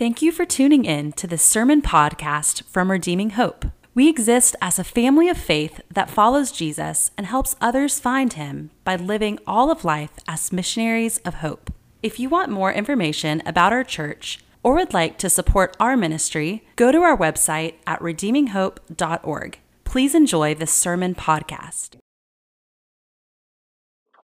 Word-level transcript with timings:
Thank 0.00 0.22
you 0.22 0.32
for 0.32 0.46
tuning 0.46 0.86
in 0.86 1.12
to 1.12 1.26
this 1.26 1.42
sermon 1.42 1.82
podcast 1.82 2.62
from 2.62 2.90
Redeeming 2.90 3.32
Hope. 3.32 3.66
We 3.94 4.08
exist 4.08 4.56
as 4.62 4.78
a 4.78 4.82
family 4.82 5.28
of 5.28 5.36
faith 5.36 5.82
that 5.92 6.08
follows 6.08 6.52
Jesus 6.52 7.10
and 7.18 7.26
helps 7.26 7.54
others 7.60 8.00
find 8.00 8.32
him 8.32 8.70
by 8.82 8.96
living 8.96 9.38
all 9.46 9.70
of 9.70 9.84
life 9.84 10.12
as 10.26 10.54
missionaries 10.54 11.18
of 11.18 11.34
hope. 11.44 11.70
If 12.02 12.18
you 12.18 12.30
want 12.30 12.50
more 12.50 12.72
information 12.72 13.42
about 13.44 13.74
our 13.74 13.84
church 13.84 14.38
or 14.62 14.72
would 14.76 14.94
like 14.94 15.18
to 15.18 15.28
support 15.28 15.76
our 15.78 15.98
ministry, 15.98 16.64
go 16.76 16.90
to 16.90 17.02
our 17.02 17.14
website 17.14 17.74
at 17.86 18.00
redeeminghope.org. 18.00 19.58
Please 19.84 20.14
enjoy 20.14 20.54
this 20.54 20.72
sermon 20.72 21.14
podcast. 21.14 21.96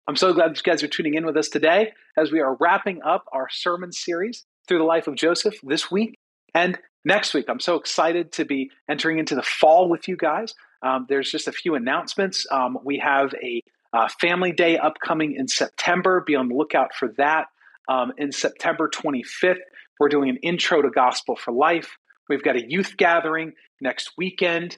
I'm 0.08 0.16
so 0.16 0.32
glad 0.32 0.56
you 0.56 0.64
guys 0.64 0.84
are 0.84 0.88
tuning 0.88 1.16
in 1.16 1.26
with 1.26 1.36
us 1.36 1.50
today 1.50 1.92
as 2.18 2.32
we 2.32 2.40
are 2.40 2.56
wrapping 2.62 3.02
up 3.04 3.26
our 3.34 3.50
sermon 3.50 3.92
series 3.92 4.46
through 4.68 4.80
the 4.80 4.84
life 4.84 5.08
of 5.08 5.16
Joseph 5.16 5.56
this 5.64 5.92
week 5.92 6.18
and 6.54 6.78
next 7.04 7.34
week. 7.34 7.46
I'm 7.48 7.60
so 7.60 7.76
excited 7.76 8.32
to 8.34 8.46
be 8.46 8.72
entering 8.90 9.20
into 9.20 9.36
the 9.36 9.44
fall 9.44 9.90
with 9.90 10.08
you 10.08 10.18
guys. 10.18 10.54
Um, 10.82 11.06
there's 11.08 11.32
just 11.32 11.48
a 11.48 11.52
few 11.52 11.76
announcements. 11.76 12.46
Um, 12.52 12.78
we 12.84 13.00
have 13.00 13.34
a 13.42 13.62
uh, 13.94 14.08
family 14.20 14.52
day 14.52 14.78
upcoming 14.78 15.36
in 15.36 15.48
September. 15.48 16.24
Be 16.26 16.36
on 16.36 16.50
the 16.50 16.56
lookout 16.56 16.94
for 16.94 17.10
that. 17.18 17.48
Um, 17.88 18.14
in 18.18 18.32
September 18.32 18.90
25th, 18.90 19.60
we're 20.00 20.10
doing 20.10 20.30
an 20.30 20.38
intro 20.38 20.82
to 20.82 20.90
Gospel 20.90 21.36
for 21.36 21.52
Life. 21.52 21.98
We've 22.28 22.44
got 22.44 22.56
a 22.56 22.68
youth 22.68 22.98
gathering 22.98 23.54
next 23.80 24.12
weekend. 24.18 24.78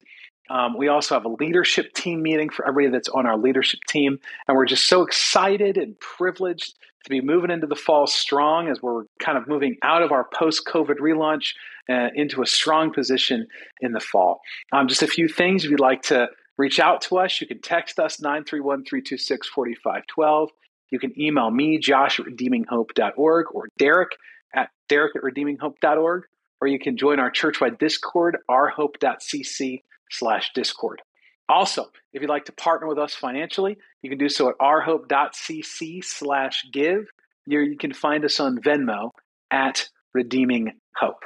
Um, 0.49 0.77
we 0.77 0.87
also 0.87 1.15
have 1.15 1.25
a 1.25 1.29
leadership 1.29 1.93
team 1.93 2.21
meeting 2.21 2.49
for 2.49 2.67
everybody 2.67 2.91
that's 2.93 3.09
on 3.09 3.25
our 3.25 3.37
leadership 3.37 3.79
team. 3.87 4.19
And 4.47 4.55
we're 4.55 4.65
just 4.65 4.87
so 4.87 5.01
excited 5.01 5.77
and 5.77 5.99
privileged 5.99 6.73
to 7.07 7.21
be 7.21 7.25
moving 7.25 7.51
into 7.51 7.67
the 7.67 7.75
fall 7.75 8.05
strong 8.05 8.67
as 8.67 8.81
we're 8.81 9.03
kind 9.19 9.37
of 9.37 9.47
moving 9.47 9.77
out 9.81 10.03
of 10.03 10.11
our 10.11 10.27
post 10.33 10.65
COVID 10.67 10.97
relaunch 10.99 11.53
uh, 11.89 12.09
into 12.15 12.41
a 12.41 12.45
strong 12.45 12.91
position 12.93 13.47
in 13.81 13.93
the 13.93 13.99
fall. 13.99 14.41
Um, 14.71 14.87
just 14.87 15.01
a 15.01 15.07
few 15.07 15.27
things 15.27 15.63
if 15.63 15.71
you'd 15.71 15.79
like 15.79 16.01
to 16.03 16.27
reach 16.57 16.79
out 16.79 17.01
to 17.01 17.17
us, 17.17 17.39
you 17.39 17.47
can 17.47 17.61
text 17.61 17.99
us 17.99 18.19
931 18.19 18.83
326 18.83 19.47
4512. 19.47 20.49
You 20.89 20.99
can 20.99 21.19
email 21.19 21.49
me, 21.49 21.77
josh 21.79 22.19
at 22.19 22.25
redeeminghope.org, 22.25 23.45
or 23.53 23.67
Derek 23.77 24.11
at 24.53 24.69
derek 24.89 25.15
at 25.15 25.21
redeeminghope.org, 25.21 26.23
or 26.61 26.67
you 26.67 26.79
can 26.79 26.97
join 26.97 27.19
our 27.19 27.31
churchwide 27.31 27.79
Discord, 27.79 28.37
ourhope.cc 28.49 29.83
slash 30.09 30.51
discord. 30.53 31.01
Also, 31.49 31.85
if 32.13 32.21
you'd 32.21 32.29
like 32.29 32.45
to 32.45 32.51
partner 32.51 32.87
with 32.87 32.97
us 32.97 33.13
financially, 33.13 33.77
you 34.01 34.09
can 34.09 34.19
do 34.19 34.29
so 34.29 34.49
at 34.49 34.57
ourhope.cc 34.57 36.03
slash 36.03 36.65
give. 36.71 37.07
You 37.45 37.77
can 37.77 37.93
find 37.93 38.25
us 38.25 38.39
on 38.39 38.59
Venmo 38.59 39.11
at 39.49 39.87
Redeeming 40.13 40.73
Hope. 40.95 41.23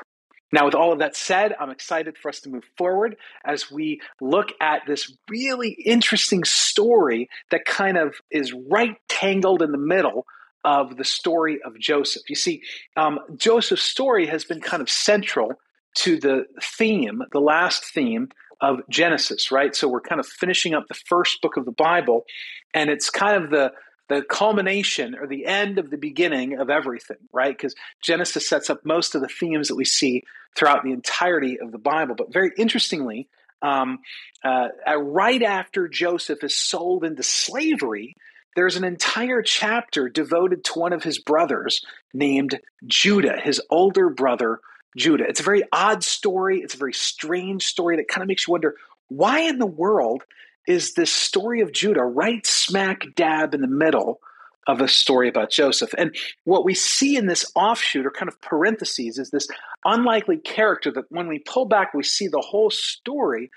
Now, 0.53 0.65
with 0.65 0.75
all 0.75 0.91
of 0.91 0.99
that 0.99 1.15
said, 1.15 1.55
I'm 1.59 1.69
excited 1.69 2.17
for 2.17 2.29
us 2.29 2.41
to 2.41 2.49
move 2.49 2.65
forward 2.77 3.15
as 3.45 3.71
we 3.71 4.01
look 4.19 4.49
at 4.59 4.81
this 4.85 5.11
really 5.29 5.71
interesting 5.71 6.43
story 6.43 7.29
that 7.51 7.65
kind 7.65 7.97
of 7.97 8.15
is 8.29 8.53
right 8.69 8.97
tangled 9.07 9.61
in 9.61 9.71
the 9.71 9.77
middle 9.77 10.25
of 10.63 10.97
the 10.97 11.05
story 11.05 11.59
of 11.63 11.79
Joseph. 11.79 12.23
You 12.29 12.35
see, 12.35 12.61
um, 12.97 13.19
Joseph's 13.37 13.81
story 13.81 14.27
has 14.27 14.43
been 14.43 14.59
kind 14.59 14.81
of 14.81 14.89
central 14.89 15.53
to 15.95 16.19
the 16.19 16.45
theme, 16.61 17.21
the 17.31 17.39
last 17.39 17.85
theme 17.85 18.29
of 18.61 18.81
Genesis, 18.89 19.51
right? 19.51 19.75
So 19.75 19.87
we're 19.87 20.01
kind 20.01 20.19
of 20.19 20.27
finishing 20.27 20.73
up 20.73 20.87
the 20.87 20.93
first 20.93 21.41
book 21.41 21.57
of 21.57 21.65
the 21.65 21.71
Bible, 21.71 22.25
and 22.73 22.89
it's 22.89 23.09
kind 23.09 23.43
of 23.43 23.49
the 23.49 23.73
the 24.09 24.21
culmination 24.23 25.15
or 25.15 25.25
the 25.25 25.45
end 25.45 25.79
of 25.79 25.89
the 25.89 25.97
beginning 25.97 26.59
of 26.59 26.69
everything, 26.69 27.15
right? 27.31 27.55
Because 27.55 27.75
Genesis 28.01 28.47
sets 28.47 28.69
up 28.69 28.85
most 28.85 29.15
of 29.15 29.21
the 29.21 29.29
themes 29.29 29.69
that 29.69 29.75
we 29.75 29.85
see 29.85 30.23
throughout 30.53 30.83
the 30.83 30.91
entirety 30.91 31.57
of 31.61 31.71
the 31.71 31.77
Bible. 31.77 32.15
But 32.15 32.33
very 32.33 32.51
interestingly, 32.57 33.29
um, 33.61 33.99
uh, 34.43 34.67
right 34.97 35.41
after 35.41 35.87
Joseph 35.87 36.43
is 36.43 36.53
sold 36.53 37.05
into 37.05 37.23
slavery, 37.23 38.15
there's 38.55 38.75
an 38.75 38.83
entire 38.83 39.41
chapter 39.41 40.09
devoted 40.09 40.65
to 40.65 40.79
one 40.79 40.91
of 40.91 41.03
his 41.03 41.19
brothers 41.19 41.81
named 42.13 42.59
Judah, 42.85 43.39
his 43.39 43.61
older 43.69 44.09
brother 44.09 44.59
Judah. 44.97 45.25
It's 45.27 45.39
a 45.39 45.43
very 45.43 45.63
odd 45.71 46.03
story. 46.03 46.59
It's 46.59 46.75
a 46.75 46.77
very 46.77 46.93
strange 46.93 47.65
story 47.65 47.97
that 47.97 48.07
kind 48.07 48.21
of 48.21 48.27
makes 48.27 48.47
you 48.47 48.51
wonder 48.51 48.75
why 49.07 49.41
in 49.41 49.59
the 49.59 49.65
world 49.65 50.23
is 50.67 50.93
this 50.93 51.11
story 51.11 51.61
of 51.61 51.71
Judah 51.71 52.03
right 52.03 52.45
smack 52.45 53.03
dab 53.15 53.53
in 53.53 53.61
the 53.61 53.67
middle 53.67 54.19
of 54.67 54.79
a 54.79 54.87
story 54.87 55.27
about 55.27 55.49
Joseph? 55.49 55.93
And 55.97 56.15
what 56.43 56.63
we 56.63 56.73
see 56.73 57.17
in 57.17 57.25
this 57.25 57.51
offshoot 57.55 58.05
or 58.05 58.11
kind 58.11 58.29
of 58.29 58.39
parentheses 58.41 59.17
is 59.17 59.31
this 59.31 59.47
unlikely 59.85 60.37
character 60.37 60.91
that 60.91 61.05
when 61.09 61.27
we 61.27 61.39
pull 61.39 61.65
back, 61.65 61.93
we 61.93 62.03
see 62.03 62.27
the 62.27 62.43
whole 62.45 62.69
story 62.69 63.49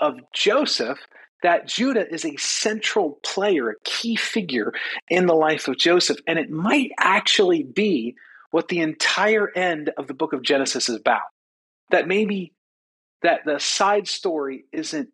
of 0.00 0.18
Joseph. 0.32 0.98
That 1.44 1.68
Judah 1.68 2.12
is 2.12 2.24
a 2.24 2.34
central 2.36 3.20
player, 3.22 3.70
a 3.70 3.80
key 3.84 4.16
figure 4.16 4.72
in 5.08 5.26
the 5.26 5.36
life 5.36 5.68
of 5.68 5.78
Joseph. 5.78 6.18
And 6.26 6.36
it 6.36 6.50
might 6.50 6.90
actually 6.98 7.62
be 7.62 8.16
what 8.50 8.68
the 8.68 8.80
entire 8.80 9.50
end 9.54 9.90
of 9.96 10.06
the 10.06 10.14
book 10.14 10.32
of 10.32 10.42
Genesis 10.42 10.88
is 10.88 10.96
about. 10.96 11.22
That 11.90 12.08
maybe 12.08 12.52
that 13.22 13.40
the 13.44 13.58
side 13.58 14.08
story 14.08 14.64
isn't 14.72 15.08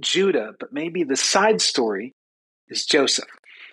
Judah, 0.00 0.52
but 0.58 0.72
maybe 0.72 1.04
the 1.04 1.16
side 1.16 1.60
story 1.60 2.14
is 2.68 2.84
Joseph. 2.84 3.28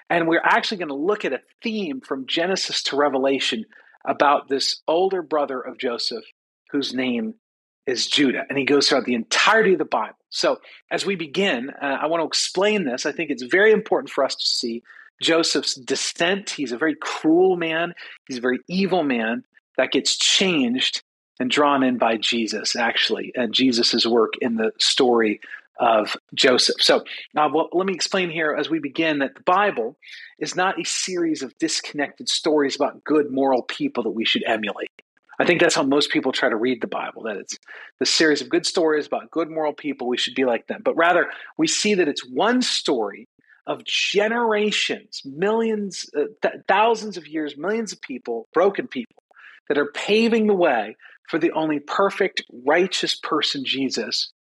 And 0.09 0.28
we're 0.28 0.42
actually 0.44 0.78
going 0.78 0.90
to 0.90 0.96
look 0.96 1.26
at 1.26 1.34
a 1.34 1.42
theme 1.62 2.02
from 2.02 2.28
Genesis 2.28 2.84
to 2.84 2.96
Revelation 2.96 3.66
about 4.06 4.50
this 4.50 4.81
older 4.88 5.22
brother 5.22 5.59
of 5.59 5.78
Joseph 5.78 6.24
whose 6.72 6.94
name 6.94 7.36
is 7.88 8.08
Judah. 8.08 8.44
And 8.50 8.58
he 8.58 8.66
goes 8.66 8.88
throughout 8.90 9.06
the 9.06 9.16
entirety 9.16 9.74
of 9.74 9.80
the 9.80 9.86
Bible. 9.86 10.18
So 10.30 10.59
as 10.92 11.06
we 11.06 11.16
begin, 11.16 11.70
uh, 11.70 11.97
I 12.02 12.08
want 12.08 12.22
to 12.22 12.28
explain 12.28 12.86
this. 12.86 13.06
I 13.06 13.12
think 13.12 13.30
it's 13.30 13.44
very 13.44 13.72
important 13.72 14.09
for 14.09 14.24
us 14.24 14.36
to 14.36 14.46
see 14.46 14.84
Joseph's 15.22 15.76
descent. 15.76 16.52
He's 16.52 16.72
a 16.72 16.78
very 16.78 16.96
cruel 16.96 17.56
man, 17.56 17.94
he's 18.28 18.38
a 18.38 18.42
very 18.42 18.59
evil 18.68 19.03
man 19.03 19.44
that 19.78 19.92
gets 19.92 20.16
changed 20.16 21.03
and 21.40 21.50
drawn 21.50 21.84
in 21.84 21.98
by 21.98 22.18
Jesus, 22.18 22.76
actually, 22.76 23.31
and 23.36 23.53
Jesus' 23.53 24.06
work 24.06 24.34
in 24.42 24.56
the 24.56 24.72
story 24.80 25.42
of 25.78 26.16
Joseph. 26.34 26.78
So, 26.80 27.03
uh, 27.36 27.50
well, 27.53 27.68
let 27.74 27.86
me 27.86 27.94
explain 27.94 28.30
here 28.30 28.56
as 28.58 28.70
we 28.70 28.80
begin 28.80 29.20
that 29.20 29.36
the 29.36 29.42
Bible 29.42 29.98
is 30.40 30.56
not 30.56 30.80
a 30.80 30.86
series 30.86 31.42
of 31.44 31.58
disconnected 31.58 32.30
stories 32.30 32.76
about 32.76 33.03
good 33.03 33.32
moral 33.32 33.62
people 33.62 34.03
that 34.03 34.12
we 34.12 34.24
should 34.24 34.44
emulate. 34.46 34.90
I 35.38 35.46
think 35.46 35.59
that's 35.59 35.76
how 35.76 35.84
most 35.84 36.12
people 36.12 36.32
try 36.32 36.47
to 36.47 36.56
read 36.56 36.82
the 36.82 36.88
Bible, 36.88 37.24
that 37.24 37.36
it's 37.36 37.58
the 38.00 38.06
series 38.06 38.42
of 38.42 38.47
good 38.47 38.66
stories 38.66 39.06
about 39.06 39.32
good 39.32 39.50
moral 39.50 39.74
people, 39.74 40.08
we 40.08 40.18
should 40.18 40.36
be 40.36 40.46
like 40.46 40.68
them. 40.68 40.82
But 40.84 40.96
rather, 40.96 41.30
we 41.58 41.68
see 41.68 41.96
that 41.96 42.08
it's 42.08 42.26
one 42.26 42.62
story 42.62 43.28
of 43.68 43.84
generations, 43.84 45.22
millions, 45.26 46.09
uh, 46.16 46.26
th- 46.42 46.64
thousands 46.68 47.18
of 47.18 47.28
years, 47.28 47.58
millions 47.58 47.92
of 47.92 48.02
people, 48.02 48.48
broken 48.53 48.88
people, 48.88 49.24
that 49.68 49.78
are 49.78 49.92
paving 49.94 50.48
the 50.48 50.53
way 50.53 50.96
for 51.30 51.40
the 51.40 51.52
only 51.52 51.80
perfect, 51.80 52.44
righteous 52.66 53.16
person, 53.16 53.66
Jesus, 53.66 54.31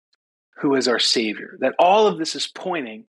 who 0.57 0.75
is 0.75 0.87
our 0.87 0.99
Savior. 0.99 1.57
That 1.59 1.73
all 1.79 2.07
of 2.07 2.17
this 2.19 2.35
is 2.35 2.47
pointing 2.47 3.05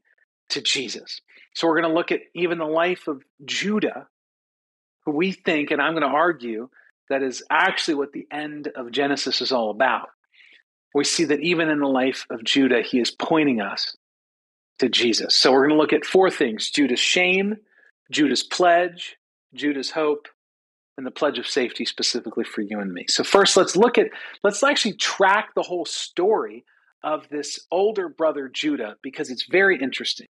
to 0.50 0.62
Jesus. 0.62 1.20
So 1.54 1.66
we're 1.66 1.80
going 1.80 1.90
to 1.90 1.96
look 1.96 2.12
at 2.12 2.20
even 2.34 2.58
the 2.58 2.64
life 2.64 3.08
of 3.08 3.22
Judah, 3.44 4.08
who 5.04 5.12
we 5.12 5.32
think, 5.32 5.70
and 5.70 5.80
I'm 5.80 5.92
going 5.92 6.02
to 6.02 6.08
argue, 6.08 6.68
that 7.08 7.22
is 7.22 7.42
actually 7.50 7.94
what 7.94 8.12
the 8.12 8.26
end 8.30 8.68
of 8.74 8.90
Genesis 8.90 9.40
is 9.40 9.52
all 9.52 9.70
about. 9.70 10.08
We 10.94 11.04
see 11.04 11.24
that 11.24 11.40
even 11.40 11.68
in 11.68 11.78
the 11.78 11.86
life 11.86 12.26
of 12.30 12.42
Judah, 12.42 12.82
he 12.82 13.00
is 13.00 13.10
pointing 13.10 13.60
us 13.60 13.96
to 14.78 14.88
Jesus. 14.88 15.34
So 15.34 15.52
we're 15.52 15.66
going 15.66 15.76
to 15.76 15.80
look 15.80 15.92
at 15.92 16.04
four 16.04 16.30
things 16.30 16.70
Judah's 16.70 17.00
shame, 17.00 17.56
Judah's 18.10 18.42
pledge, 18.42 19.16
Judah's 19.54 19.90
hope, 19.90 20.28
and 20.96 21.06
the 21.06 21.10
pledge 21.10 21.38
of 21.38 21.46
safety 21.46 21.84
specifically 21.84 22.44
for 22.44 22.62
you 22.62 22.80
and 22.80 22.92
me. 22.92 23.04
So 23.08 23.22
first 23.22 23.56
let's 23.56 23.76
look 23.76 23.98
at 23.98 24.08
let's 24.42 24.62
actually 24.62 24.94
track 24.94 25.50
the 25.54 25.62
whole 25.62 25.84
story 25.84 26.64
of 27.02 27.28
this 27.28 27.60
older 27.70 28.08
brother 28.08 28.48
Judah 28.48 28.96
because 29.02 29.30
it's 29.30 29.46
very 29.46 29.78
interesting. 29.80 30.26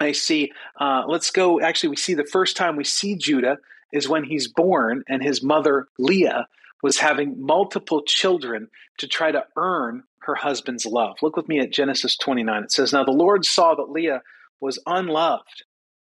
I 0.00 0.12
see 0.12 0.52
uh, 0.80 1.04
let's 1.06 1.30
go 1.30 1.60
actually 1.60 1.90
we 1.90 1.96
see 1.96 2.14
the 2.14 2.24
first 2.24 2.56
time 2.56 2.76
we 2.76 2.84
see 2.84 3.16
Judah 3.16 3.58
is 3.92 4.08
when 4.08 4.24
he's 4.24 4.48
born 4.48 5.02
and 5.08 5.22
his 5.22 5.42
mother 5.42 5.86
Leah 5.98 6.46
was 6.82 6.98
having 6.98 7.44
multiple 7.44 8.02
children 8.02 8.68
to 8.98 9.06
try 9.06 9.30
to 9.30 9.44
earn 9.56 10.02
her 10.22 10.34
husband's 10.34 10.86
love. 10.86 11.16
Look 11.22 11.36
with 11.36 11.48
me 11.48 11.60
at 11.60 11.72
Genesis 11.72 12.16
29. 12.16 12.64
It 12.64 12.72
says, 12.72 12.92
Now 12.92 13.04
the 13.04 13.12
Lord 13.12 13.44
saw 13.44 13.74
that 13.74 13.90
Leah 13.90 14.22
was 14.60 14.78
unloved, 14.86 15.64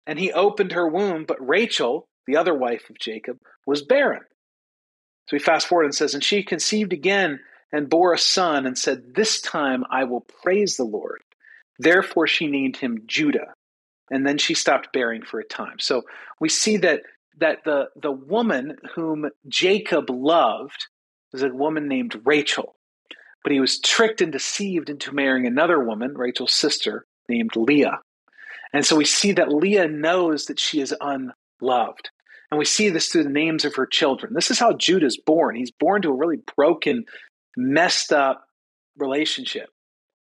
and 0.06 0.18
he 0.18 0.32
opened 0.32 0.72
her 0.72 0.88
womb, 0.88 1.24
but 1.26 1.46
Rachel, 1.46 2.08
the 2.26 2.36
other 2.36 2.54
wife 2.54 2.90
of 2.90 2.98
Jacob, 2.98 3.38
was 3.66 3.82
barren. 3.82 4.22
So 5.28 5.36
we 5.36 5.38
fast 5.38 5.66
forward 5.68 5.84
and 5.84 5.94
says, 5.94 6.14
And 6.14 6.24
she 6.24 6.42
conceived 6.42 6.92
again 6.92 7.40
and 7.72 7.88
bore 7.88 8.12
a 8.12 8.18
son, 8.18 8.66
and 8.66 8.76
said, 8.76 9.14
This 9.14 9.40
time 9.40 9.84
I 9.90 10.04
will 10.04 10.26
praise 10.42 10.76
the 10.76 10.84
Lord. 10.84 11.22
Therefore 11.78 12.26
she 12.26 12.46
named 12.46 12.76
him 12.76 13.04
Judah. 13.06 13.54
And 14.10 14.26
then 14.26 14.36
she 14.36 14.52
stopped 14.52 14.92
bearing 14.92 15.22
for 15.22 15.40
a 15.40 15.44
time. 15.44 15.78
So 15.78 16.02
we 16.38 16.50
see 16.50 16.76
that 16.78 17.00
that 17.38 17.64
the, 17.64 17.88
the 17.96 18.12
woman 18.12 18.76
whom 18.94 19.30
Jacob 19.48 20.10
loved 20.10 20.86
was 21.32 21.42
a 21.42 21.48
woman 21.48 21.88
named 21.88 22.20
Rachel. 22.24 22.74
But 23.42 23.52
he 23.52 23.60
was 23.60 23.80
tricked 23.80 24.20
and 24.20 24.32
deceived 24.32 24.88
into 24.88 25.12
marrying 25.12 25.46
another 25.46 25.82
woman, 25.82 26.14
Rachel's 26.14 26.52
sister, 26.52 27.06
named 27.28 27.56
Leah. 27.56 28.00
And 28.72 28.86
so 28.86 28.96
we 28.96 29.04
see 29.04 29.32
that 29.32 29.52
Leah 29.52 29.88
knows 29.88 30.46
that 30.46 30.60
she 30.60 30.80
is 30.80 30.94
unloved. 31.00 32.10
And 32.50 32.58
we 32.58 32.64
see 32.64 32.90
this 32.90 33.08
through 33.08 33.24
the 33.24 33.30
names 33.30 33.64
of 33.64 33.74
her 33.76 33.86
children. 33.86 34.34
This 34.34 34.50
is 34.50 34.58
how 34.58 34.74
Judah 34.74 35.06
is 35.06 35.18
born. 35.18 35.56
He's 35.56 35.70
born 35.70 36.02
to 36.02 36.10
a 36.10 36.16
really 36.16 36.38
broken, 36.56 37.04
messed 37.56 38.12
up 38.12 38.44
relationship 38.96 39.70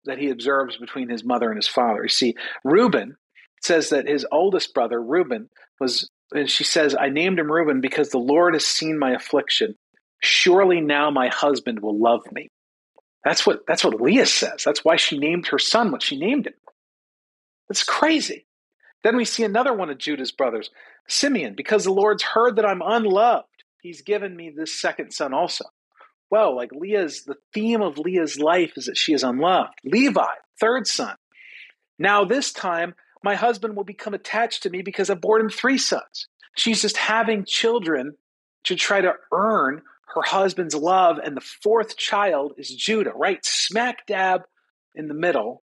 that 0.04 0.18
he 0.18 0.30
observes 0.30 0.76
between 0.76 1.08
his 1.08 1.24
mother 1.24 1.50
and 1.50 1.56
his 1.56 1.68
father. 1.68 2.02
You 2.02 2.08
see, 2.08 2.34
Reuben 2.64 3.16
says 3.62 3.90
that 3.90 4.08
his 4.08 4.26
oldest 4.30 4.74
brother, 4.74 5.02
Reuben, 5.02 5.48
was, 5.80 6.08
and 6.32 6.50
she 6.50 6.64
says, 6.64 6.94
I 6.98 7.08
named 7.08 7.38
him 7.38 7.50
Reuben 7.50 7.80
because 7.80 8.10
the 8.10 8.18
Lord 8.18 8.54
has 8.54 8.66
seen 8.66 8.98
my 8.98 9.12
affliction. 9.12 9.74
Surely 10.20 10.80
now 10.80 11.10
my 11.10 11.28
husband 11.28 11.80
will 11.80 11.98
love 11.98 12.20
me. 12.32 12.48
That's 13.28 13.46
what 13.46 13.66
that's 13.66 13.84
what 13.84 14.00
Leah 14.00 14.24
says. 14.24 14.62
That's 14.64 14.82
why 14.82 14.96
she 14.96 15.18
named 15.18 15.48
her 15.48 15.58
son 15.58 15.92
what 15.92 16.02
she 16.02 16.18
named 16.18 16.46
him. 16.46 16.54
That's 17.68 17.84
crazy. 17.84 18.46
Then 19.04 19.18
we 19.18 19.26
see 19.26 19.44
another 19.44 19.74
one 19.74 19.90
of 19.90 19.98
Judah's 19.98 20.32
brothers, 20.32 20.70
Simeon, 21.08 21.52
because 21.54 21.84
the 21.84 21.92
Lord's 21.92 22.22
heard 22.22 22.56
that 22.56 22.64
I'm 22.64 22.80
unloved. 22.82 23.44
He's 23.82 24.00
given 24.00 24.34
me 24.34 24.48
this 24.48 24.80
second 24.80 25.10
son 25.12 25.34
also. 25.34 25.66
Well, 26.30 26.56
like 26.56 26.70
Leah's, 26.72 27.24
the 27.24 27.36
theme 27.52 27.82
of 27.82 27.98
Leah's 27.98 28.40
life 28.40 28.72
is 28.78 28.86
that 28.86 28.96
she 28.96 29.12
is 29.12 29.22
unloved. 29.22 29.74
Levi, 29.84 30.24
third 30.58 30.86
son. 30.86 31.14
Now, 31.98 32.24
this 32.24 32.50
time, 32.50 32.94
my 33.22 33.34
husband 33.34 33.76
will 33.76 33.84
become 33.84 34.14
attached 34.14 34.62
to 34.62 34.70
me 34.70 34.80
because 34.80 35.10
I've 35.10 35.20
borne 35.20 35.42
him 35.42 35.50
three 35.50 35.76
sons. 35.76 36.28
She's 36.56 36.80
just 36.80 36.96
having 36.96 37.44
children 37.44 38.14
to 38.64 38.74
try 38.74 39.02
to 39.02 39.12
earn 39.32 39.82
her 40.14 40.22
husband's 40.22 40.74
love. 40.74 41.18
And 41.18 41.36
the 41.36 41.46
fourth 41.62 41.96
child 41.96 42.54
is 42.58 42.68
Judah, 42.74 43.12
right 43.14 43.44
smack 43.44 44.06
dab 44.06 44.42
in 44.94 45.08
the 45.08 45.14
middle. 45.14 45.62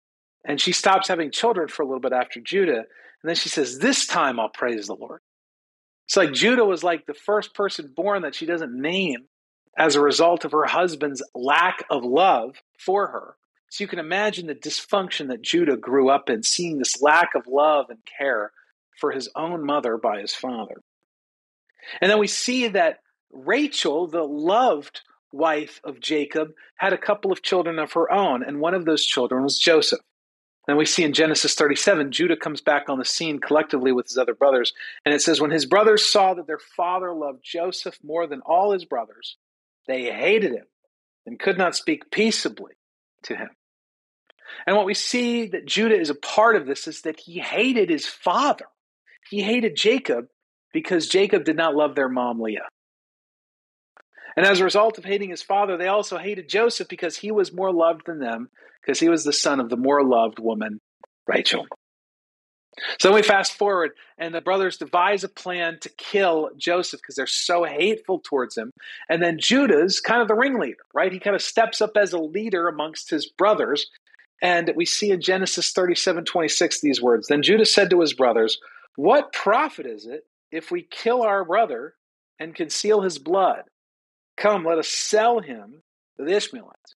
And 0.46 0.60
she 0.60 0.72
stops 0.72 1.08
having 1.08 1.32
children 1.32 1.68
for 1.68 1.84
a 1.84 1.86
little 1.86 2.00
bit 2.00 2.14
after 2.14 2.40
Judah. 2.40 2.78
And 2.78 3.28
then 3.28 3.36
she 3.36 3.50
says, 3.50 3.80
This 3.80 4.08
time 4.08 4.40
I'll 4.40 4.50
praise 4.50 4.88
the 4.88 4.96
Lord. 4.96 5.22
It's 6.08 6.18
like 6.18 6.34
Judah 6.34 6.66
was 6.66 6.84
like 6.84 7.06
the 7.06 7.14
first 7.14 7.54
person 7.54 7.94
born 7.96 8.24
that 8.24 8.34
she 8.34 8.46
doesn't 8.46 8.74
name 8.74 9.28
as 9.78 9.96
a 9.96 10.02
result 10.02 10.44
of 10.44 10.52
her 10.54 10.66
husband's 10.66 11.22
lack 11.36 11.86
of 11.90 12.04
love 12.04 12.56
for 12.80 13.08
her. 13.08 13.36
So 13.70 13.84
you 13.84 13.88
can 13.88 14.00
imagine 14.00 14.48
the 14.48 14.56
dysfunction 14.56 15.28
that 15.28 15.44
Judah 15.44 15.78
grew 15.78 16.10
up 16.10 16.30
in, 16.30 16.42
seeing 16.42 16.80
this 16.80 17.02
lack 17.02 17.36
of 17.36 17.44
love 17.48 17.86
and 17.90 18.00
care 18.18 18.52
for 19.00 19.12
his 19.12 19.30
own 19.36 19.64
mother 19.64 19.98
by 19.98 20.20
his 20.20 20.34
father. 20.34 20.82
And 22.02 22.10
then 22.10 22.20
we 22.20 22.28
see 22.28 22.70
that 22.70 23.00
Rachel, 23.32 24.08
the 24.08 24.24
loved 24.24 25.02
wife 25.32 25.80
of 25.84 26.00
Jacob, 26.00 26.54
had 26.76 26.94
a 26.94 26.98
couple 26.98 27.32
of 27.32 27.42
children 27.42 27.80
of 27.80 27.94
her 27.94 28.12
own, 28.12 28.44
and 28.44 28.60
one 28.60 28.74
of 28.74 28.86
those 28.86 29.06
children 29.06 29.44
was 29.44 29.60
Joseph. 29.60 30.00
Then 30.68 30.78
we 30.78 30.86
see 30.86 31.04
in 31.04 31.14
Genesis 31.14 31.56
37, 31.56 32.12
Judah 32.12 32.38
comes 32.38 32.62
back 32.62 32.90
on 32.90 33.00
the 33.00 33.06
scene 33.06 33.40
collectively 33.40 33.92
with 33.92 34.08
his 34.08 34.20
other 34.20 34.36
brothers. 34.36 34.72
And 35.04 35.16
it 35.16 35.22
says, 35.22 35.42
When 35.42 35.50
his 35.50 35.66
brothers 35.66 36.12
saw 36.12 36.36
that 36.36 36.46
their 36.46 36.60
father 36.60 37.12
loved 37.12 37.40
Joseph 37.44 37.98
more 38.04 38.28
than 38.28 38.42
all 38.42 38.72
his 38.72 38.86
brothers, 38.86 39.38
they 39.88 40.04
hated 40.12 40.52
him 40.52 40.68
and 41.26 41.40
could 41.40 41.58
not 41.58 41.76
speak 41.76 42.12
peaceably 42.12 42.74
to 43.24 43.36
him. 43.36 43.50
And 44.68 44.76
what 44.76 44.86
we 44.86 44.94
see 44.94 45.48
that 45.48 45.66
Judah 45.66 46.00
is 46.00 46.12
a 46.12 46.16
part 46.16 46.56
of 46.56 46.68
this 46.68 46.88
is 46.88 47.02
that 47.02 47.20
he 47.20 47.40
hated 47.40 47.90
his 47.90 48.06
father. 48.06 48.66
He 49.28 49.42
hated 49.42 49.76
Jacob 49.76 50.28
because 50.72 51.08
Jacob 51.08 51.46
did 51.46 51.56
not 51.56 51.76
love 51.76 51.96
their 51.96 52.10
mom, 52.10 52.40
Leah. 52.40 52.68
And 54.36 54.46
as 54.46 54.60
a 54.60 54.64
result 54.64 54.98
of 54.98 55.06
hating 55.06 55.30
his 55.30 55.42
father, 55.42 55.78
they 55.78 55.88
also 55.88 56.18
hated 56.18 56.50
Joseph 56.50 56.88
because 56.88 57.18
he 57.18 57.32
was 57.32 57.54
more 57.54 57.74
loved 57.74 58.06
than 58.06 58.20
them, 58.20 58.50
because 58.82 59.00
he 59.00 59.10
was 59.10 59.24
the 59.24 59.34
son 59.34 59.60
of 59.60 59.70
the 59.70 59.78
more 59.78 60.04
loved 60.04 60.40
woman, 60.40 60.80
Rachel. 61.28 61.66
So 63.00 63.10
then 63.10 63.16
we 63.16 63.24
fast 63.24 63.54
forward, 63.54 63.92
and 64.18 64.34
the 64.34 64.42
brothers 64.42 64.78
devise 64.78 65.24
a 65.24 65.30
plan 65.30 65.80
to 65.82 65.90
kill 65.98 66.50
Joseph 66.58 67.02
because 67.02 67.16
they're 67.16 67.28
so 67.28 67.64
hateful 67.64 68.22
towards 68.24 68.58
him. 68.58 68.72
And 69.10 69.22
then 69.22 69.38
Judah's 69.40 70.00
kind 70.00 70.22
of 70.22 70.28
the 70.28 70.36
ringleader, 70.36 70.78
right? 70.94 71.12
He 71.12 71.20
kind 71.20 71.36
of 71.36 71.42
steps 71.42 71.82
up 71.82 71.92
as 71.96 72.14
a 72.14 72.20
leader 72.20 72.68
amongst 72.68 73.10
his 73.10 73.28
brothers. 73.28 73.90
And 74.42 74.72
we 74.76 74.86
see 74.86 75.12
in 75.12 75.22
Genesis 75.22 75.72
37 75.72 76.26
26 76.26 76.82
these 76.82 77.02
words 77.02 77.28
Then 77.28 77.44
Judah 77.44 77.66
said 77.66 77.90
to 77.90 78.00
his 78.02 78.14
brothers, 78.14 78.58
What 78.96 79.34
profit 79.34 79.86
is 79.86 80.06
it 80.06 80.26
if 80.52 80.72
we 80.72 80.84
kill 80.84 81.22
our 81.24 81.44
brother 81.44 81.96
and 82.40 82.56
conceal 82.56 83.02
his 83.02 83.18
blood? 83.20 83.64
Come, 84.40 84.66
let 84.66 84.78
us 84.78 84.88
sell 84.88 85.40
him 85.40 85.84
to 86.18 86.26
the 86.26 86.36
Ishmaelites. 86.36 86.96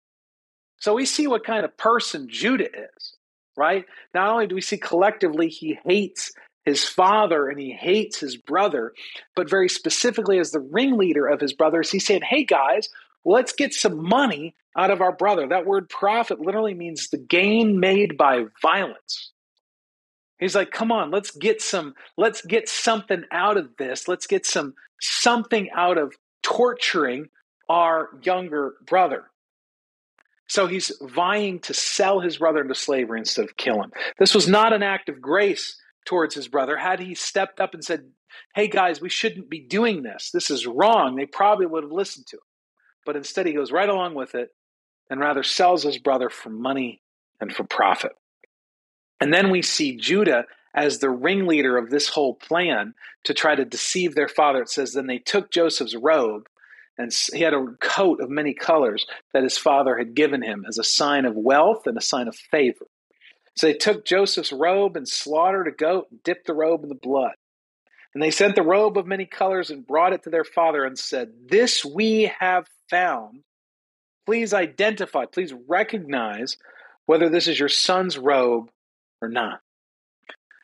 So 0.79 0.93
we 0.93 1.05
see 1.05 1.27
what 1.27 1.45
kind 1.45 1.65
of 1.65 1.77
person 1.77 2.27
Judah 2.29 2.67
is, 2.67 3.15
right? 3.55 3.85
Not 4.13 4.29
only 4.29 4.47
do 4.47 4.55
we 4.55 4.61
see 4.61 4.77
collectively 4.77 5.49
he 5.49 5.77
hates 5.85 6.31
his 6.65 6.83
father 6.83 7.49
and 7.49 7.59
he 7.59 7.71
hates 7.71 8.19
his 8.19 8.37
brother, 8.37 8.93
but 9.35 9.49
very 9.49 9.69
specifically 9.69 10.39
as 10.39 10.51
the 10.51 10.59
ringleader 10.59 11.27
of 11.27 11.41
his 11.41 11.53
brothers, 11.53 11.91
he 11.91 11.99
said, 11.99 12.23
hey 12.23 12.45
guys, 12.45 12.89
let's 13.25 13.53
get 13.53 13.73
some 13.73 14.07
money 14.07 14.55
out 14.77 14.91
of 14.91 15.01
our 15.01 15.11
brother. 15.11 15.47
That 15.47 15.65
word 15.65 15.89
profit 15.89 16.39
literally 16.39 16.73
means 16.73 17.09
the 17.09 17.17
gain 17.17 17.79
made 17.79 18.17
by 18.17 18.45
violence. 18.61 19.31
He's 20.39 20.55
like, 20.55 20.71
come 20.71 20.91
on, 20.91 21.11
let's 21.11 21.31
get 21.31 21.61
some, 21.61 21.93
let's 22.17 22.41
get 22.41 22.67
something 22.67 23.23
out 23.31 23.57
of 23.57 23.69
this. 23.77 24.07
Let's 24.07 24.27
get 24.27 24.45
some 24.45 24.73
something 24.99 25.69
out 25.75 25.97
of 25.97 26.13
torturing 26.43 27.29
our 27.69 28.09
younger 28.21 28.75
brother. 28.85 29.23
So 30.47 30.67
he's 30.67 30.91
vying 31.01 31.59
to 31.61 31.73
sell 31.73 32.19
his 32.19 32.37
brother 32.37 32.61
into 32.61 32.75
slavery 32.75 33.19
instead 33.19 33.45
of 33.45 33.57
kill 33.57 33.81
him. 33.81 33.91
This 34.19 34.35
was 34.35 34.47
not 34.47 34.73
an 34.73 34.83
act 34.83 35.09
of 35.09 35.21
grace 35.21 35.77
towards 36.05 36.35
his 36.35 36.47
brother. 36.47 36.77
Had 36.77 36.99
he 36.99 37.15
stepped 37.15 37.59
up 37.59 37.73
and 37.73 37.83
said, 37.83 38.05
Hey 38.53 38.67
guys, 38.67 39.01
we 39.01 39.09
shouldn't 39.09 39.49
be 39.49 39.61
doing 39.61 40.03
this, 40.03 40.31
this 40.31 40.49
is 40.51 40.67
wrong, 40.67 41.15
they 41.15 41.25
probably 41.25 41.65
would 41.65 41.83
have 41.83 41.91
listened 41.91 42.27
to 42.27 42.37
him. 42.37 42.41
But 43.05 43.15
instead, 43.15 43.45
he 43.45 43.53
goes 43.53 43.71
right 43.71 43.89
along 43.89 44.15
with 44.15 44.35
it 44.35 44.49
and 45.09 45.19
rather 45.19 45.43
sells 45.43 45.83
his 45.83 45.97
brother 45.97 46.29
for 46.29 46.49
money 46.49 47.01
and 47.39 47.53
for 47.53 47.63
profit. 47.63 48.13
And 49.19 49.33
then 49.33 49.49
we 49.49 49.61
see 49.61 49.97
Judah 49.97 50.45
as 50.73 50.99
the 50.99 51.09
ringleader 51.09 51.77
of 51.77 51.89
this 51.89 52.09
whole 52.09 52.35
plan 52.35 52.93
to 53.25 53.33
try 53.33 53.55
to 53.55 53.65
deceive 53.65 54.15
their 54.15 54.27
father. 54.27 54.61
It 54.61 54.69
says, 54.69 54.93
Then 54.93 55.07
they 55.07 55.19
took 55.19 55.51
Joseph's 55.51 55.95
robe 55.95 56.47
and 56.97 57.11
he 57.33 57.41
had 57.41 57.53
a 57.53 57.65
coat 57.81 58.21
of 58.21 58.29
many 58.29 58.53
colors 58.53 59.05
that 59.33 59.43
his 59.43 59.57
father 59.57 59.97
had 59.97 60.13
given 60.13 60.41
him 60.41 60.65
as 60.67 60.77
a 60.77 60.83
sign 60.83 61.25
of 61.25 61.35
wealth 61.35 61.87
and 61.87 61.97
a 61.97 62.01
sign 62.01 62.27
of 62.27 62.35
favor. 62.35 62.85
So 63.55 63.67
they 63.67 63.73
took 63.73 64.05
Joseph's 64.05 64.51
robe 64.51 64.95
and 64.95 65.07
slaughtered 65.07 65.67
a 65.67 65.71
goat 65.71 66.07
and 66.11 66.21
dipped 66.23 66.47
the 66.47 66.53
robe 66.53 66.83
in 66.83 66.89
the 66.89 66.95
blood. 66.95 67.33
And 68.13 68.21
they 68.21 68.31
sent 68.31 68.55
the 68.55 68.63
robe 68.63 68.97
of 68.97 69.07
many 69.07 69.25
colors 69.25 69.71
and 69.71 69.85
brought 69.85 70.13
it 70.13 70.23
to 70.23 70.29
their 70.29 70.43
father 70.43 70.85
and 70.85 70.97
said, 70.97 71.29
This 71.49 71.83
we 71.83 72.31
have 72.39 72.67
found. 72.89 73.41
Please 74.25 74.53
identify, 74.53 75.25
please 75.25 75.53
recognize 75.67 76.57
whether 77.05 77.27
this 77.29 77.47
is 77.47 77.59
your 77.59 77.69
son's 77.69 78.17
robe 78.17 78.69
or 79.21 79.29
not. 79.29 79.61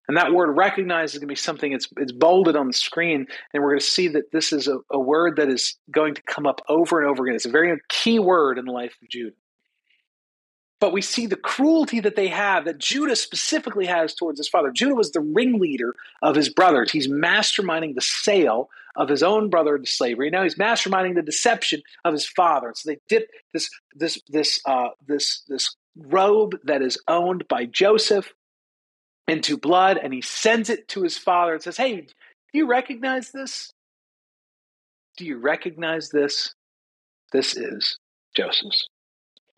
And 0.09 0.17
that 0.17 0.33
word 0.33 0.57
recognize 0.57 1.13
is 1.13 1.19
going 1.19 1.27
to 1.27 1.31
be 1.31 1.35
something 1.35 1.71
it's, 1.71 1.87
it's 1.97 2.11
bolded 2.11 2.55
on 2.55 2.65
the 2.65 2.73
screen. 2.73 3.27
And 3.53 3.61
we're 3.61 3.69
going 3.69 3.79
to 3.79 3.85
see 3.85 4.07
that 4.07 4.31
this 4.31 4.51
is 4.51 4.67
a, 4.67 4.79
a 4.89 4.99
word 4.99 5.35
that 5.35 5.49
is 5.49 5.75
going 5.91 6.15
to 6.15 6.23
come 6.23 6.47
up 6.47 6.61
over 6.67 6.99
and 6.99 7.07
over 7.07 7.23
again. 7.23 7.35
It's 7.35 7.45
a 7.45 7.51
very 7.51 7.79
key 7.89 8.17
word 8.17 8.57
in 8.57 8.65
the 8.65 8.71
life 8.71 8.95
of 9.03 9.07
Judah. 9.07 9.35
But 10.79 10.93
we 10.93 11.03
see 11.03 11.27
the 11.27 11.35
cruelty 11.35 11.99
that 11.99 12.15
they 12.15 12.27
have, 12.27 12.65
that 12.65 12.79
Judah 12.79 13.15
specifically 13.15 13.85
has 13.85 14.15
towards 14.15 14.39
his 14.39 14.49
father. 14.49 14.71
Judah 14.71 14.95
was 14.95 15.11
the 15.11 15.21
ringleader 15.21 15.93
of 16.23 16.35
his 16.35 16.49
brothers. 16.49 16.91
He's 16.91 17.07
masterminding 17.07 17.93
the 17.93 18.01
sale 18.01 18.71
of 18.95 19.09
his 19.09 19.21
own 19.21 19.51
brother 19.51 19.75
into 19.75 19.91
slavery. 19.91 20.31
Now 20.31 20.41
he's 20.41 20.55
masterminding 20.55 21.13
the 21.13 21.21
deception 21.21 21.83
of 22.03 22.13
his 22.13 22.25
father. 22.25 22.73
So 22.75 22.89
they 22.89 22.97
dip 23.07 23.29
this 23.53 23.69
this 23.93 24.19
this 24.27 24.59
uh, 24.65 24.89
this 25.05 25.43
this 25.47 25.75
robe 25.95 26.55
that 26.63 26.81
is 26.81 26.97
owned 27.07 27.47
by 27.47 27.65
Joseph 27.65 28.33
into 29.29 29.57
blood 29.57 29.97
and 30.01 30.13
he 30.13 30.21
sends 30.21 30.69
it 30.69 30.87
to 30.89 31.03
his 31.03 31.17
father 31.17 31.53
and 31.53 31.61
says, 31.61 31.77
Hey, 31.77 32.01
do 32.01 32.07
you 32.53 32.67
recognize 32.67 33.31
this? 33.31 33.71
Do 35.17 35.25
you 35.25 35.37
recognize 35.37 36.09
this? 36.09 36.53
This 37.31 37.55
is 37.55 37.99
Joseph's. 38.35 38.87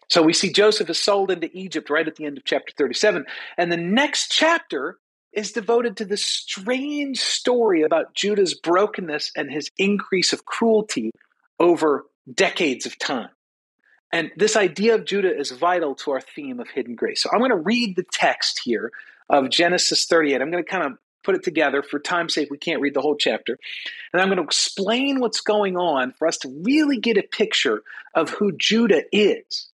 So 0.10 0.22
we 0.22 0.34
see 0.34 0.51
Joseph 0.51 0.90
is 0.90 1.01
sold 1.01 1.32
into 1.32 1.50
Egypt 1.58 1.90
right 1.90 2.08
at 2.08 2.18
the 2.18 2.25
end 2.25 2.38
of 2.38 2.44
chapter 2.44 2.74
37. 2.78 3.25
And 3.58 3.72
the 3.72 3.78
next 3.78 4.30
chapter 4.30 4.98
is 5.32 5.54
devoted 5.54 5.96
to 5.98 6.06
this 6.06 6.25
strange 6.25 7.20
story 7.22 7.84
about 7.84 8.13
Judah's 8.13 8.54
brokenness 8.54 9.32
and 9.38 9.50
his 9.50 9.72
increase 9.78 10.34
of 10.34 10.46
cruelty 10.46 11.12
over 11.60 12.06
decades 12.34 12.86
of 12.86 13.00
time. 13.00 13.30
And 14.12 14.32
this 14.36 14.58
idea 14.58 14.96
of 14.96 15.06
Judah 15.06 15.34
is 15.34 15.51
vital 15.51 15.96
to 15.96 16.12
our 16.12 16.20
theme 16.20 16.60
of 16.60 16.68
hidden 16.68 16.96
grace. 16.96 17.24
So 17.24 17.30
I'm 17.32 17.40
going 17.40 17.51
to 17.51 17.56
read 17.56 17.96
the 17.96 18.06
text 18.12 18.60
here 18.66 18.92
of 19.32 19.50
Genesis 19.50 20.06
38. 20.06 20.42
I'm 20.42 20.52
going 20.52 20.64
to 20.64 20.70
kind 20.70 20.86
of 20.86 20.94
put 21.24 21.36
it 21.36 21.44
together. 21.44 21.82
For 21.82 22.00
time's 22.00 22.34
sake, 22.34 22.50
we 22.52 22.58
can't 22.58 22.82
read 22.82 22.94
the 22.94 23.02
whole 23.02 23.16
chapter. 23.16 23.58
And 24.14 24.22
I'm 24.22 24.28
going 24.28 24.38
to 24.38 24.44
explain 24.44 25.20
what's 25.20 25.42
going 25.42 25.78
on 25.78 26.14
for 26.20 26.28
us 26.28 26.38
to 26.40 26.62
really 26.64 26.98
get 26.98 27.18
a 27.18 27.24
picture 27.24 27.82
of 28.14 28.30
who 28.30 28.52
Judah 28.52 29.04
is 29.12 29.70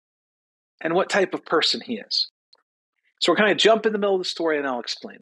and 0.81 0.93
what 0.93 1.09
type 1.09 1.33
of 1.33 1.45
person 1.45 1.81
he 1.81 1.95
is. 1.95 2.29
So 3.21 3.31
we're 3.31 3.37
kind 3.37 3.51
of 3.51 3.57
jump 3.57 3.85
in 3.85 3.93
the 3.93 3.97
middle 3.97 4.15
of 4.15 4.21
the 4.21 4.25
story 4.25 4.57
and 4.57 4.67
I'll 4.67 4.81
explain. 4.81 5.19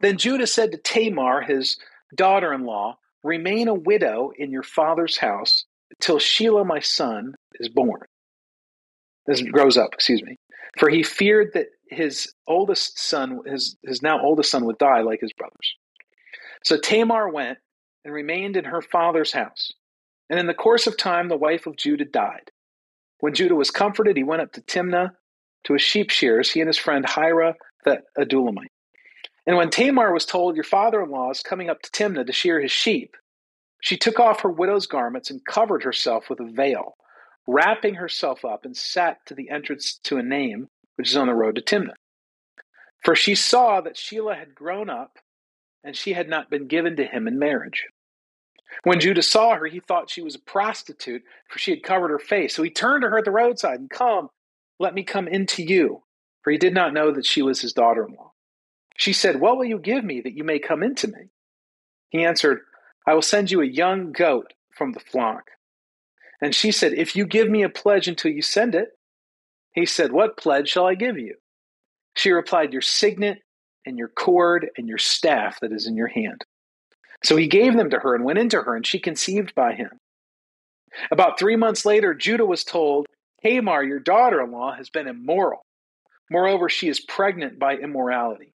Then 0.00 0.16
Judah 0.16 0.46
said 0.46 0.72
to 0.72 0.78
Tamar, 0.78 1.42
his 1.42 1.78
daughter 2.16 2.54
in 2.54 2.64
law, 2.64 2.96
Remain 3.22 3.68
a 3.68 3.74
widow 3.74 4.30
in 4.36 4.50
your 4.50 4.62
father's 4.62 5.18
house 5.18 5.66
till 6.00 6.18
Shelah, 6.18 6.64
my 6.64 6.80
son, 6.80 7.34
is 7.54 7.68
born. 7.68 8.00
This 9.26 9.42
grows 9.42 9.76
up, 9.76 9.90
excuse 9.92 10.22
me. 10.22 10.38
For 10.78 10.88
he 10.88 11.02
feared 11.02 11.52
that 11.54 11.66
his 11.88 12.32
oldest 12.46 12.98
son, 12.98 13.40
his, 13.46 13.76
his 13.84 14.02
now 14.02 14.20
oldest 14.20 14.50
son, 14.50 14.64
would 14.66 14.78
die 14.78 15.02
like 15.02 15.20
his 15.20 15.32
brothers. 15.32 15.74
So 16.64 16.78
Tamar 16.78 17.28
went 17.28 17.58
and 18.04 18.14
remained 18.14 18.56
in 18.56 18.64
her 18.64 18.80
father's 18.80 19.32
house. 19.32 19.72
And 20.28 20.38
in 20.38 20.46
the 20.46 20.54
course 20.54 20.86
of 20.86 20.96
time, 20.96 21.28
the 21.28 21.36
wife 21.36 21.66
of 21.66 21.76
Judah 21.76 22.04
died. 22.04 22.50
When 23.18 23.34
Judah 23.34 23.56
was 23.56 23.70
comforted, 23.70 24.16
he 24.16 24.22
went 24.22 24.42
up 24.42 24.52
to 24.52 24.62
Timnah 24.62 25.12
to 25.64 25.72
his 25.72 25.82
sheep 25.82 26.10
shears, 26.10 26.50
he 26.50 26.60
and 26.60 26.68
his 26.68 26.78
friend 26.78 27.04
Hira 27.06 27.54
the 27.84 28.02
Adullamite. 28.18 28.70
And 29.46 29.56
when 29.56 29.70
Tamar 29.70 30.12
was 30.12 30.26
told, 30.26 30.54
Your 30.54 30.64
father 30.64 31.02
in 31.02 31.10
law 31.10 31.30
is 31.30 31.42
coming 31.42 31.68
up 31.68 31.82
to 31.82 31.90
Timnah 31.90 32.26
to 32.26 32.32
shear 32.32 32.60
his 32.60 32.70
sheep, 32.70 33.16
she 33.80 33.96
took 33.96 34.20
off 34.20 34.42
her 34.42 34.50
widow's 34.50 34.86
garments 34.86 35.30
and 35.30 35.44
covered 35.44 35.82
herself 35.82 36.28
with 36.28 36.40
a 36.40 36.50
veil, 36.50 36.96
wrapping 37.46 37.94
herself 37.94 38.44
up 38.44 38.64
and 38.64 38.76
sat 38.76 39.24
to 39.26 39.34
the 39.34 39.50
entrance 39.50 39.98
to 40.04 40.16
Enaim 40.16 40.68
which 41.00 41.08
is 41.08 41.16
on 41.16 41.28
the 41.28 41.34
road 41.34 41.54
to 41.54 41.62
Timnah. 41.62 41.94
For 43.02 43.16
she 43.16 43.34
saw 43.34 43.80
that 43.80 43.96
Shelah 43.96 44.38
had 44.38 44.54
grown 44.54 44.90
up 44.90 45.16
and 45.82 45.96
she 45.96 46.12
had 46.12 46.28
not 46.28 46.50
been 46.50 46.66
given 46.66 46.96
to 46.96 47.06
him 47.06 47.26
in 47.26 47.38
marriage. 47.38 47.86
When 48.82 49.00
Judah 49.00 49.22
saw 49.22 49.56
her, 49.56 49.64
he 49.64 49.80
thought 49.80 50.10
she 50.10 50.20
was 50.20 50.34
a 50.34 50.40
prostitute, 50.40 51.22
for 51.48 51.58
she 51.58 51.70
had 51.70 51.82
covered 51.82 52.10
her 52.10 52.18
face. 52.18 52.54
So 52.54 52.62
he 52.62 52.68
turned 52.68 53.00
to 53.00 53.08
her 53.08 53.16
at 53.16 53.24
the 53.24 53.30
roadside 53.30 53.80
and, 53.80 53.88
Come, 53.88 54.28
let 54.78 54.92
me 54.92 55.02
come 55.02 55.26
into 55.26 55.62
you. 55.62 56.02
For 56.42 56.50
he 56.50 56.58
did 56.58 56.74
not 56.74 56.92
know 56.92 57.10
that 57.12 57.24
she 57.24 57.40
was 57.40 57.62
his 57.62 57.72
daughter 57.72 58.06
in 58.06 58.14
law. 58.14 58.32
She 58.98 59.14
said, 59.14 59.40
What 59.40 59.56
will 59.56 59.64
you 59.64 59.78
give 59.78 60.04
me 60.04 60.20
that 60.20 60.36
you 60.36 60.44
may 60.44 60.58
come 60.58 60.82
into 60.82 61.08
me? 61.08 61.30
He 62.10 62.26
answered, 62.26 62.60
I 63.06 63.14
will 63.14 63.22
send 63.22 63.50
you 63.50 63.62
a 63.62 63.66
young 63.66 64.12
goat 64.12 64.52
from 64.76 64.92
the 64.92 65.00
flock. 65.00 65.44
And 66.40 66.54
she 66.54 66.72
said, 66.72 66.92
If 66.94 67.14
you 67.14 67.26
give 67.26 67.50
me 67.50 67.62
a 67.62 67.68
pledge 67.68 68.08
until 68.08 68.30
you 68.30 68.42
send 68.42 68.74
it. 68.74 68.88
He 69.72 69.86
said, 69.86 70.12
What 70.12 70.36
pledge 70.36 70.68
shall 70.68 70.86
I 70.86 70.94
give 70.94 71.18
you? 71.18 71.36
She 72.14 72.30
replied, 72.30 72.72
Your 72.72 72.82
signet 72.82 73.38
and 73.86 73.98
your 73.98 74.08
cord 74.08 74.68
and 74.76 74.88
your 74.88 74.98
staff 74.98 75.60
that 75.60 75.72
is 75.72 75.86
in 75.86 75.96
your 75.96 76.08
hand. 76.08 76.44
So 77.24 77.36
he 77.36 77.46
gave 77.46 77.76
them 77.76 77.90
to 77.90 77.98
her 77.98 78.14
and 78.14 78.24
went 78.24 78.38
into 78.38 78.62
her, 78.62 78.74
and 78.74 78.86
she 78.86 78.98
conceived 78.98 79.54
by 79.54 79.74
him. 79.74 79.90
About 81.10 81.38
three 81.38 81.56
months 81.56 81.84
later, 81.84 82.14
Judah 82.14 82.46
was 82.46 82.64
told, 82.64 83.06
Tamar, 83.42 83.84
your 83.84 84.00
daughter 84.00 84.42
in 84.42 84.50
law, 84.50 84.74
has 84.74 84.90
been 84.90 85.06
immoral. 85.06 85.64
Moreover, 86.30 86.68
she 86.68 86.88
is 86.88 87.00
pregnant 87.00 87.58
by 87.58 87.76
immorality. 87.76 88.54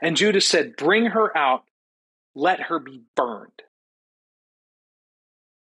And 0.00 0.16
Judah 0.16 0.40
said, 0.40 0.76
Bring 0.76 1.06
her 1.06 1.36
out, 1.36 1.62
let 2.34 2.60
her 2.60 2.78
be 2.78 3.02
burned. 3.16 3.62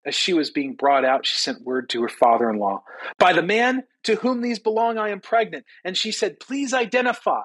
As 0.06 0.14
she 0.14 0.34
was 0.34 0.52
being 0.52 0.76
brought 0.76 1.04
out, 1.04 1.26
she 1.26 1.38
sent 1.38 1.64
word 1.64 1.90
to 1.90 2.02
her 2.04 2.10
father 2.10 2.50
in 2.50 2.58
law 2.60 2.84
By 3.18 3.34
the 3.34 3.42
man 3.42 3.84
to 4.04 4.16
whom 4.16 4.42
these 4.42 4.60
belong, 4.60 4.98
I 4.98 5.10
am 5.10 5.20
pregnant. 5.20 5.66
And 5.84 5.98
she 5.98 6.12
said, 6.12 6.40
Please 6.40 6.74
identify, 6.74 7.42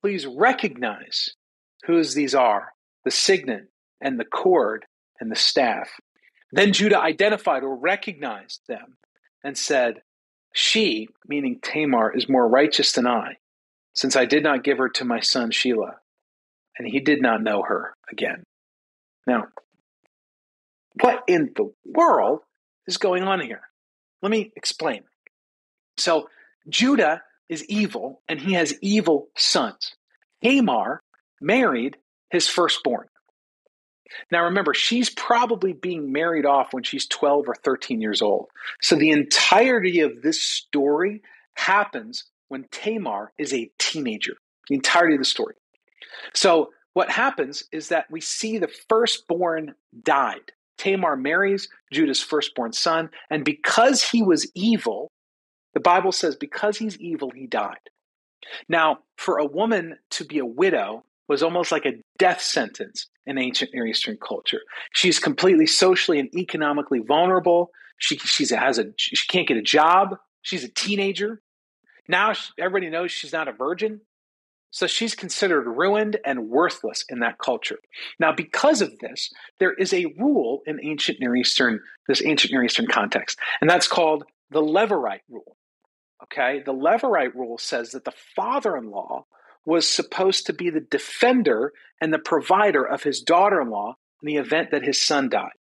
please 0.00 0.26
recognize 0.26 1.30
whose 1.84 2.14
these 2.14 2.34
are 2.34 2.72
the 3.04 3.10
signet 3.10 3.68
and 4.00 4.18
the 4.18 4.24
cord 4.24 4.86
and 5.20 5.30
the 5.30 5.36
staff. 5.36 5.90
Then 6.52 6.72
Judah 6.72 7.00
identified 7.00 7.64
or 7.64 7.76
recognized 7.76 8.60
them 8.68 8.96
and 9.42 9.58
said, 9.58 10.02
She, 10.54 11.08
meaning 11.26 11.58
Tamar, 11.60 12.16
is 12.16 12.28
more 12.28 12.48
righteous 12.48 12.92
than 12.92 13.06
I, 13.06 13.38
since 13.94 14.14
I 14.14 14.26
did 14.26 14.44
not 14.44 14.64
give 14.64 14.78
her 14.78 14.88
to 14.90 15.04
my 15.04 15.20
son 15.20 15.50
Shelah 15.50 15.96
and 16.78 16.86
he 16.86 17.00
did 17.00 17.22
not 17.22 17.42
know 17.42 17.62
her 17.62 17.94
again. 18.10 18.44
Now, 19.26 19.46
what 21.00 21.24
in 21.26 21.52
the 21.54 21.72
world 21.84 22.40
is 22.86 22.98
going 22.98 23.24
on 23.24 23.40
here? 23.40 23.62
Let 24.22 24.30
me 24.30 24.52
explain. 24.56 25.02
So, 25.96 26.28
Judah 26.68 27.22
is 27.48 27.64
evil 27.66 28.22
and 28.28 28.40
he 28.40 28.54
has 28.54 28.74
evil 28.82 29.28
sons. 29.36 29.94
Tamar 30.42 31.02
married 31.40 31.96
his 32.30 32.48
firstborn. 32.48 33.06
Now, 34.30 34.44
remember, 34.44 34.74
she's 34.74 35.10
probably 35.10 35.72
being 35.72 36.12
married 36.12 36.46
off 36.46 36.72
when 36.72 36.82
she's 36.82 37.06
12 37.06 37.48
or 37.48 37.54
13 37.54 38.00
years 38.00 38.22
old. 38.22 38.48
So, 38.80 38.96
the 38.96 39.10
entirety 39.10 40.00
of 40.00 40.22
this 40.22 40.42
story 40.42 41.22
happens 41.54 42.24
when 42.48 42.66
Tamar 42.70 43.32
is 43.38 43.52
a 43.52 43.70
teenager. 43.78 44.34
The 44.68 44.74
entirety 44.74 45.14
of 45.14 45.20
the 45.20 45.24
story. 45.24 45.54
So 46.34 46.70
what 46.94 47.10
happens 47.10 47.64
is 47.72 47.88
that 47.88 48.10
we 48.10 48.20
see 48.20 48.58
the 48.58 48.70
firstborn 48.88 49.74
died. 50.02 50.52
Tamar 50.78 51.16
marries 51.16 51.68
Judah's 51.92 52.22
firstborn 52.22 52.72
son, 52.72 53.10
and 53.30 53.44
because 53.44 54.02
he 54.02 54.22
was 54.22 54.50
evil, 54.54 55.10
the 55.74 55.80
Bible 55.80 56.12
says, 56.12 56.36
because 56.36 56.78
he's 56.78 56.98
evil, 56.98 57.30
he 57.30 57.46
died. 57.46 57.76
Now, 58.68 59.00
for 59.16 59.38
a 59.38 59.44
woman 59.44 59.98
to 60.12 60.24
be 60.24 60.38
a 60.38 60.46
widow 60.46 61.04
was 61.28 61.42
almost 61.42 61.72
like 61.72 61.84
a 61.84 62.00
death 62.18 62.40
sentence 62.40 63.08
in 63.26 63.38
ancient 63.38 63.72
Near 63.74 63.86
Eastern 63.86 64.16
culture. 64.16 64.60
She's 64.92 65.18
completely 65.18 65.66
socially 65.66 66.18
and 66.18 66.34
economically 66.34 67.00
vulnerable. 67.00 67.70
She 67.98 68.18
she's 68.18 68.50
has 68.50 68.78
a 68.78 68.92
she 68.96 69.16
can't 69.28 69.48
get 69.48 69.56
a 69.56 69.62
job. 69.62 70.16
She's 70.42 70.64
a 70.64 70.68
teenager. 70.68 71.40
Now 72.08 72.34
she, 72.34 72.52
everybody 72.58 72.90
knows 72.90 73.10
she's 73.10 73.32
not 73.32 73.48
a 73.48 73.52
virgin. 73.52 74.00
So 74.76 74.86
she's 74.86 75.14
considered 75.14 75.66
ruined 75.66 76.18
and 76.22 76.50
worthless 76.50 77.02
in 77.08 77.20
that 77.20 77.38
culture. 77.38 77.78
Now, 78.20 78.34
because 78.34 78.82
of 78.82 78.98
this, 78.98 79.32
there 79.58 79.72
is 79.72 79.94
a 79.94 80.12
rule 80.18 80.60
in 80.66 80.84
ancient 80.84 81.18
Near 81.18 81.34
Eastern, 81.34 81.80
this 82.08 82.22
ancient 82.22 82.52
Near 82.52 82.62
Eastern 82.62 82.86
context, 82.86 83.38
and 83.62 83.70
that's 83.70 83.88
called 83.88 84.24
the 84.50 84.60
Levirate 84.60 85.22
rule. 85.30 85.56
Okay, 86.24 86.62
the 86.62 86.74
Levirate 86.74 87.34
rule 87.34 87.56
says 87.56 87.92
that 87.92 88.04
the 88.04 88.12
father-in-law 88.34 89.24
was 89.64 89.88
supposed 89.88 90.44
to 90.44 90.52
be 90.52 90.68
the 90.68 90.80
defender 90.80 91.72
and 92.02 92.12
the 92.12 92.18
provider 92.18 92.84
of 92.84 93.02
his 93.02 93.22
daughter-in-law 93.22 93.94
in 94.22 94.26
the 94.26 94.36
event 94.36 94.72
that 94.72 94.84
his 94.84 95.00
son 95.00 95.30
died. 95.30 95.56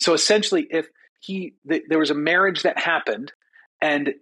So 0.00 0.12
essentially, 0.12 0.66
if 0.68 0.88
he 1.20 1.54
th- 1.68 1.84
there 1.88 2.00
was 2.00 2.10
a 2.10 2.14
marriage 2.14 2.64
that 2.64 2.80
happened 2.80 3.32
and 3.80 4.14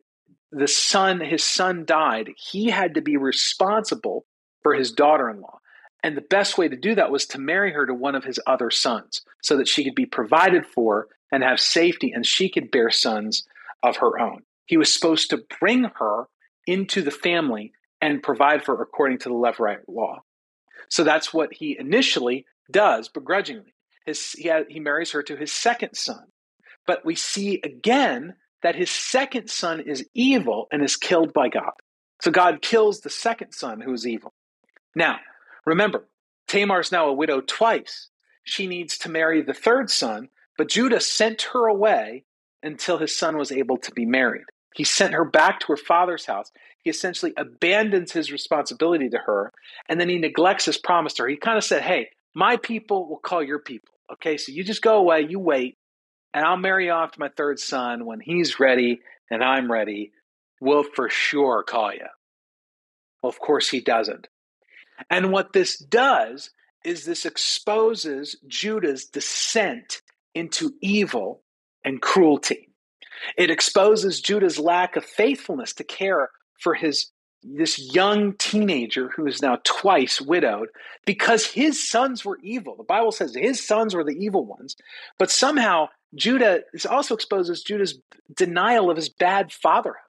the 0.52 0.68
son 0.68 1.20
his 1.20 1.42
son 1.42 1.84
died 1.84 2.28
he 2.36 2.70
had 2.70 2.94
to 2.94 3.00
be 3.00 3.16
responsible 3.16 4.24
for 4.64 4.74
his 4.74 4.90
daughter 4.90 5.30
in 5.30 5.40
law. 5.40 5.60
And 6.02 6.16
the 6.16 6.22
best 6.22 6.58
way 6.58 6.68
to 6.68 6.76
do 6.76 6.96
that 6.96 7.12
was 7.12 7.26
to 7.26 7.38
marry 7.38 7.72
her 7.72 7.86
to 7.86 7.94
one 7.94 8.16
of 8.16 8.24
his 8.24 8.40
other 8.46 8.70
sons 8.70 9.22
so 9.42 9.56
that 9.56 9.68
she 9.68 9.84
could 9.84 9.94
be 9.94 10.06
provided 10.06 10.66
for 10.66 11.06
and 11.30 11.44
have 11.44 11.60
safety 11.60 12.10
and 12.12 12.26
she 12.26 12.50
could 12.50 12.72
bear 12.72 12.90
sons 12.90 13.44
of 13.82 13.98
her 13.98 14.18
own. 14.18 14.42
He 14.66 14.76
was 14.76 14.92
supposed 14.92 15.30
to 15.30 15.44
bring 15.60 15.84
her 15.96 16.24
into 16.66 17.02
the 17.02 17.10
family 17.10 17.72
and 18.00 18.22
provide 18.22 18.64
for 18.64 18.76
her 18.76 18.82
according 18.82 19.18
to 19.18 19.28
the 19.28 19.34
Levirate 19.34 19.84
law. 19.86 20.22
So 20.88 21.04
that's 21.04 21.32
what 21.32 21.52
he 21.52 21.76
initially 21.78 22.46
does 22.70 23.08
begrudgingly. 23.08 23.74
His, 24.04 24.32
he, 24.32 24.50
he 24.68 24.80
marries 24.80 25.12
her 25.12 25.22
to 25.22 25.36
his 25.36 25.52
second 25.52 25.94
son. 25.94 26.24
But 26.86 27.04
we 27.04 27.14
see 27.14 27.60
again 27.64 28.34
that 28.62 28.76
his 28.76 28.90
second 28.90 29.48
son 29.48 29.80
is 29.80 30.06
evil 30.14 30.66
and 30.70 30.82
is 30.82 30.96
killed 30.96 31.32
by 31.32 31.48
God. 31.48 31.72
So 32.20 32.30
God 32.30 32.62
kills 32.62 33.00
the 33.00 33.10
second 33.10 33.52
son 33.52 33.80
who 33.80 33.92
is 33.92 34.06
evil. 34.06 34.32
Now, 34.94 35.18
remember, 35.66 36.06
Tamar 36.46 36.80
is 36.80 36.92
now 36.92 37.08
a 37.08 37.12
widow 37.12 37.40
twice. 37.40 38.08
She 38.44 38.66
needs 38.66 38.98
to 38.98 39.08
marry 39.08 39.42
the 39.42 39.54
third 39.54 39.90
son, 39.90 40.28
but 40.56 40.68
Judah 40.68 41.00
sent 41.00 41.42
her 41.52 41.66
away 41.66 42.24
until 42.62 42.98
his 42.98 43.16
son 43.16 43.36
was 43.36 43.52
able 43.52 43.78
to 43.78 43.92
be 43.92 44.06
married. 44.06 44.44
He 44.74 44.84
sent 44.84 45.14
her 45.14 45.24
back 45.24 45.60
to 45.60 45.66
her 45.68 45.76
father's 45.76 46.26
house. 46.26 46.50
He 46.82 46.90
essentially 46.90 47.32
abandons 47.36 48.12
his 48.12 48.32
responsibility 48.32 49.08
to 49.10 49.18
her, 49.18 49.52
and 49.88 50.00
then 50.00 50.08
he 50.08 50.18
neglects 50.18 50.64
his 50.66 50.78
promise 50.78 51.14
to 51.14 51.22
her. 51.22 51.28
He 51.28 51.36
kind 51.36 51.56
of 51.56 51.64
said, 51.64 51.82
Hey, 51.82 52.10
my 52.34 52.56
people 52.56 53.08
will 53.08 53.18
call 53.18 53.42
your 53.42 53.60
people. 53.60 53.94
Okay, 54.12 54.36
so 54.36 54.52
you 54.52 54.64
just 54.64 54.82
go 54.82 54.96
away, 54.98 55.26
you 55.28 55.38
wait, 55.38 55.76
and 56.34 56.44
I'll 56.44 56.56
marry 56.56 56.90
off 56.90 57.16
my 57.16 57.28
third 57.28 57.58
son 57.58 58.04
when 58.04 58.20
he's 58.20 58.58
ready 58.60 59.00
and 59.30 59.42
I'm 59.42 59.70
ready. 59.70 60.12
We'll 60.60 60.82
for 60.82 61.08
sure 61.08 61.62
call 61.62 61.92
you. 61.92 62.06
Well, 63.22 63.30
of 63.30 63.38
course, 63.38 63.68
he 63.68 63.80
doesn't. 63.80 64.28
And 65.10 65.32
what 65.32 65.52
this 65.52 65.78
does 65.78 66.50
is 66.84 67.04
this 67.04 67.24
exposes 67.24 68.36
Judah's 68.46 69.06
descent 69.06 70.02
into 70.34 70.74
evil 70.80 71.42
and 71.84 72.00
cruelty. 72.00 72.68
It 73.38 73.50
exposes 73.50 74.20
Judah's 74.20 74.58
lack 74.58 74.96
of 74.96 75.04
faithfulness 75.04 75.72
to 75.74 75.84
care 75.84 76.30
for 76.58 76.74
his 76.74 77.10
this 77.46 77.78
young 77.94 78.32
teenager 78.38 79.10
who 79.14 79.26
is 79.26 79.42
now 79.42 79.58
twice 79.64 80.18
widowed 80.18 80.68
because 81.04 81.44
his 81.44 81.86
sons 81.86 82.24
were 82.24 82.38
evil. 82.42 82.74
The 82.74 82.84
Bible 82.84 83.12
says 83.12 83.34
his 83.34 83.64
sons 83.64 83.94
were 83.94 84.02
the 84.02 84.16
evil 84.18 84.46
ones, 84.46 84.76
but 85.18 85.30
somehow 85.30 85.88
Judah 86.14 86.60
is 86.72 86.86
also 86.86 87.14
exposes 87.14 87.62
Judah's 87.62 87.98
denial 88.34 88.90
of 88.90 88.96
his 88.96 89.10
bad 89.10 89.52
fatherhood. 89.52 90.00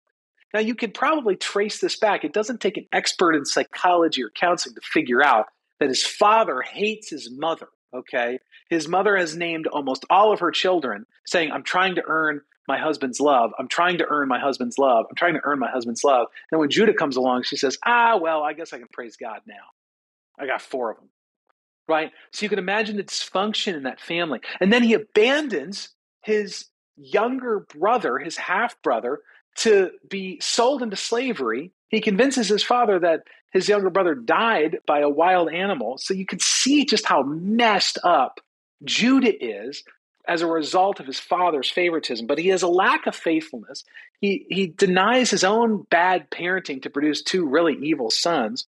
Now, 0.55 0.61
you 0.61 0.73
could 0.73 0.93
probably 0.93 1.35
trace 1.35 1.81
this 1.81 1.97
back. 1.97 2.23
It 2.23 2.31
doesn't 2.31 2.61
take 2.61 2.77
an 2.77 2.87
expert 2.93 3.35
in 3.35 3.43
psychology 3.43 4.23
or 4.23 4.29
counseling 4.29 4.73
to 4.75 4.81
figure 4.81 5.21
out 5.21 5.47
that 5.81 5.89
his 5.89 6.01
father 6.01 6.61
hates 6.61 7.09
his 7.09 7.29
mother. 7.29 7.67
Okay. 7.93 8.39
His 8.69 8.87
mother 8.87 9.17
has 9.17 9.35
named 9.35 9.67
almost 9.67 10.05
all 10.09 10.31
of 10.31 10.39
her 10.39 10.51
children, 10.51 11.07
saying, 11.25 11.51
I'm 11.51 11.63
trying 11.63 11.95
to 11.95 12.03
earn 12.07 12.39
my 12.69 12.77
husband's 12.77 13.19
love. 13.19 13.51
I'm 13.59 13.67
trying 13.67 13.97
to 13.97 14.05
earn 14.07 14.29
my 14.29 14.39
husband's 14.39 14.77
love. 14.77 15.07
I'm 15.09 15.17
trying 15.17 15.33
to 15.33 15.41
earn 15.43 15.59
my 15.59 15.69
husband's 15.69 16.05
love. 16.05 16.27
And 16.53 16.61
when 16.61 16.69
Judah 16.69 16.93
comes 16.93 17.17
along, 17.17 17.43
she 17.43 17.57
says, 17.57 17.77
Ah, 17.85 18.15
well, 18.15 18.41
I 18.41 18.53
guess 18.53 18.71
I 18.71 18.77
can 18.77 18.87
praise 18.87 19.17
God 19.17 19.41
now. 19.45 19.55
I 20.39 20.47
got 20.47 20.61
four 20.61 20.89
of 20.89 20.95
them. 20.95 21.09
Right? 21.89 22.13
So 22.31 22.45
you 22.45 22.49
can 22.49 22.59
imagine 22.59 22.95
the 22.95 23.03
dysfunction 23.03 23.75
in 23.75 23.83
that 23.83 23.99
family. 23.99 24.39
And 24.61 24.71
then 24.71 24.83
he 24.83 24.93
abandons 24.93 25.89
his 26.21 26.67
younger 26.95 27.59
brother, 27.59 28.17
his 28.19 28.37
half 28.37 28.81
brother, 28.81 29.19
to 29.55 29.91
be 30.09 30.39
sold 30.41 30.81
into 30.81 30.95
slavery. 30.95 31.71
He 31.89 32.01
convinces 32.01 32.47
his 32.47 32.63
father 32.63 32.99
that 32.99 33.21
his 33.51 33.69
younger 33.69 33.89
brother 33.89 34.15
died 34.15 34.79
by 34.85 34.99
a 34.99 35.09
wild 35.09 35.49
animal. 35.49 35.97
So 35.97 36.13
you 36.13 36.25
can 36.25 36.39
see 36.39 36.85
just 36.85 37.05
how 37.05 37.23
messed 37.23 37.97
up 38.03 38.41
Judah 38.83 39.33
is 39.43 39.83
as 40.27 40.41
a 40.41 40.47
result 40.47 40.99
of 40.99 41.05
his 41.05 41.19
father's 41.19 41.69
favoritism, 41.69 42.27
but 42.27 42.37
he 42.37 42.49
has 42.49 42.63
a 42.63 42.67
lack 42.67 43.07
of 43.07 43.15
faithfulness. 43.15 43.83
He, 44.19 44.45
he 44.49 44.67
denies 44.67 45.29
his 45.29 45.43
own 45.43 45.85
bad 45.89 46.29
parenting 46.29 46.81
to 46.81 46.89
produce 46.89 47.21
two 47.21 47.47
really 47.47 47.75
evil 47.81 48.09
sons. 48.09 48.65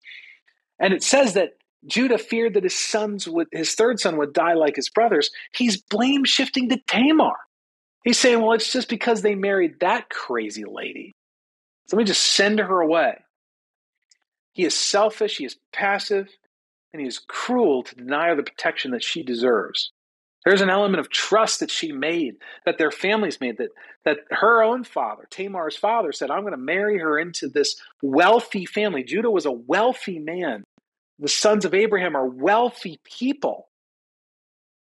And 0.78 0.92
it 0.92 1.02
says 1.02 1.34
that 1.34 1.56
Judah 1.86 2.18
feared 2.18 2.54
that 2.54 2.64
his 2.64 2.78
sons 2.78 3.28
would, 3.28 3.48
his 3.52 3.74
third 3.74 4.00
son 4.00 4.16
would 4.16 4.32
die 4.32 4.54
like 4.54 4.76
his 4.76 4.88
brothers. 4.88 5.30
He's 5.52 5.80
blame 5.80 6.24
shifting 6.24 6.68
to 6.70 6.78
Tamar. 6.86 7.36
He's 8.04 8.18
saying, 8.18 8.40
well, 8.40 8.52
it's 8.52 8.73
just 8.73 8.88
because 8.88 9.23
they 9.23 9.35
married 9.35 9.80
that 9.80 10.11
crazy 10.11 10.64
lady. 10.64 11.12
So 11.87 11.97
let 11.97 12.02
me 12.02 12.06
just 12.06 12.23
send 12.23 12.59
her 12.59 12.80
away. 12.80 13.18
He 14.52 14.64
is 14.64 14.75
selfish, 14.75 15.38
he 15.38 15.44
is 15.44 15.56
passive, 15.73 16.28
and 16.92 17.00
he 17.00 17.09
is 17.09 17.18
cruel 17.18 17.82
to 17.85 17.94
deny 17.94 18.28
her 18.28 18.37
the 18.37 18.42
protection 18.42 18.90
that 18.90 19.02
she 19.02 19.23
deserves. 19.23 19.92
There's 20.44 20.61
an 20.61 20.71
element 20.71 21.00
of 21.00 21.09
trust 21.09 21.61
that 21.61 21.71
she 21.71 21.92
made, 21.92 22.35
that 22.66 22.76
their 22.76 22.90
families 22.90 23.40
made, 23.40 23.59
that, 23.59 23.71
that 24.04 24.18
her 24.30 24.62
own 24.62 24.82
father, 24.82 25.26
Tamar's 25.30 25.76
father, 25.76 26.11
said, 26.11 26.30
I'm 26.30 26.40
going 26.40 26.52
to 26.52 26.56
marry 26.59 26.99
her 26.99 27.18
into 27.18 27.49
this 27.49 27.76
wealthy 28.02 28.66
family. 28.66 29.04
Judah 29.04 29.30
was 29.30 29.47
a 29.47 29.52
wealthy 29.52 30.18
man. 30.18 30.64
The 31.21 31.28
sons 31.28 31.64
of 31.64 31.75
Abraham 31.75 32.16
are 32.16 32.26
wealthy 32.26 32.99
people. 33.04 33.68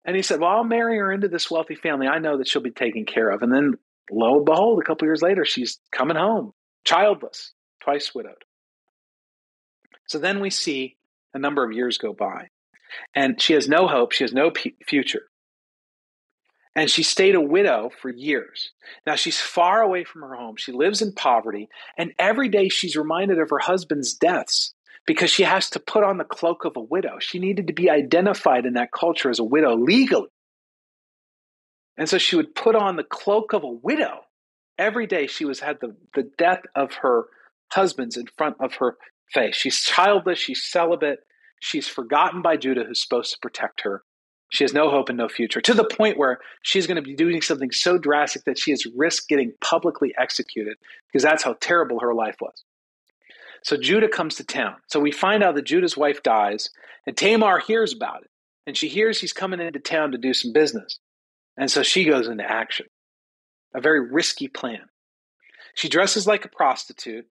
And 0.04 0.16
he 0.16 0.23
said, 0.23 0.40
Well, 0.40 0.50
I'll 0.50 0.64
marry 0.64 0.99
her 0.99 1.12
into 1.12 1.28
this 1.28 1.50
wealthy 1.50 1.75
family. 1.75 2.07
I 2.07 2.19
know 2.19 2.38
that 2.38 2.49
she'll 2.49 2.62
be 2.62 2.71
taken 2.71 3.04
care 3.04 3.30
of. 3.30 3.42
And 3.42 3.52
then 3.52 3.75
lo 4.11 4.37
and 4.37 4.45
behold, 4.45 4.80
a 4.80 4.87
couple 4.87 5.07
years 5.07 5.23
later, 5.23 5.45
she's 5.45 5.78
coming 5.92 6.16
home, 6.16 6.52
childless, 6.85 7.52
twice 7.83 8.14
widowed. 8.14 8.45
So 10.07 10.19
then 10.19 10.40
we 10.40 10.50
see 10.50 10.97
a 11.35 11.38
number 11.38 11.64
of 11.64 11.73
years 11.73 11.99
go 11.99 12.12
by, 12.12 12.49
and 13.14 13.40
she 13.40 13.52
has 13.52 13.69
no 13.69 13.87
hope. 13.87 14.12
She 14.12 14.25
has 14.25 14.33
no 14.33 14.50
p- 14.50 14.75
future. 14.87 15.23
And 16.75 16.88
she 16.88 17.02
stayed 17.02 17.35
a 17.35 17.40
widow 17.40 17.90
for 18.00 18.11
years. 18.11 18.71
Now 19.04 19.16
she's 19.16 19.40
far 19.40 19.83
away 19.83 20.04
from 20.04 20.23
her 20.23 20.35
home. 20.35 20.54
She 20.57 20.73
lives 20.73 21.02
in 21.02 21.12
poverty. 21.12 21.69
And 21.99 22.12
every 22.19 22.49
day 22.49 22.69
she's 22.69 22.97
reminded 22.97 23.40
of 23.40 23.50
her 23.50 23.59
husband's 23.59 24.14
deaths 24.14 24.73
because 25.11 25.29
she 25.29 25.43
has 25.43 25.71
to 25.71 25.81
put 25.81 26.05
on 26.05 26.19
the 26.19 26.25
cloak 26.25 26.64
of 26.64 26.76
a 26.76 26.81
widow. 26.81 27.19
She 27.19 27.40
needed 27.40 27.67
to 27.67 27.73
be 27.73 27.90
identified 27.90 28.64
in 28.64 28.75
that 28.75 28.93
culture 28.93 29.29
as 29.29 29.40
a 29.40 29.45
widow 29.45 29.76
legally. 29.76 30.29
And 31.99 32.09
so 32.09 32.17
she 32.17 32.37
would 32.37 32.55
put 32.55 32.76
on 32.76 32.95
the 32.95 33.02
cloak 33.02 33.52
of 33.52 33.64
a 33.64 33.73
widow. 33.73 34.21
Every 34.79 35.09
day 35.09 35.26
she 35.26 35.45
was 35.45 35.59
had 35.59 35.79
the, 35.81 35.97
the 36.14 36.31
death 36.38 36.62
of 36.76 36.93
her 37.02 37.25
husband's 37.73 38.17
in 38.17 38.26
front 38.38 38.59
of 38.61 38.75
her 38.75 38.99
face. 39.35 39.57
She's 39.57 39.81
childless, 39.81 40.38
she's 40.38 40.62
celibate, 40.70 41.18
she's 41.59 41.88
forgotten 41.88 42.40
by 42.40 42.57
Judah, 42.57 42.85
who's 42.85 43.03
supposed 43.03 43.33
to 43.33 43.38
protect 43.42 43.81
her. 43.81 44.05
She 44.51 44.62
has 44.62 44.73
no 44.73 44.90
hope 44.90 45.09
and 45.09 45.18
no 45.18 45.29
future, 45.29 45.61
to 45.61 45.75
the 45.75 45.83
point 45.83 46.18
where 46.18 46.38
she's 46.62 46.87
going 46.87 46.94
to 46.94 47.03
be 47.03 47.16
doing 47.16 47.42
something 47.42 47.73
so 47.73 47.99
drastic 47.99 48.44
that 48.44 48.61
she 48.61 48.70
has 48.70 48.87
risked 48.94 49.29
getting 49.29 49.55
publicly 49.61 50.14
executed 50.16 50.77
because 51.09 51.25
that's 51.25 51.42
how 51.42 51.57
terrible 51.61 51.99
her 51.99 52.14
life 52.14 52.37
was. 52.40 52.62
So 53.62 53.77
Judah 53.77 54.09
comes 54.09 54.37
to 54.37 54.44
town. 54.44 54.77
So 54.88 55.01
we 55.01 55.12
find 55.12 55.42
out 55.42 55.55
that 55.55 55.66
Judah's 55.66 55.96
wife 55.96 56.23
dies, 56.23 56.70
and 57.07 57.16
Tamar 57.16 57.59
hears 57.59 57.92
about 57.92 58.23
it. 58.23 58.31
And 58.66 58.77
she 58.77 58.88
hears 58.88 59.20
he's 59.20 59.33
coming 59.33 59.61
into 59.61 59.81
town 59.81 60.12
to 60.12 60.18
do 60.18 60.33
some 60.35 60.53
business. 60.53 60.99
And 61.57 61.70
so 61.70 61.83
she 61.83 62.05
goes 62.05 62.29
into 62.29 62.49
action. 62.49 62.87
A 63.75 63.81
very 63.81 64.11
risky 64.11 64.49
plan. 64.49 64.83
She 65.75 65.88
dresses 65.88 66.27
like 66.27 66.44
a 66.44 66.49
prostitute, 66.49 67.27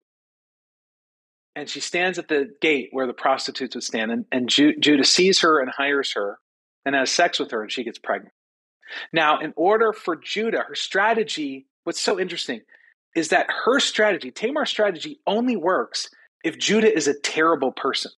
and 1.56 1.70
she 1.70 1.80
stands 1.80 2.18
at 2.18 2.28
the 2.28 2.50
gate 2.62 2.89
where 2.92 3.08
the 3.08 3.13
prostitutes 3.13 3.76
would 3.76 3.84
stand. 3.84 4.12
And, 4.12 4.26
and 4.32 4.50
Ju- 4.50 4.78
Judah 4.80 5.04
sees 5.04 5.42
her 5.42 5.60
and 5.60 5.70
hires 5.70 6.13
her 6.13 6.39
and 6.86 6.96
has 6.96 7.12
sex 7.12 7.39
with 7.39 7.52
her, 7.52 7.62
and 7.62 7.72
she 7.72 7.84
gets 7.84 8.00
pregnant. 8.00 8.34
Now, 9.12 9.39
in 9.39 9.54
order 9.56 9.94
for 9.94 10.15
Judah, 10.15 10.63
her 10.68 10.76
strategy, 10.76 11.68
what's 11.84 12.02
so 12.02 12.20
interesting 12.20 12.62
is 13.15 13.30
that 13.30 13.48
her 13.65 13.80
strategy, 13.80 14.32
Tamar's 14.32 14.70
strategy, 14.70 15.20
only 15.28 15.56
works 15.56 16.10
if 16.43 16.58
Judah 16.58 16.93
is 16.93 17.08
a 17.08 17.19
terrible 17.19 17.71
person. 17.71 18.12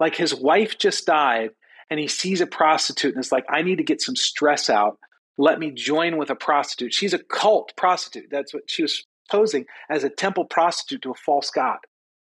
Like 0.00 0.16
his 0.16 0.34
wife 0.34 0.78
just 0.78 1.06
died, 1.06 1.50
and 1.90 2.00
he 2.00 2.08
sees 2.08 2.40
a 2.40 2.46
prostitute 2.46 3.14
and 3.14 3.22
is 3.22 3.32
like, 3.32 3.44
I 3.50 3.62
need 3.62 3.76
to 3.76 3.84
get 3.84 4.00
some 4.00 4.16
stress 4.16 4.70
out. 4.70 4.98
Let 5.36 5.58
me 5.58 5.70
join 5.70 6.16
with 6.16 6.30
a 6.30 6.34
prostitute. 6.34 6.94
She's 6.94 7.12
a 7.12 7.18
cult 7.18 7.72
prostitute. 7.76 8.30
That's 8.30 8.54
what 8.54 8.64
she 8.66 8.82
was 8.82 9.04
posing 9.30 9.66
as 9.90 10.02
a 10.02 10.08
temple 10.08 10.46
prostitute 10.46 11.02
to 11.02 11.10
a 11.10 11.14
false 11.14 11.50
god. 11.50 11.78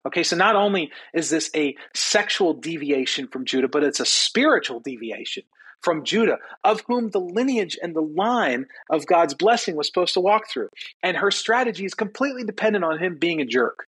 Okay, 0.05 0.23
so 0.23 0.35
not 0.35 0.55
only 0.55 0.91
is 1.13 1.29
this 1.29 1.49
a 1.55 1.75
sexual 1.95 2.53
deviation 2.53 3.27
from 3.27 3.45
Judah, 3.45 3.67
but 3.67 3.83
it's 3.83 3.99
a 3.99 4.05
spiritual 4.05 4.79
deviation 4.79 5.43
from 5.81 6.05
Judah, 6.05 6.37
of 6.63 6.81
whom 6.87 7.09
the 7.09 7.19
lineage 7.19 7.77
and 7.81 7.95
the 7.95 8.01
line 8.01 8.67
of 8.89 9.07
God's 9.07 9.33
blessing 9.33 9.75
was 9.75 9.87
supposed 9.87 10.13
to 10.13 10.19
walk 10.19 10.49
through. 10.49 10.69
And 11.01 11.17
her 11.17 11.31
strategy 11.31 11.85
is 11.85 11.93
completely 11.93 12.43
dependent 12.43 12.85
on 12.85 12.99
him 12.99 13.17
being 13.17 13.41
a 13.41 13.45
jerk. 13.45 13.86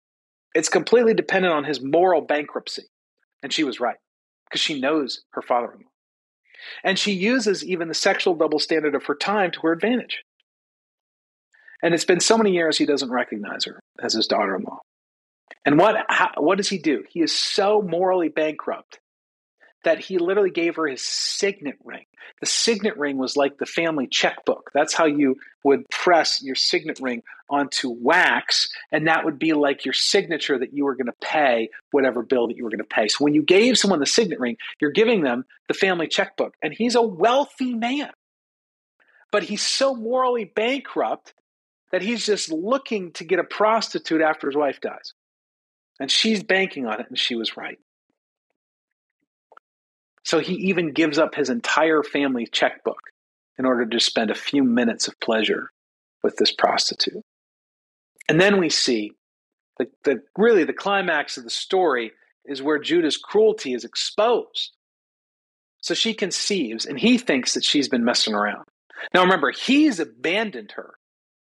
It's 0.57 0.71
completely 0.71 1.13
dependent 1.13 1.53
on 1.53 1.65
his 1.65 1.83
moral 1.83 2.23
bankruptcy. 2.23 2.85
And 3.43 3.53
she 3.53 3.63
was 3.63 3.79
right 3.79 3.99
because 4.49 4.63
she 4.63 4.81
knows 4.81 5.23
her 5.33 5.43
father 5.43 5.71
in 5.73 5.81
law. 5.81 5.91
And 6.83 6.99
she 6.99 7.13
uses 7.13 7.63
even 7.63 7.89
the 7.89 7.95
sexual 7.95 8.35
double 8.35 8.59
standard 8.59 8.95
of 8.95 9.05
her 9.05 9.15
time 9.15 9.51
to 9.51 9.61
her 9.65 9.73
advantage. 9.73 10.23
And 11.83 11.93
it's 11.93 12.07
been 12.07 12.21
so 12.21 12.39
many 12.39 12.53
years 12.53 12.79
he 12.79 12.87
doesn't 12.87 13.11
recognize 13.11 13.67
her 13.67 13.81
as 14.03 14.15
his 14.15 14.27
daughter 14.27 14.57
in 14.57 14.63
law. 14.63 14.79
And 15.67 15.79
what, 15.79 16.07
how, 16.09 16.31
what 16.39 16.57
does 16.57 16.71
he 16.71 16.79
do? 16.79 17.05
He 17.11 17.21
is 17.21 17.35
so 17.35 17.83
morally 17.83 18.31
bankrupt 18.31 18.99
that 19.87 20.01
he 20.01 20.19
literally 20.19 20.51
gave 20.51 20.75
her 20.75 20.89
his 20.89 21.01
signet 21.01 21.79
ring. 21.85 22.07
The 22.41 22.47
signet 22.47 22.99
ring 22.99 23.19
was 23.19 23.37
like 23.37 23.57
the 23.57 23.67
family 23.67 24.09
checkbook. 24.09 24.73
That's 24.75 24.93
how 24.93 25.05
you 25.05 25.37
would 25.63 25.89
press 25.91 26.43
your 26.43 26.57
signet 26.57 26.99
ring 27.01 27.23
onto 27.49 27.91
wax, 27.91 28.69
and 28.91 29.07
that 29.07 29.25
would 29.25 29.39
be 29.39 29.53
like 29.53 29.85
your 29.85 29.95
signature 29.95 30.59
that 30.59 30.75
you 30.75 30.85
were 30.85 30.97
going 30.97 31.07
to 31.07 31.15
pay 31.23 31.71
whatever 31.93 32.25
bill 32.25 32.49
that 32.49 32.57
you 32.57 32.65
were 32.65 32.71
going 32.71 32.79
to 32.79 32.85
pay. 32.85 33.07
So 33.07 33.23
when 33.23 33.35
you 33.35 33.45
gave 33.45 33.79
someone 33.79 34.01
the 34.01 34.07
signet 34.07 34.41
ring, 34.41 34.57
you're 34.81 34.91
giving 34.91 35.23
them 35.23 35.45
the 35.69 35.75
family 35.75 36.09
checkbook. 36.09 36.57
And 36.61 36.75
he's 36.75 36.97
a 36.97 37.03
wealthy 37.03 37.73
man, 37.73 38.11
but 39.31 39.45
he's 39.45 39.63
so 39.63 39.95
morally 39.95 40.47
bankrupt 40.47 41.33
that 41.93 42.03
he's 42.03 42.27
just 42.27 42.51
looking 42.51 43.13
to 43.13 43.25
get 43.25 43.39
a 43.39 43.45
prostitute 43.45 44.21
after 44.21 44.49
his 44.49 44.57
wife 44.57 44.81
dies. 44.81 45.15
And 46.01 46.11
she's 46.11 46.43
banking 46.43 46.87
on 46.87 47.01
it, 47.01 47.07
and 47.09 47.17
she 47.17 47.37
was 47.37 47.57
right. 47.57 47.79
So 50.27 50.41
he 50.41 50.55
even 50.55 50.91
gives 50.91 51.19
up 51.19 51.37
his 51.37 51.51
entire 51.51 52.03
family 52.03 52.49
checkbook 52.51 53.01
in 53.59 53.65
order 53.65 53.87
to 53.87 54.01
spend 54.01 54.29
a 54.29 54.35
few 54.35 54.65
minutes 54.65 55.07
of 55.07 55.19
pleasure 55.21 55.71
with 56.25 56.37
this 56.37 56.51
prostitute. 56.51 57.23
And 58.29 58.41
then 58.41 58.59
we 58.59 58.69
see 58.69 59.13
the, 59.79 59.87
the 60.03 60.23
really 60.37 60.65
the 60.65 60.73
climax 60.73 61.37
of 61.37 61.45
the 61.45 61.51
story 61.51 62.11
is 62.45 62.61
where 62.61 62.81
Judah's 62.81 63.17
cruelty 63.17 63.73
is 63.73 63.85
exposed. 63.85 64.73
So 65.81 65.95
she 65.95 66.13
conceives, 66.13 66.87
and 66.87 66.99
he 66.99 67.19
thinks 67.19 67.55
that 67.55 67.63
she's 67.63 67.89
been 67.89 68.05
messing 68.05 68.35
around. 68.35 68.65
Now 69.15 69.23
remember, 69.23 69.53
he's 69.53 70.01
abandoned 70.01 70.73
her. 70.73 70.95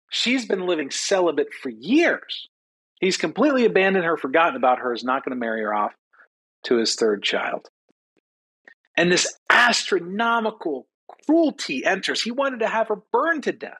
She's 0.09 0.45
been 0.45 0.65
living 0.65 0.89
celibate 0.89 1.53
for 1.53 1.67
years. 1.67 2.47
He's 3.01 3.17
completely 3.17 3.65
abandoned 3.65 4.05
her, 4.05 4.15
forgotten 4.15 4.55
about 4.55 4.79
her, 4.79 4.93
is 4.93 5.03
not 5.03 5.25
going 5.25 5.35
to 5.35 5.39
marry 5.39 5.63
her 5.63 5.73
off 5.73 5.91
to 6.63 6.77
his 6.77 6.95
third 6.95 7.23
child. 7.23 7.67
And 8.99 9.09
this 9.09 9.33
astronomical 9.49 10.85
cruelty 11.25 11.85
enters. 11.85 12.21
He 12.21 12.31
wanted 12.31 12.59
to 12.59 12.67
have 12.67 12.89
her 12.89 12.97
burned 13.13 13.43
to 13.43 13.53
death. 13.53 13.79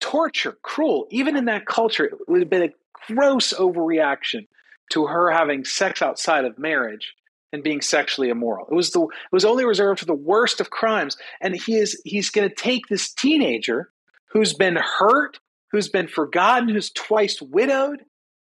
Torture, 0.00 0.58
cruel, 0.60 1.06
even 1.10 1.36
in 1.36 1.44
that 1.44 1.66
culture, 1.66 2.06
it 2.06 2.14
would 2.26 2.40
have 2.40 2.50
been 2.50 2.64
a 2.64 3.12
gross 3.14 3.52
overreaction 3.52 4.48
to 4.90 5.06
her 5.06 5.30
having 5.30 5.64
sex 5.64 6.02
outside 6.02 6.44
of 6.44 6.58
marriage 6.58 7.14
and 7.52 7.62
being 7.62 7.80
sexually 7.80 8.28
immoral. 8.28 8.66
It 8.68 8.74
was 8.74 8.90
the 8.90 9.02
it 9.02 9.32
was 9.32 9.44
only 9.44 9.64
reserved 9.64 10.00
for 10.00 10.06
the 10.06 10.14
worst 10.14 10.60
of 10.60 10.70
crimes. 10.70 11.16
And 11.40 11.54
he 11.54 11.76
is 11.76 12.02
he's 12.04 12.30
going 12.30 12.48
to 12.48 12.54
take 12.56 12.88
this 12.88 13.12
teenager 13.12 13.92
who's 14.32 14.52
been 14.52 14.78
hurt, 14.98 15.38
who's 15.70 15.88
been 15.88 16.08
forgotten, 16.08 16.68
who's 16.68 16.90
twice 16.90 17.40
widowed 17.40 18.02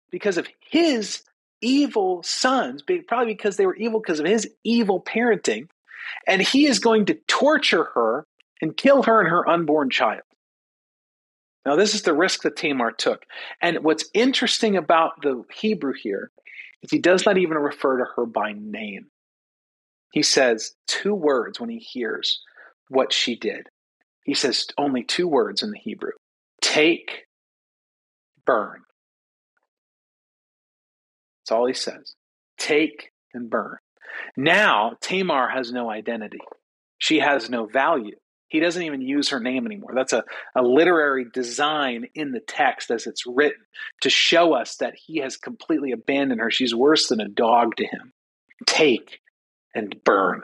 because 0.09 0.39
of 0.39 0.47
his 0.67 1.21
evil 1.63 2.21
sons, 2.23 2.83
probably 3.07 3.33
because 3.33 3.57
they 3.57 3.65
were 3.65 3.75
evil 3.75 3.99
because 3.99 4.19
of 4.19 4.25
his 4.25 4.49
evil 4.63 5.01
parenting, 5.01 5.67
and 6.27 6.41
he 6.41 6.67
is 6.67 6.79
going 6.79 7.05
to 7.05 7.17
torture 7.27 7.85
her 7.95 8.25
and 8.61 8.77
kill 8.77 9.03
her 9.03 9.19
and 9.19 9.29
her 9.29 9.47
unborn 9.47 9.89
child. 9.89 10.21
Now, 11.65 11.75
this 11.75 11.95
is 11.95 12.01
the 12.01 12.13
risk 12.13 12.41
that 12.43 12.57
Tamar 12.57 12.91
took. 12.91 13.25
And 13.61 13.83
what's 13.83 14.05
interesting 14.13 14.75
about 14.75 15.21
the 15.21 15.43
Hebrew 15.53 15.93
here 15.93 16.29
is 16.81 16.91
he 16.91 16.99
does 16.99 17.25
not 17.25 17.37
even 17.37 17.57
refer 17.57 17.99
to 17.99 18.05
her 18.15 18.25
by 18.25 18.53
name. 18.53 19.07
He 20.11 20.23
says 20.23 20.75
two 20.87 21.15
words 21.15 21.59
when 21.59 21.69
he 21.69 21.79
hears 21.79 22.41
what 22.89 23.13
she 23.13 23.35
did. 23.35 23.67
He 24.25 24.33
says 24.33 24.67
only 24.77 25.03
two 25.03 25.27
words 25.27 25.63
in 25.63 25.71
the 25.71 25.79
Hebrew 25.79 26.11
take, 26.61 27.25
burn. 28.45 28.81
That's 31.43 31.51
all 31.51 31.67
he 31.67 31.73
says. 31.73 32.15
Take 32.57 33.11
and 33.33 33.49
burn. 33.49 33.77
Now, 34.37 34.93
Tamar 35.01 35.49
has 35.49 35.71
no 35.71 35.89
identity. 35.89 36.39
She 36.97 37.19
has 37.19 37.49
no 37.49 37.65
value. 37.65 38.15
He 38.47 38.59
doesn't 38.59 38.83
even 38.83 39.01
use 39.01 39.29
her 39.29 39.39
name 39.39 39.65
anymore. 39.65 39.93
That's 39.95 40.13
a, 40.13 40.23
a 40.55 40.61
literary 40.61 41.25
design 41.33 42.05
in 42.13 42.31
the 42.31 42.39
text 42.39 42.91
as 42.91 43.07
it's 43.07 43.25
written 43.25 43.63
to 44.01 44.09
show 44.11 44.53
us 44.53 44.75
that 44.75 44.93
he 44.95 45.17
has 45.17 45.37
completely 45.37 45.91
abandoned 45.91 46.39
her. 46.39 46.51
She's 46.51 46.75
worse 46.75 47.07
than 47.07 47.19
a 47.19 47.27
dog 47.27 47.75
to 47.77 47.85
him. 47.85 48.13
Take 48.67 49.19
and 49.73 49.95
burn. 50.03 50.43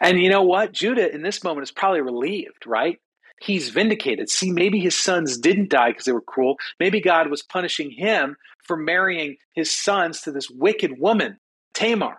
And 0.00 0.20
you 0.20 0.28
know 0.28 0.42
what? 0.42 0.72
Judah 0.72 1.12
in 1.12 1.22
this 1.22 1.44
moment 1.44 1.62
is 1.62 1.70
probably 1.70 2.00
relieved, 2.00 2.66
right? 2.66 2.98
He's 3.40 3.68
vindicated. 3.68 4.30
See, 4.30 4.50
maybe 4.50 4.80
his 4.80 4.98
sons 4.98 5.38
didn't 5.38 5.70
die 5.70 5.90
because 5.90 6.04
they 6.04 6.12
were 6.12 6.20
cruel. 6.20 6.56
Maybe 6.78 7.00
God 7.00 7.30
was 7.30 7.42
punishing 7.42 7.90
him 7.90 8.36
for 8.62 8.76
marrying 8.76 9.36
his 9.52 9.70
sons 9.70 10.22
to 10.22 10.32
this 10.32 10.48
wicked 10.50 10.98
woman, 10.98 11.38
Tamar. 11.74 12.18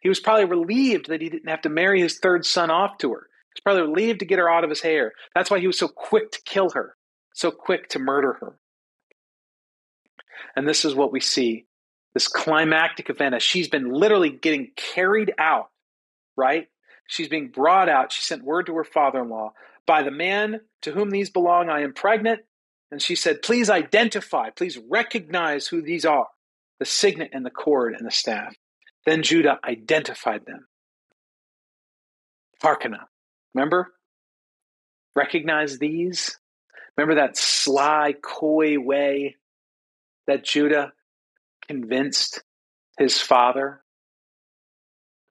He 0.00 0.08
was 0.08 0.20
probably 0.20 0.44
relieved 0.44 1.08
that 1.08 1.20
he 1.20 1.28
didn't 1.28 1.48
have 1.48 1.62
to 1.62 1.68
marry 1.68 2.00
his 2.00 2.18
third 2.18 2.44
son 2.44 2.70
off 2.70 2.98
to 2.98 3.12
her. 3.12 3.28
He 3.54 3.58
was 3.58 3.62
probably 3.62 3.82
relieved 3.82 4.20
to 4.20 4.26
get 4.26 4.38
her 4.38 4.50
out 4.50 4.64
of 4.64 4.70
his 4.70 4.80
hair. 4.80 5.12
That's 5.34 5.50
why 5.50 5.60
he 5.60 5.66
was 5.66 5.78
so 5.78 5.88
quick 5.88 6.32
to 6.32 6.40
kill 6.44 6.70
her, 6.70 6.96
so 7.34 7.50
quick 7.50 7.88
to 7.90 7.98
murder 7.98 8.34
her. 8.34 8.58
And 10.56 10.68
this 10.68 10.84
is 10.84 10.94
what 10.94 11.12
we 11.12 11.20
see 11.20 11.66
this 12.14 12.28
climactic 12.28 13.08
event 13.08 13.34
as 13.34 13.42
she's 13.42 13.68
been 13.68 13.90
literally 13.90 14.28
getting 14.28 14.70
carried 14.76 15.32
out, 15.38 15.70
right? 16.36 16.68
She's 17.06 17.28
being 17.28 17.48
brought 17.48 17.88
out. 17.88 18.12
She 18.12 18.20
sent 18.20 18.44
word 18.44 18.66
to 18.66 18.74
her 18.76 18.84
father 18.84 19.22
in 19.22 19.30
law 19.30 19.54
by 19.86 20.02
the 20.02 20.10
man 20.10 20.60
to 20.82 20.92
whom 20.92 21.10
these 21.10 21.30
belong, 21.30 21.68
I 21.68 21.82
am 21.82 21.92
pregnant. 21.92 22.40
And 22.90 23.00
she 23.00 23.14
said, 23.14 23.42
Please 23.42 23.70
identify, 23.70 24.50
please 24.50 24.78
recognize 24.88 25.66
who 25.66 25.82
these 25.82 26.04
are 26.04 26.26
the 26.78 26.84
signet 26.84 27.30
and 27.32 27.44
the 27.44 27.50
cord 27.50 27.94
and 27.94 28.06
the 28.06 28.10
staff. 28.10 28.54
Then 29.06 29.22
Judah 29.22 29.58
identified 29.64 30.46
them. 30.46 30.66
Harkana. 32.62 33.04
Remember? 33.54 33.92
Recognize 35.16 35.78
these? 35.78 36.38
Remember 36.96 37.20
that 37.20 37.36
sly, 37.36 38.14
coy 38.22 38.78
way 38.78 39.36
that 40.26 40.44
Judah 40.44 40.92
convinced 41.66 42.42
his 42.98 43.18
father 43.18 43.82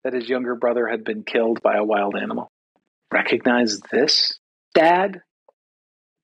that 0.02 0.14
his 0.14 0.28
younger 0.28 0.54
brother 0.54 0.88
had 0.88 1.04
been 1.04 1.22
killed 1.22 1.62
by 1.62 1.76
a 1.76 1.84
wild 1.84 2.16
animal? 2.16 2.50
Recognize 3.12 3.80
this, 3.92 4.39
Dad? 4.74 5.22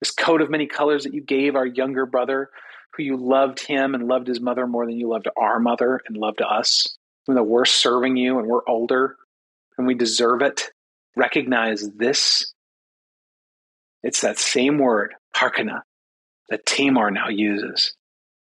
This 0.01 0.11
coat 0.11 0.43
of 0.43 0.51
many 0.51 0.67
colors 0.67 1.05
that 1.05 1.15
you 1.15 1.23
gave 1.23 1.57
our 1.57 1.67
younger 1.67 2.07
brother, 2.07 2.51
who 2.95 3.03
you 3.03 3.17
loved 3.17 3.61
him 3.61 3.95
and 3.95 4.07
loved 4.07 4.27
his 4.27 4.41
mother 4.41 4.67
more 4.67 4.87
than 4.87 4.97
you 4.97 5.09
loved 5.09 5.29
our 5.37 5.59
mother 5.59 6.01
and 6.07 6.17
loved 6.17 6.43
us? 6.43 6.97
even 7.27 7.37
though 7.37 7.43
we're 7.43 7.65
serving 7.65 8.17
you 8.17 8.39
and 8.39 8.47
we're 8.47 8.67
older 8.69 9.17
and 9.77 9.87
we 9.87 9.95
deserve 9.95 10.43
it, 10.43 10.71
recognize 11.17 11.91
this. 11.97 12.53
It's 14.03 14.21
that 14.21 14.39
same 14.39 14.79
word, 14.79 15.15
harkana, 15.35 15.83
that 16.49 16.67
Tamar 16.67 17.11
now 17.11 17.29
uses 17.29 17.95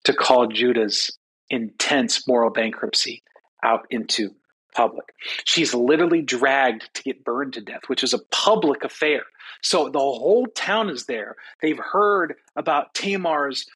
to 0.05 0.15
call 0.15 0.47
Judah's 0.47 1.17
intense 1.51 2.27
moral 2.27 2.51
bankruptcy 2.51 3.23
out 3.63 3.87
into 3.91 4.31
public. 4.73 5.15
She's 5.45 5.75
literally 5.75 6.23
dragged 6.23 6.93
to 6.95 7.03
get 7.03 7.25
burned 7.25 7.55
to 7.55 7.61
death, 7.61 7.83
which 7.87 8.03
is 8.03 8.15
a 8.15 8.19
public 8.31 8.85
affair. 8.85 9.23
So 9.63 9.89
the 9.89 9.99
whole 9.99 10.47
town 10.47 10.91
is 10.91 11.07
there. 11.07 11.37
They've 11.63 11.79
heard 11.79 12.35
about 12.57 12.95
Tamar's 12.95 13.67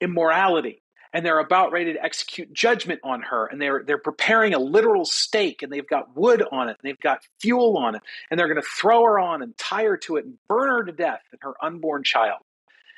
immorality 0.00 0.82
and 1.12 1.24
they're 1.24 1.38
about 1.38 1.72
ready 1.72 1.92
to 1.92 2.04
execute 2.04 2.52
judgment 2.52 3.00
on 3.02 3.22
her 3.22 3.46
and 3.46 3.60
they're 3.60 3.82
they're 3.84 3.98
preparing 3.98 4.54
a 4.54 4.58
literal 4.58 5.04
stake 5.04 5.62
and 5.62 5.72
they've 5.72 5.88
got 5.88 6.16
wood 6.16 6.42
on 6.52 6.68
it 6.68 6.76
and 6.80 6.88
they've 6.88 7.00
got 7.00 7.20
fuel 7.40 7.76
on 7.76 7.94
it 7.94 8.02
and 8.30 8.38
they're 8.38 8.46
going 8.48 8.60
to 8.60 8.68
throw 8.68 9.04
her 9.04 9.18
on 9.18 9.42
and 9.42 9.56
tie 9.56 9.84
her 9.84 9.96
to 9.96 10.16
it 10.16 10.24
and 10.24 10.34
burn 10.48 10.68
her 10.68 10.84
to 10.84 10.92
death 10.92 11.22
and 11.32 11.40
her 11.42 11.54
unborn 11.62 12.02
child 12.04 12.40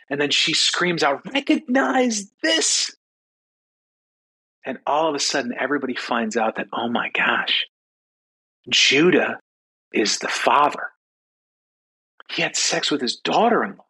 and 0.08 0.20
then 0.20 0.30
she 0.30 0.52
screams 0.52 1.02
out 1.02 1.24
recognize 1.32 2.30
this 2.42 2.94
and 4.64 4.78
all 4.86 5.08
of 5.08 5.14
a 5.14 5.20
sudden 5.20 5.54
everybody 5.58 5.94
finds 5.94 6.36
out 6.36 6.56
that 6.56 6.68
oh 6.72 6.88
my 6.88 7.10
gosh 7.10 7.66
judah 8.68 9.40
is 9.92 10.18
the 10.18 10.28
father 10.28 10.88
he 12.30 12.42
had 12.42 12.54
sex 12.54 12.90
with 12.90 13.00
his 13.00 13.16
daughter-in-law 13.16 13.84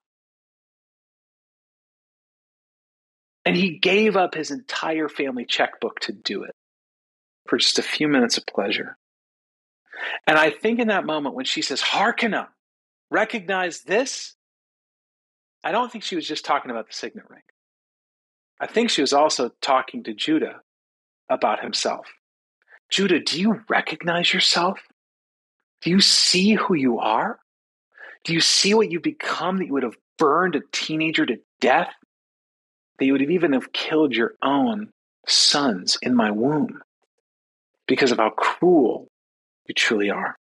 And 3.44 3.56
he 3.56 3.78
gave 3.78 4.16
up 4.16 4.34
his 4.34 4.50
entire 4.50 5.08
family 5.08 5.44
checkbook 5.44 6.00
to 6.00 6.12
do 6.12 6.44
it 6.44 6.54
for 7.46 7.58
just 7.58 7.78
a 7.78 7.82
few 7.82 8.06
minutes 8.06 8.36
of 8.36 8.46
pleasure. 8.46 8.96
And 10.26 10.38
I 10.38 10.50
think 10.50 10.78
in 10.78 10.88
that 10.88 11.06
moment 11.06 11.34
when 11.34 11.46
she 11.46 11.62
says, 11.62 11.80
Hearken 11.80 12.34
up, 12.34 12.52
recognize 13.10 13.80
this, 13.80 14.34
I 15.64 15.72
don't 15.72 15.90
think 15.90 16.04
she 16.04 16.16
was 16.16 16.26
just 16.26 16.44
talking 16.44 16.70
about 16.70 16.86
the 16.86 16.92
signet 16.92 17.28
ring. 17.28 17.42
I 18.60 18.66
think 18.66 18.90
she 18.90 19.00
was 19.00 19.12
also 19.12 19.50
talking 19.62 20.04
to 20.04 20.14
Judah 20.14 20.60
about 21.28 21.62
himself. 21.62 22.06
Judah, 22.90 23.20
do 23.20 23.40
you 23.40 23.62
recognize 23.68 24.32
yourself? 24.32 24.78
Do 25.80 25.90
you 25.90 26.00
see 26.00 26.54
who 26.54 26.74
you 26.74 26.98
are? 26.98 27.38
Do 28.24 28.34
you 28.34 28.40
see 28.40 28.74
what 28.74 28.90
you've 28.90 29.02
become 29.02 29.58
that 29.58 29.66
you 29.66 29.72
would 29.72 29.82
have 29.82 29.96
burned 30.18 30.56
a 30.56 30.60
teenager 30.72 31.24
to 31.24 31.38
death 31.60 31.92
that 32.98 33.06
you 33.06 33.12
would 33.12 33.22
have 33.22 33.30
even 33.30 33.54
have 33.54 33.72
killed 33.72 34.14
your 34.14 34.34
own 34.42 34.90
sons 35.26 35.96
in 36.02 36.14
my 36.14 36.30
womb 36.30 36.82
because 37.88 38.12
of 38.12 38.18
how 38.18 38.30
cruel 38.30 39.08
you 39.66 39.74
truly 39.74 40.10
are. 40.10 40.36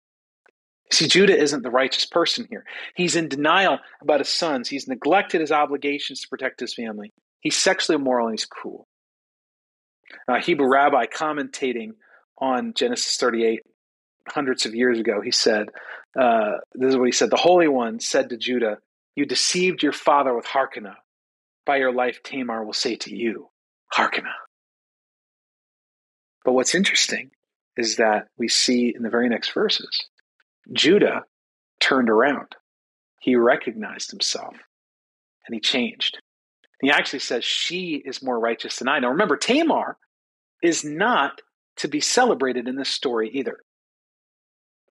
See, 0.92 1.08
Judah 1.08 1.36
isn't 1.36 1.62
the 1.62 1.70
righteous 1.70 2.06
person 2.06 2.46
here. 2.48 2.64
He's 2.94 3.16
in 3.16 3.28
denial 3.28 3.80
about 4.00 4.20
his 4.20 4.28
sons. 4.28 4.68
He's 4.68 4.86
neglected 4.86 5.40
his 5.40 5.50
obligations 5.50 6.20
to 6.20 6.28
protect 6.28 6.60
his 6.60 6.74
family. 6.74 7.10
He's 7.44 7.56
sexually 7.56 7.96
immoral 7.96 8.26
and 8.26 8.32
he's 8.32 8.46
cruel. 8.46 8.88
A 10.26 10.40
Hebrew 10.40 10.68
rabbi 10.68 11.04
commentating 11.06 11.90
on 12.38 12.72
Genesis 12.74 13.16
38 13.18 13.60
hundreds 14.26 14.64
of 14.64 14.74
years 14.74 14.98
ago, 14.98 15.20
he 15.20 15.30
said, 15.30 15.68
uh, 16.18 16.52
This 16.74 16.90
is 16.90 16.96
what 16.96 17.04
he 17.04 17.12
said 17.12 17.30
The 17.30 17.36
Holy 17.36 17.68
One 17.68 18.00
said 18.00 18.30
to 18.30 18.38
Judah, 18.38 18.78
You 19.14 19.26
deceived 19.26 19.82
your 19.82 19.92
father 19.92 20.34
with 20.34 20.46
Harkana 20.46 20.96
by 21.66 21.76
your 21.76 21.92
life, 21.92 22.22
Tamar 22.22 22.64
will 22.64 22.72
say 22.72 22.96
to 22.96 23.14
you, 23.14 23.50
Harkana. 23.94 24.32
But 26.46 26.54
what's 26.54 26.74
interesting 26.74 27.30
is 27.76 27.96
that 27.96 28.28
we 28.38 28.48
see 28.48 28.92
in 28.94 29.02
the 29.02 29.10
very 29.10 29.28
next 29.28 29.52
verses, 29.52 30.06
Judah 30.72 31.24
turned 31.80 32.08
around. 32.08 32.54
He 33.20 33.36
recognized 33.36 34.10
himself 34.10 34.54
and 35.46 35.54
he 35.54 35.60
changed. 35.60 36.18
He 36.84 36.90
actually 36.90 37.20
says, 37.20 37.44
She 37.44 38.02
is 38.04 38.22
more 38.22 38.38
righteous 38.38 38.76
than 38.76 38.88
I. 38.88 38.98
Now 38.98 39.08
remember, 39.08 39.38
Tamar 39.38 39.96
is 40.62 40.84
not 40.84 41.40
to 41.78 41.88
be 41.88 42.00
celebrated 42.00 42.68
in 42.68 42.76
this 42.76 42.90
story 42.90 43.30
either. 43.30 43.58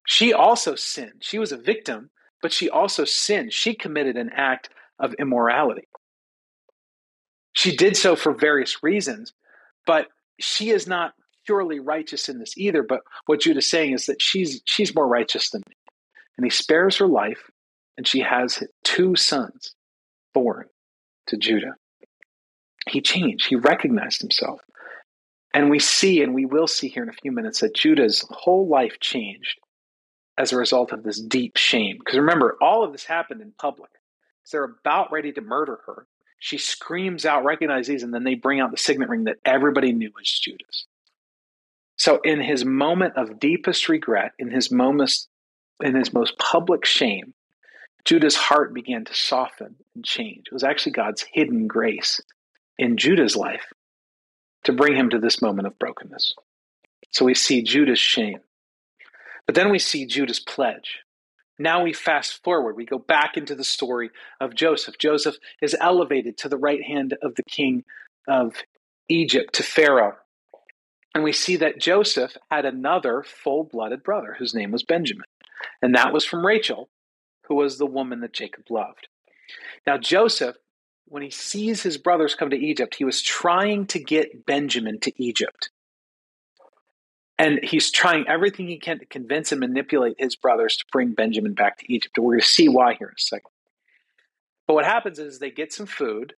She 0.07 0.33
also 0.33 0.73
sinned. 0.73 1.21
She 1.21 1.37
was 1.37 1.51
a 1.51 1.57
victim, 1.57 2.09
but 2.41 2.51
she 2.51 2.67
also 2.67 3.05
sinned. 3.05 3.53
She 3.53 3.75
committed 3.75 4.17
an 4.17 4.31
act 4.35 4.69
of 4.99 5.13
immorality. 5.19 5.87
She 7.53 7.75
did 7.75 7.95
so 7.95 8.15
for 8.15 8.33
various 8.33 8.81
reasons, 8.81 9.31
but 9.85 10.07
she 10.39 10.71
is 10.71 10.87
not 10.87 11.13
purely 11.45 11.79
righteous 11.79 12.27
in 12.27 12.39
this 12.39 12.57
either. 12.57 12.81
But 12.81 13.01
what 13.27 13.41
Judah's 13.41 13.69
saying 13.69 13.93
is 13.93 14.07
that 14.07 14.19
she's 14.19 14.63
she's 14.65 14.95
more 14.95 15.07
righteous 15.07 15.51
than 15.51 15.61
me. 15.69 15.75
And 16.37 16.45
he 16.45 16.49
spares 16.49 16.97
her 16.97 17.07
life, 17.07 17.51
and 17.97 18.07
she 18.07 18.21
has 18.21 18.63
two 18.83 19.15
sons 19.15 19.75
born 20.33 20.65
to 21.27 21.37
Judah. 21.37 21.75
He 22.89 23.01
changed. 23.01 23.47
He 23.47 23.55
recognized 23.55 24.21
himself. 24.21 24.61
And 25.53 25.69
we 25.69 25.79
see, 25.79 26.21
and 26.23 26.33
we 26.33 26.45
will 26.45 26.67
see 26.67 26.87
here 26.87 27.03
in 27.03 27.09
a 27.09 27.13
few 27.13 27.31
minutes, 27.31 27.59
that 27.59 27.75
Judah's 27.75 28.25
whole 28.29 28.67
life 28.67 28.99
changed 28.99 29.59
as 30.37 30.51
a 30.51 30.57
result 30.57 30.91
of 30.91 31.03
this 31.03 31.21
deep 31.21 31.57
shame. 31.57 31.97
Because 31.99 32.17
remember, 32.17 32.57
all 32.59 32.83
of 32.83 32.91
this 32.91 33.05
happened 33.05 33.41
in 33.41 33.53
public. 33.59 33.91
So 34.43 34.57
they're 34.57 34.75
about 34.83 35.11
ready 35.11 35.31
to 35.31 35.41
murder 35.41 35.79
her. 35.85 36.07
She 36.39 36.57
screams 36.57 37.25
out, 37.25 37.45
recognize 37.45 37.87
these, 37.87 38.03
and 38.03 38.13
then 38.13 38.23
they 38.23 38.35
bring 38.35 38.59
out 38.59 38.71
the 38.71 38.77
signet 38.77 39.09
ring 39.09 39.25
that 39.25 39.37
everybody 39.45 39.93
knew 39.93 40.11
was 40.15 40.29
Judah's. 40.29 40.87
So 41.95 42.19
in 42.23 42.41
his 42.41 42.65
moment 42.65 43.15
of 43.15 43.39
deepest 43.39 43.87
regret, 43.87 44.33
in 44.39 44.49
his 44.49 44.71
moments, 44.71 45.27
in 45.81 45.95
his 45.95 46.11
most 46.11 46.37
public 46.39 46.83
shame, 46.83 47.33
Judah's 48.03 48.35
heart 48.35 48.73
began 48.73 49.05
to 49.05 49.13
soften 49.13 49.75
and 49.95 50.03
change. 50.03 50.47
It 50.47 50.53
was 50.53 50.63
actually 50.63 50.91
God's 50.93 51.23
hidden 51.31 51.67
grace 51.67 52.19
in 52.77 52.97
Judah's 52.97 53.35
life 53.35 53.65
to 54.63 54.73
bring 54.73 54.95
him 54.95 55.09
to 55.09 55.19
this 55.19 55.41
moment 55.41 55.67
of 55.67 55.77
brokenness. 55.79 56.33
So 57.11 57.25
we 57.25 57.35
see 57.35 57.61
Judah's 57.61 57.99
shame. 57.99 58.39
But 59.45 59.55
then 59.55 59.69
we 59.69 59.79
see 59.79 60.05
Judah's 60.05 60.39
pledge. 60.39 60.99
Now 61.59 61.83
we 61.83 61.93
fast 61.93 62.43
forward. 62.43 62.75
We 62.75 62.85
go 62.85 62.97
back 62.97 63.37
into 63.37 63.55
the 63.55 63.63
story 63.63 64.09
of 64.39 64.55
Joseph. 64.55 64.97
Joseph 64.97 65.35
is 65.61 65.75
elevated 65.79 66.37
to 66.37 66.49
the 66.49 66.57
right 66.57 66.81
hand 66.81 67.15
of 67.21 67.35
the 67.35 67.43
king 67.43 67.83
of 68.27 68.55
Egypt, 69.09 69.53
to 69.55 69.63
Pharaoh. 69.63 70.15
And 71.13 71.23
we 71.23 71.31
see 71.31 71.57
that 71.57 71.79
Joseph 71.79 72.35
had 72.49 72.65
another 72.65 73.23
full 73.23 73.65
blooded 73.65 74.01
brother 74.01 74.35
whose 74.39 74.55
name 74.55 74.71
was 74.71 74.83
Benjamin. 74.83 75.27
And 75.81 75.93
that 75.93 76.11
was 76.11 76.25
from 76.25 76.45
Rachel, 76.45 76.89
who 77.47 77.55
was 77.55 77.77
the 77.77 77.85
woman 77.85 78.21
that 78.21 78.33
Jacob 78.33 78.63
loved. 78.71 79.07
Now, 79.85 79.97
Joseph, 79.97 80.55
when 81.13 81.21
he 81.21 81.29
sees 81.29 81.83
his 81.83 81.99
brothers 81.99 82.33
come 82.33 82.49
to 82.49 82.57
Egypt, 82.57 82.95
he 82.95 83.05
was 83.05 83.21
trying 83.21 83.85
to 83.85 83.99
get 83.99 84.47
Benjamin 84.47 84.99
to 85.01 85.13
Egypt. 85.23 85.69
And 87.37 87.59
he's 87.61 87.91
trying 87.91 88.27
everything 88.27 88.67
he 88.67 88.79
can 88.79 88.97
to 88.97 89.05
convince 89.05 89.51
and 89.51 89.59
manipulate 89.59 90.15
his 90.17 90.35
brothers 90.35 90.75
to 90.77 90.85
bring 90.91 91.13
Benjamin 91.13 91.53
back 91.53 91.77
to 91.77 91.93
Egypt. 91.93 92.17
And 92.17 92.25
we're 92.25 92.33
going 92.33 92.41
to 92.41 92.47
see 92.47 92.67
why 92.67 92.95
here 92.95 93.09
in 93.09 93.13
a 93.15 93.21
second. 93.21 93.51
But 94.65 94.73
what 94.73 94.85
happens 94.85 95.19
is 95.19 95.37
they 95.37 95.51
get 95.51 95.71
some 95.71 95.85
food, 95.85 96.33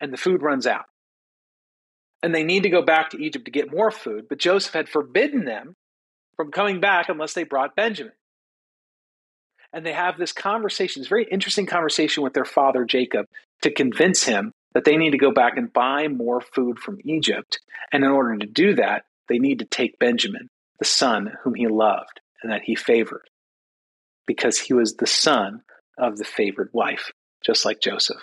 and 0.00 0.12
the 0.12 0.16
food 0.16 0.42
runs 0.42 0.66
out. 0.66 0.86
And 2.20 2.34
they 2.34 2.42
need 2.42 2.64
to 2.64 2.68
go 2.68 2.82
back 2.82 3.10
to 3.10 3.22
Egypt 3.22 3.44
to 3.44 3.52
get 3.52 3.70
more 3.70 3.92
food, 3.92 4.26
but 4.28 4.38
Joseph 4.38 4.72
had 4.72 4.88
forbidden 4.88 5.44
them 5.44 5.76
from 6.36 6.50
coming 6.50 6.80
back 6.80 7.08
unless 7.08 7.34
they 7.34 7.44
brought 7.44 7.76
Benjamin. 7.76 8.14
And 9.76 9.84
they 9.84 9.92
have 9.92 10.16
this 10.16 10.32
conversation, 10.32 11.02
this 11.02 11.08
very 11.10 11.26
interesting 11.30 11.66
conversation 11.66 12.22
with 12.22 12.32
their 12.32 12.46
father 12.46 12.86
Jacob 12.86 13.26
to 13.60 13.70
convince 13.70 14.24
him 14.24 14.52
that 14.72 14.84
they 14.84 14.96
need 14.96 15.10
to 15.10 15.18
go 15.18 15.30
back 15.30 15.58
and 15.58 15.70
buy 15.70 16.08
more 16.08 16.40
food 16.40 16.78
from 16.78 16.98
Egypt. 17.04 17.58
And 17.92 18.02
in 18.02 18.10
order 18.10 18.38
to 18.38 18.46
do 18.46 18.74
that, 18.76 19.04
they 19.28 19.38
need 19.38 19.58
to 19.58 19.66
take 19.66 19.98
Benjamin, 19.98 20.48
the 20.78 20.86
son 20.86 21.30
whom 21.42 21.52
he 21.52 21.66
loved 21.66 22.22
and 22.42 22.50
that 22.50 22.62
he 22.62 22.74
favored, 22.74 23.28
because 24.26 24.58
he 24.58 24.72
was 24.72 24.94
the 24.94 25.06
son 25.06 25.60
of 25.98 26.16
the 26.16 26.24
favored 26.24 26.70
wife, 26.72 27.12
just 27.44 27.66
like 27.66 27.82
Joseph. 27.82 28.22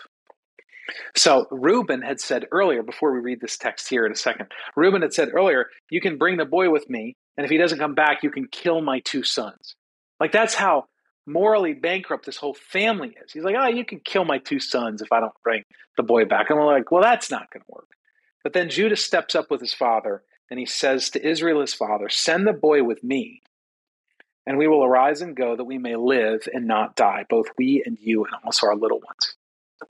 So 1.15 1.45
Reuben 1.51 2.01
had 2.01 2.19
said 2.19 2.47
earlier, 2.51 2.81
before 2.81 3.13
we 3.13 3.19
read 3.19 3.41
this 3.41 3.59
text 3.59 3.89
here 3.89 4.07
in 4.07 4.11
a 4.11 4.15
second, 4.15 4.47
Reuben 4.75 5.03
had 5.03 5.13
said 5.13 5.29
earlier, 5.31 5.67
You 5.91 6.01
can 6.01 6.17
bring 6.17 6.37
the 6.37 6.45
boy 6.45 6.71
with 6.71 6.89
me, 6.89 7.15
and 7.37 7.45
if 7.45 7.51
he 7.51 7.57
doesn't 7.57 7.77
come 7.77 7.93
back, 7.93 8.23
you 8.23 8.31
can 8.31 8.47
kill 8.47 8.81
my 8.81 9.01
two 9.01 9.21
sons. 9.21 9.75
Like 10.19 10.31
that's 10.31 10.55
how 10.55 10.85
morally 11.25 11.73
bankrupt 11.73 12.25
this 12.25 12.37
whole 12.37 12.53
family 12.53 13.15
is. 13.23 13.31
He's 13.31 13.43
like, 13.43 13.55
Oh, 13.57 13.67
you 13.67 13.85
can 13.85 13.99
kill 13.99 14.25
my 14.25 14.39
two 14.39 14.59
sons 14.59 15.01
if 15.01 15.11
I 15.11 15.19
don't 15.19 15.33
bring 15.43 15.63
the 15.97 16.03
boy 16.03 16.25
back. 16.25 16.49
And 16.49 16.59
we're 16.59 16.65
like, 16.65 16.91
Well, 16.91 17.01
that's 17.01 17.31
not 17.31 17.51
going 17.51 17.61
to 17.61 17.71
work. 17.71 17.89
But 18.43 18.53
then 18.53 18.69
Judah 18.69 18.95
steps 18.95 19.35
up 19.35 19.49
with 19.49 19.61
his 19.61 19.73
father 19.73 20.23
and 20.49 20.59
he 20.59 20.65
says 20.65 21.09
to 21.11 21.27
Israel, 21.27 21.61
his 21.61 21.73
father, 21.73 22.09
Send 22.09 22.45
the 22.45 22.53
boy 22.53 22.83
with 22.83 23.03
me, 23.03 23.41
and 24.45 24.57
we 24.57 24.67
will 24.67 24.83
arise 24.83 25.21
and 25.21 25.35
go 25.35 25.55
that 25.55 25.63
we 25.63 25.77
may 25.77 25.95
live 25.95 26.47
and 26.53 26.67
not 26.67 26.95
die, 26.95 27.25
both 27.29 27.47
we 27.57 27.81
and 27.85 27.97
you, 27.99 28.25
and 28.25 28.33
also 28.43 28.67
our 28.67 28.75
little 28.75 28.99
ones. 28.99 29.35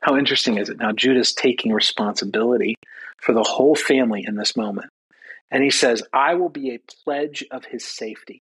How 0.01 0.15
interesting 0.15 0.57
is 0.57 0.69
it? 0.69 0.77
Now, 0.77 0.91
Judah's 0.91 1.33
taking 1.33 1.71
responsibility 1.71 2.75
for 3.17 3.33
the 3.33 3.43
whole 3.43 3.75
family 3.75 4.23
in 4.27 4.35
this 4.35 4.55
moment. 4.55 4.89
And 5.49 5.63
he 5.63 5.69
says, 5.69 6.03
I 6.13 6.35
will 6.35 6.49
be 6.49 6.71
a 6.71 6.79
pledge 7.03 7.43
of 7.51 7.65
his 7.65 7.85
safety. 7.85 8.41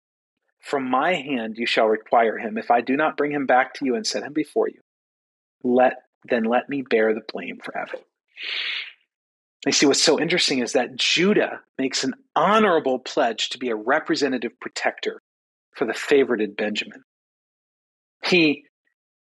From 0.65 0.89
my 0.89 1.13
hand 1.13 1.57
you 1.57 1.67
shall 1.67 1.85
require 1.85 2.39
him. 2.39 2.57
If 2.57 2.71
I 2.71 2.81
do 2.81 2.97
not 2.97 3.17
bring 3.17 3.31
him 3.31 3.45
back 3.45 3.75
to 3.75 3.85
you 3.85 3.95
and 3.95 4.05
set 4.05 4.23
him 4.23 4.33
before 4.33 4.67
you, 4.67 4.81
let 5.63 5.93
then 6.27 6.43
let 6.43 6.67
me 6.67 6.81
bear 6.81 7.13
the 7.13 7.21
blame 7.31 7.59
forever. 7.63 7.97
You 9.63 9.71
see, 9.71 9.85
what's 9.85 10.01
so 10.01 10.19
interesting 10.19 10.59
is 10.59 10.73
that 10.73 10.95
Judah 10.95 11.61
makes 11.77 12.03
an 12.03 12.15
honorable 12.35 12.97
pledge 12.97 13.49
to 13.49 13.59
be 13.59 13.69
a 13.69 13.75
representative 13.75 14.59
protector 14.59 15.21
for 15.75 15.85
the 15.85 15.93
favorited 15.93 16.57
Benjamin. 16.57 17.03
He, 18.23 18.63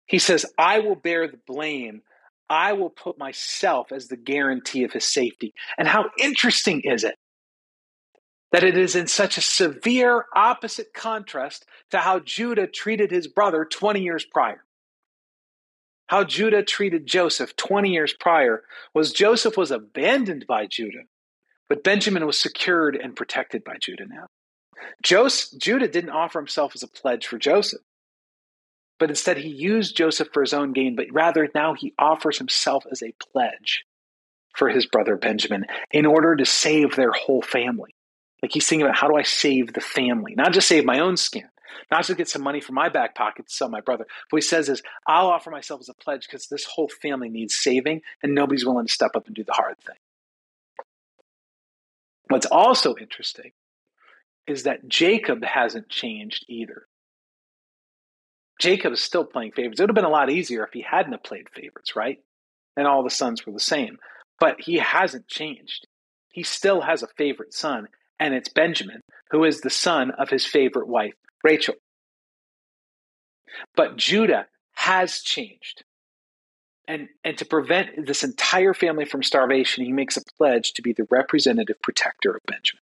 he 0.07 0.17
says, 0.17 0.47
I 0.57 0.79
will 0.79 0.95
bear 0.95 1.27
the 1.27 1.39
blame. 1.45 2.01
I 2.49 2.73
will 2.73 2.89
put 2.89 3.19
myself 3.19 3.91
as 3.91 4.07
the 4.07 4.17
guarantee 4.17 4.83
of 4.83 4.93
his 4.93 5.11
safety. 5.11 5.53
And 5.77 5.87
how 5.87 6.05
interesting 6.19 6.81
is 6.81 7.03
it 7.03 7.15
that 8.55 8.63
it 8.63 8.77
is 8.77 8.95
in 8.95 9.05
such 9.05 9.37
a 9.37 9.41
severe 9.41 10.23
opposite 10.33 10.93
contrast 10.93 11.65
to 11.91 11.97
how 11.97 12.19
Judah 12.19 12.67
treated 12.67 13.11
his 13.11 13.27
brother 13.27 13.65
20 13.65 13.99
years 13.99 14.25
prior? 14.25 14.63
how 16.07 16.23
Judah 16.23 16.63
treated 16.63 17.05
Joseph 17.05 17.55
20 17.55 17.89
years 17.89 18.13
prior 18.13 18.63
was 18.93 19.11
Joseph 19.11 19.57
was 19.57 19.71
abandoned 19.71 20.45
by 20.47 20.67
Judah, 20.67 21.03
but 21.67 21.83
Benjamin 21.83 22.25
was 22.25 22.39
secured 22.39 22.95
and 22.95 23.15
protected 23.15 23.63
by 23.63 23.75
Judah 23.81 24.05
now. 24.07 24.27
Joseph, 25.01 25.59
Judah 25.59 25.87
didn't 25.87 26.11
offer 26.11 26.39
himself 26.39 26.73
as 26.75 26.83
a 26.83 26.87
pledge 26.87 27.25
for 27.25 27.37
Joseph, 27.37 27.81
but 28.99 29.09
instead 29.09 29.37
he 29.37 29.49
used 29.49 29.97
Joseph 29.97 30.29
for 30.31 30.41
his 30.41 30.53
own 30.53 30.73
gain, 30.73 30.95
but 30.95 31.07
rather 31.11 31.49
now 31.55 31.73
he 31.73 31.93
offers 31.97 32.37
himself 32.37 32.85
as 32.91 33.01
a 33.01 33.15
pledge 33.31 33.83
for 34.55 34.69
his 34.69 34.85
brother 34.85 35.17
Benjamin 35.17 35.65
in 35.91 36.05
order 36.05 36.35
to 36.35 36.45
save 36.45 36.95
their 36.95 37.11
whole 37.11 37.41
family. 37.41 37.94
Like 38.45 38.53
he's 38.53 38.67
thinking 38.67 38.85
about 38.85 38.95
how 38.95 39.07
do 39.07 39.15
I 39.15 39.23
save 39.23 39.73
the 39.73 39.81
family, 39.81 40.35
not 40.35 40.53
just 40.53 40.67
save 40.67 40.85
my 40.85 40.99
own 40.99 41.17
skin, 41.17 41.49
not 41.89 42.05
just 42.05 42.15
get 42.15 42.29
some 42.29 42.43
money 42.43 42.61
from 42.61 42.75
my 42.75 42.89
back 42.89 43.15
pocket 43.15 43.47
to 43.47 43.51
sell 43.51 43.69
my 43.69 43.81
brother. 43.81 44.05
What 44.29 44.37
he 44.37 44.47
says 44.47 44.69
is, 44.69 44.83
I'll 45.07 45.29
offer 45.29 45.49
myself 45.49 45.81
as 45.81 45.89
a 45.89 45.95
pledge 45.95 46.27
because 46.27 46.45
this 46.45 46.63
whole 46.63 46.87
family 46.87 47.27
needs 47.27 47.55
saving 47.55 48.01
and 48.21 48.35
nobody's 48.35 48.63
willing 48.63 48.85
to 48.85 48.93
step 48.93 49.15
up 49.15 49.25
and 49.25 49.35
do 49.35 49.43
the 49.43 49.53
hard 49.53 49.79
thing. 49.79 49.95
What's 52.27 52.45
also 52.45 52.93
interesting 52.95 53.53
is 54.45 54.61
that 54.61 54.87
Jacob 54.87 55.43
hasn't 55.43 55.89
changed 55.89 56.45
either. 56.47 56.85
Jacob 58.61 58.93
is 58.93 59.01
still 59.01 59.25
playing 59.25 59.53
favorites. 59.53 59.79
It 59.79 59.83
would 59.85 59.89
have 59.89 59.95
been 59.95 60.05
a 60.05 60.09
lot 60.09 60.29
easier 60.29 60.63
if 60.63 60.71
he 60.71 60.81
hadn't 60.81 61.13
have 61.13 61.23
played 61.23 61.49
favorites, 61.49 61.95
right? 61.95 62.19
And 62.77 62.85
all 62.85 63.01
the 63.01 63.09
sons 63.09 63.43
were 63.43 63.53
the 63.53 63.59
same. 63.59 63.97
But 64.39 64.61
he 64.61 64.75
hasn't 64.75 65.27
changed. 65.27 65.87
He 66.29 66.43
still 66.43 66.81
has 66.81 67.01
a 67.01 67.07
favorite 67.07 67.51
son, 67.51 67.87
and 68.19 68.33
it's 68.33 68.49
Benjamin, 68.49 69.01
who 69.31 69.43
is 69.43 69.61
the 69.61 69.69
son 69.69 70.11
of 70.11 70.29
his 70.29 70.45
favorite 70.45 70.87
wife, 70.87 71.13
Rachel. 71.43 71.75
But 73.75 73.97
Judah 73.97 74.47
has 74.73 75.21
changed. 75.21 75.83
And, 76.87 77.09
and 77.23 77.37
to 77.39 77.45
prevent 77.45 78.05
this 78.05 78.23
entire 78.23 78.73
family 78.73 79.05
from 79.05 79.23
starvation, 79.23 79.83
he 79.83 79.91
makes 79.91 80.17
a 80.17 80.23
pledge 80.37 80.73
to 80.73 80.81
be 80.81 80.93
the 80.93 81.07
representative 81.09 81.81
protector 81.81 82.31
of 82.31 82.43
Benjamin. 82.45 82.81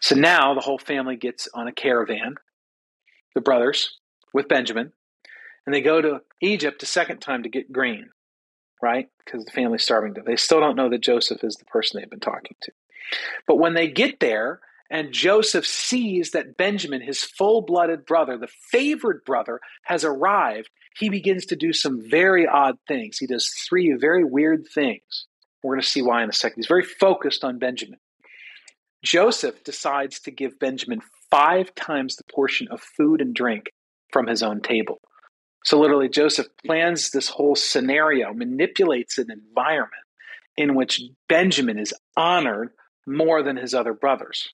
So 0.00 0.16
now 0.16 0.54
the 0.54 0.60
whole 0.60 0.78
family 0.78 1.16
gets 1.16 1.48
on 1.54 1.68
a 1.68 1.72
caravan, 1.72 2.34
the 3.34 3.40
brothers, 3.40 3.98
with 4.32 4.48
Benjamin, 4.48 4.92
and 5.64 5.74
they 5.74 5.80
go 5.80 6.00
to 6.00 6.20
Egypt 6.40 6.82
a 6.82 6.86
second 6.86 7.20
time 7.20 7.44
to 7.44 7.48
get 7.48 7.72
grain, 7.72 8.10
right? 8.82 9.08
Because 9.24 9.44
the 9.44 9.52
family's 9.52 9.82
starving. 9.82 10.14
They 10.26 10.36
still 10.36 10.60
don't 10.60 10.76
know 10.76 10.90
that 10.90 11.00
Joseph 11.00 11.42
is 11.44 11.56
the 11.56 11.64
person 11.64 12.00
they've 12.00 12.10
been 12.10 12.20
talking 12.20 12.56
to. 12.62 12.72
But 13.46 13.56
when 13.56 13.74
they 13.74 13.88
get 13.88 14.20
there, 14.20 14.60
and 14.90 15.12
Joseph 15.12 15.66
sees 15.66 16.32
that 16.32 16.56
Benjamin, 16.56 17.00
his 17.00 17.24
full 17.24 17.62
blooded 17.62 18.06
brother, 18.06 18.36
the 18.36 18.48
favored 18.70 19.24
brother, 19.24 19.60
has 19.84 20.04
arrived. 20.04 20.70
He 20.96 21.08
begins 21.08 21.46
to 21.46 21.56
do 21.56 21.72
some 21.72 22.08
very 22.08 22.46
odd 22.46 22.76
things. 22.86 23.18
He 23.18 23.26
does 23.26 23.48
three 23.68 23.92
very 23.94 24.24
weird 24.24 24.66
things. 24.72 25.26
We're 25.62 25.74
going 25.74 25.82
to 25.82 25.88
see 25.88 26.02
why 26.02 26.22
in 26.22 26.28
a 26.28 26.32
second. 26.32 26.56
He's 26.56 26.68
very 26.68 26.84
focused 26.84 27.42
on 27.42 27.58
Benjamin. 27.58 27.98
Joseph 29.02 29.64
decides 29.64 30.20
to 30.20 30.30
give 30.30 30.58
Benjamin 30.58 31.00
five 31.30 31.74
times 31.74 32.16
the 32.16 32.24
portion 32.32 32.68
of 32.68 32.80
food 32.80 33.20
and 33.20 33.34
drink 33.34 33.72
from 34.12 34.26
his 34.26 34.42
own 34.42 34.60
table. 34.60 35.00
So, 35.64 35.80
literally, 35.80 36.08
Joseph 36.08 36.46
plans 36.64 37.10
this 37.10 37.28
whole 37.28 37.56
scenario, 37.56 38.32
manipulates 38.34 39.18
an 39.18 39.30
environment 39.30 39.92
in 40.56 40.74
which 40.74 41.02
Benjamin 41.28 41.78
is 41.78 41.94
honored 42.16 42.70
more 43.06 43.42
than 43.42 43.56
his 43.56 43.74
other 43.74 43.94
brothers. 43.94 44.48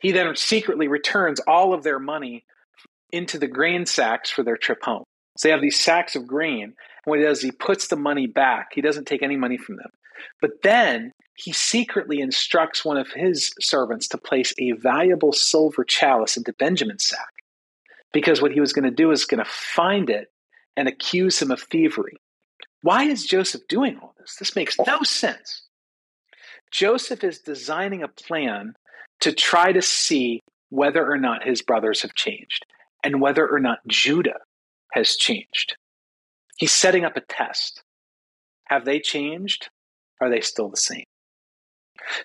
He 0.00 0.12
then 0.12 0.34
secretly 0.36 0.88
returns 0.88 1.40
all 1.46 1.74
of 1.74 1.82
their 1.82 1.98
money 1.98 2.44
into 3.10 3.38
the 3.38 3.46
grain 3.46 3.86
sacks 3.86 4.30
for 4.30 4.42
their 4.42 4.56
trip 4.56 4.82
home. 4.82 5.04
So 5.36 5.48
they 5.48 5.52
have 5.52 5.60
these 5.60 5.80
sacks 5.80 6.14
of 6.14 6.26
grain, 6.26 6.62
And 6.62 6.74
what 7.04 7.18
he 7.18 7.24
does 7.24 7.38
is 7.38 7.44
he 7.44 7.52
puts 7.52 7.88
the 7.88 7.96
money 7.96 8.26
back. 8.26 8.68
He 8.72 8.80
doesn't 8.80 9.06
take 9.06 9.22
any 9.22 9.36
money 9.36 9.56
from 9.56 9.76
them. 9.76 9.90
But 10.40 10.62
then 10.62 11.12
he 11.34 11.52
secretly 11.52 12.20
instructs 12.20 12.84
one 12.84 12.96
of 12.96 13.10
his 13.12 13.52
servants 13.60 14.08
to 14.08 14.18
place 14.18 14.52
a 14.58 14.72
valuable 14.72 15.32
silver 15.32 15.84
chalice 15.84 16.36
into 16.36 16.52
Benjamin's 16.52 17.06
sack. 17.06 17.32
Because 18.12 18.40
what 18.40 18.52
he 18.52 18.60
was 18.60 18.72
going 18.72 18.84
to 18.84 18.92
do 18.92 19.10
is 19.10 19.24
going 19.24 19.42
to 19.44 19.50
find 19.50 20.08
it 20.08 20.28
and 20.76 20.86
accuse 20.86 21.42
him 21.42 21.50
of 21.50 21.60
thievery. 21.62 22.16
Why 22.82 23.04
is 23.04 23.26
Joseph 23.26 23.62
doing 23.68 23.98
all 24.00 24.14
this? 24.18 24.36
This 24.36 24.54
makes 24.54 24.76
no 24.86 25.02
sense. 25.02 25.63
Joseph 26.74 27.22
is 27.22 27.38
designing 27.38 28.02
a 28.02 28.08
plan 28.08 28.74
to 29.20 29.32
try 29.32 29.70
to 29.70 29.80
see 29.80 30.42
whether 30.70 31.08
or 31.08 31.16
not 31.16 31.46
his 31.46 31.62
brothers 31.62 32.02
have 32.02 32.14
changed 32.14 32.66
and 33.04 33.20
whether 33.20 33.48
or 33.48 33.60
not 33.60 33.78
Judah 33.86 34.40
has 34.92 35.14
changed. 35.14 35.76
He's 36.56 36.72
setting 36.72 37.04
up 37.04 37.16
a 37.16 37.20
test. 37.20 37.84
Have 38.64 38.84
they 38.84 38.98
changed? 38.98 39.68
Are 40.20 40.28
they 40.28 40.40
still 40.40 40.68
the 40.68 40.76
same? 40.76 41.04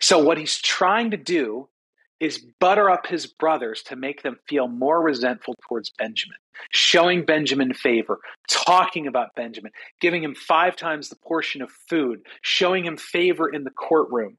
So, 0.02 0.18
what 0.18 0.40
he's 0.40 0.58
trying 0.58 1.12
to 1.12 1.18
do 1.18 1.70
is 2.19 2.45
butter 2.60 2.89
up 2.89 3.08
his 3.08 3.27
brothers 3.27 3.82
to 3.84 3.95
make 3.95 4.23
them 4.23 4.38
feel 4.47 4.67
more 4.67 5.01
resentful 5.01 5.55
towards 5.67 5.91
Benjamin, 5.97 6.38
showing 6.71 7.25
Benjamin 7.25 7.73
favor, 7.73 8.19
talking 8.49 9.08
about 9.08 9.36
Benjamin, 9.36 9.71
giving 10.01 10.23
him 10.23 10.36
five 10.36 10.75
times 10.75 11.10
the 11.10 11.15
portion 11.15 11.62
of 11.62 11.71
food, 11.71 12.21
showing 12.41 12.86
him 12.86 12.97
favor 12.97 13.47
in 13.47 13.63
the 13.63 13.71
courtroom. 13.71 14.38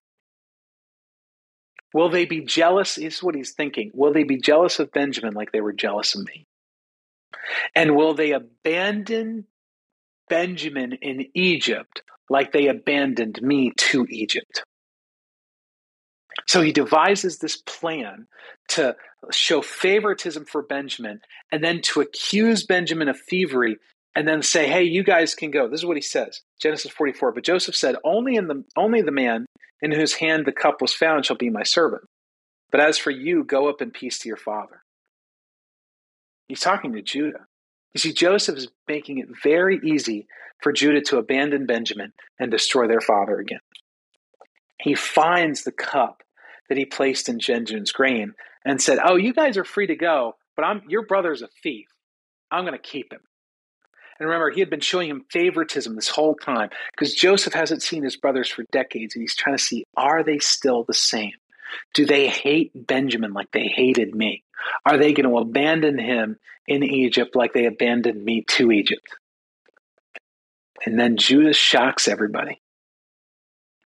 Will 1.92 2.10
they 2.10 2.24
be 2.26 2.42
jealous? 2.42 2.98
Is 2.98 3.22
what 3.22 3.34
he's 3.34 3.52
thinking. 3.52 3.90
Will 3.94 4.12
they 4.12 4.24
be 4.24 4.38
jealous 4.38 4.78
of 4.78 4.92
Benjamin 4.92 5.34
like 5.34 5.50
they 5.52 5.60
were 5.60 5.72
jealous 5.72 6.14
of 6.14 6.24
me? 6.24 6.46
And 7.74 7.96
will 7.96 8.14
they 8.14 8.32
abandon 8.32 9.46
Benjamin 10.28 10.92
in 10.92 11.26
Egypt 11.34 12.02
like 12.28 12.52
they 12.52 12.68
abandoned 12.68 13.40
me 13.42 13.72
to 13.76 14.06
Egypt? 14.08 14.62
So 16.50 16.62
he 16.62 16.72
devises 16.72 17.38
this 17.38 17.58
plan 17.58 18.26
to 18.70 18.96
show 19.30 19.62
favoritism 19.62 20.46
for 20.46 20.62
Benjamin 20.62 21.20
and 21.52 21.62
then 21.62 21.80
to 21.82 22.00
accuse 22.00 22.66
Benjamin 22.66 23.08
of 23.08 23.20
thievery 23.20 23.76
and 24.16 24.26
then 24.26 24.42
say, 24.42 24.66
"Hey, 24.66 24.82
you 24.82 25.04
guys 25.04 25.36
can 25.36 25.52
go." 25.52 25.68
This 25.68 25.78
is 25.78 25.86
what 25.86 25.96
he 25.96 26.02
says. 26.02 26.42
Genesis 26.60 26.90
44. 26.90 27.30
But 27.30 27.44
Joseph 27.44 27.76
said, 27.76 27.94
"Only 28.02 28.34
in 28.34 28.48
the 28.48 28.64
only 28.76 29.00
the 29.00 29.12
man 29.12 29.46
in 29.80 29.92
whose 29.92 30.14
hand 30.14 30.44
the 30.44 30.50
cup 30.50 30.82
was 30.82 30.92
found 30.92 31.24
shall 31.24 31.36
be 31.36 31.50
my 31.50 31.62
servant. 31.62 32.02
But 32.72 32.80
as 32.80 32.98
for 32.98 33.12
you, 33.12 33.44
go 33.44 33.68
up 33.68 33.80
in 33.80 33.92
peace 33.92 34.18
to 34.18 34.28
your 34.28 34.36
father." 34.36 34.82
He's 36.48 36.58
talking 36.58 36.92
to 36.94 37.00
Judah. 37.00 37.46
You 37.94 38.00
see, 38.00 38.12
Joseph 38.12 38.58
is 38.58 38.72
making 38.88 39.18
it 39.18 39.28
very 39.40 39.78
easy 39.84 40.26
for 40.60 40.72
Judah 40.72 41.02
to 41.02 41.18
abandon 41.18 41.66
Benjamin 41.66 42.12
and 42.40 42.50
destroy 42.50 42.88
their 42.88 43.00
father 43.00 43.38
again. 43.38 43.60
He 44.80 44.96
finds 44.96 45.62
the 45.62 45.70
cup 45.70 46.24
that 46.70 46.78
he 46.78 46.86
placed 46.86 47.28
in 47.28 47.38
Benjamin's 47.38 47.92
grain 47.92 48.32
and 48.64 48.80
said, 48.80 48.98
Oh, 49.04 49.16
you 49.16 49.34
guys 49.34 49.58
are 49.58 49.64
free 49.64 49.88
to 49.88 49.96
go, 49.96 50.36
but 50.56 50.64
I'm 50.64 50.82
your 50.88 51.04
brother's 51.04 51.42
a 51.42 51.48
thief. 51.62 51.88
I'm 52.50 52.64
going 52.64 52.78
to 52.78 52.78
keep 52.78 53.12
him. 53.12 53.20
And 54.18 54.28
remember, 54.28 54.50
he 54.50 54.60
had 54.60 54.70
been 54.70 54.80
showing 54.80 55.10
him 55.10 55.24
favoritism 55.30 55.94
this 55.94 56.08
whole 56.08 56.36
time 56.36 56.70
because 56.92 57.14
Joseph 57.14 57.54
hasn't 57.54 57.82
seen 57.82 58.02
his 58.02 58.16
brothers 58.16 58.48
for 58.48 58.64
decades 58.70 59.14
and 59.14 59.22
he's 59.22 59.34
trying 59.34 59.56
to 59.56 59.62
see 59.62 59.84
are 59.96 60.22
they 60.22 60.38
still 60.38 60.84
the 60.84 60.94
same? 60.94 61.32
Do 61.94 62.06
they 62.06 62.28
hate 62.28 62.72
Benjamin 62.74 63.32
like 63.32 63.50
they 63.52 63.66
hated 63.66 64.14
me? 64.14 64.44
Are 64.86 64.96
they 64.96 65.12
going 65.12 65.28
to 65.28 65.38
abandon 65.38 65.98
him 65.98 66.38
in 66.68 66.84
Egypt 66.84 67.34
like 67.34 67.52
they 67.52 67.66
abandoned 67.66 68.22
me 68.22 68.44
to 68.48 68.70
Egypt? 68.70 69.06
And 70.84 70.98
then 70.98 71.16
Judah 71.16 71.52
shocks 71.52 72.06
everybody. 72.06 72.60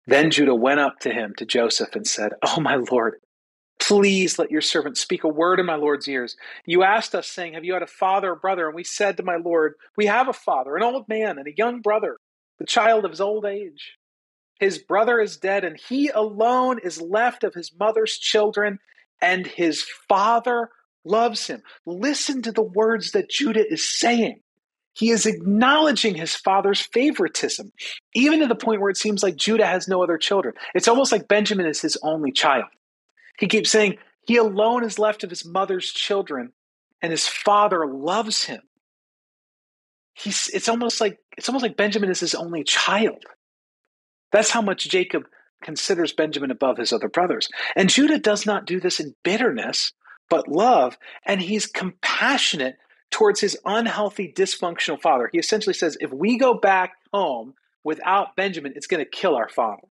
Then 0.07 0.31
Judah 0.31 0.55
went 0.55 0.79
up 0.79 0.99
to 1.01 1.11
him, 1.11 1.33
to 1.37 1.45
Joseph, 1.45 1.95
and 1.95 2.05
said, 2.05 2.33
Oh, 2.43 2.59
my 2.59 2.75
Lord, 2.75 3.15
please 3.79 4.37
let 4.37 4.51
your 4.51 4.61
servant 4.61 4.97
speak 4.97 5.23
a 5.23 5.29
word 5.29 5.59
in 5.59 5.65
my 5.65 5.75
Lord's 5.75 6.07
ears. 6.07 6.35
You 6.65 6.83
asked 6.83 7.15
us, 7.15 7.27
saying, 7.27 7.53
Have 7.53 7.63
you 7.63 7.73
had 7.73 7.83
a 7.83 7.87
father 7.87 8.31
or 8.31 8.35
brother? 8.35 8.67
And 8.67 8.75
we 8.75 8.83
said 8.83 9.17
to 9.17 9.23
my 9.23 9.37
Lord, 9.37 9.73
We 9.97 10.05
have 10.05 10.27
a 10.27 10.33
father, 10.33 10.75
an 10.75 10.83
old 10.83 11.07
man, 11.07 11.37
and 11.37 11.47
a 11.47 11.55
young 11.55 11.81
brother, 11.81 12.17
the 12.59 12.65
child 12.65 13.05
of 13.05 13.11
his 13.11 13.21
old 13.21 13.45
age. 13.45 13.97
His 14.59 14.77
brother 14.79 15.19
is 15.19 15.37
dead, 15.37 15.65
and 15.65 15.77
he 15.77 16.09
alone 16.09 16.79
is 16.83 17.01
left 17.01 17.43
of 17.43 17.53
his 17.53 17.71
mother's 17.77 18.17
children, 18.17 18.79
and 19.21 19.45
his 19.45 19.83
father 20.07 20.69
loves 21.03 21.47
him. 21.47 21.61
Listen 21.85 22.41
to 22.43 22.51
the 22.51 22.63
words 22.63 23.11
that 23.11 23.29
Judah 23.29 23.65
is 23.71 23.99
saying. 23.99 24.41
He 24.95 25.11
is 25.11 25.25
acknowledging 25.25 26.15
his 26.15 26.35
father's 26.35 26.79
favoritism, 26.79 27.71
even 28.13 28.39
to 28.39 28.47
the 28.47 28.55
point 28.55 28.79
where 28.79 28.89
it 28.89 28.97
seems 28.97 29.21
like 29.21 29.35
Judah 29.35 29.67
has 29.67 29.87
no 29.87 30.01
other 30.01 30.17
children. 30.17 30.55
It's 30.73 30.87
almost 30.87 31.11
like 31.11 31.27
Benjamin 31.27 31.65
is 31.65 31.81
his 31.81 31.97
only 32.01 32.31
child. 32.31 32.69
He 33.37 33.47
keeps 33.47 33.69
saying, 33.69 33.97
He 34.25 34.37
alone 34.37 34.85
is 34.85 34.97
left 34.97 35.25
of 35.25 35.29
his 35.29 35.45
mother's 35.45 35.91
children, 35.91 36.53
and 37.01 37.11
his 37.11 37.27
father 37.27 37.85
loves 37.85 38.45
him. 38.45 38.61
He's, 40.13 40.49
it's 40.53 40.69
almost 40.69 41.01
like 41.01 41.19
it's 41.37 41.49
almost 41.49 41.63
like 41.63 41.75
Benjamin 41.75 42.09
is 42.09 42.21
his 42.21 42.33
only 42.33 42.63
child. 42.63 43.21
That's 44.31 44.49
how 44.49 44.61
much 44.61 44.87
Jacob 44.87 45.23
considers 45.61 46.13
Benjamin 46.13 46.51
above 46.51 46.77
his 46.77 46.93
other 46.93 47.09
brothers. 47.09 47.49
And 47.75 47.89
Judah 47.89 48.19
does 48.19 48.45
not 48.45 48.65
do 48.65 48.79
this 48.79 49.01
in 49.01 49.13
bitterness, 49.25 49.91
but 50.29 50.47
love, 50.47 50.97
and 51.25 51.41
he's 51.41 51.65
compassionate 51.65 52.77
towards 53.11 53.39
his 53.39 53.57
unhealthy, 53.65 54.31
dysfunctional 54.35 55.01
father. 55.01 55.29
He 55.31 55.39
essentially 55.39 55.73
says, 55.73 55.97
if 55.99 56.11
we 56.11 56.37
go 56.37 56.53
back 56.53 56.93
home 57.13 57.53
without 57.83 58.35
Benjamin, 58.35 58.73
it's 58.75 58.87
going 58.87 59.03
to 59.03 59.09
kill 59.09 59.35
our 59.35 59.49
father. 59.49 59.87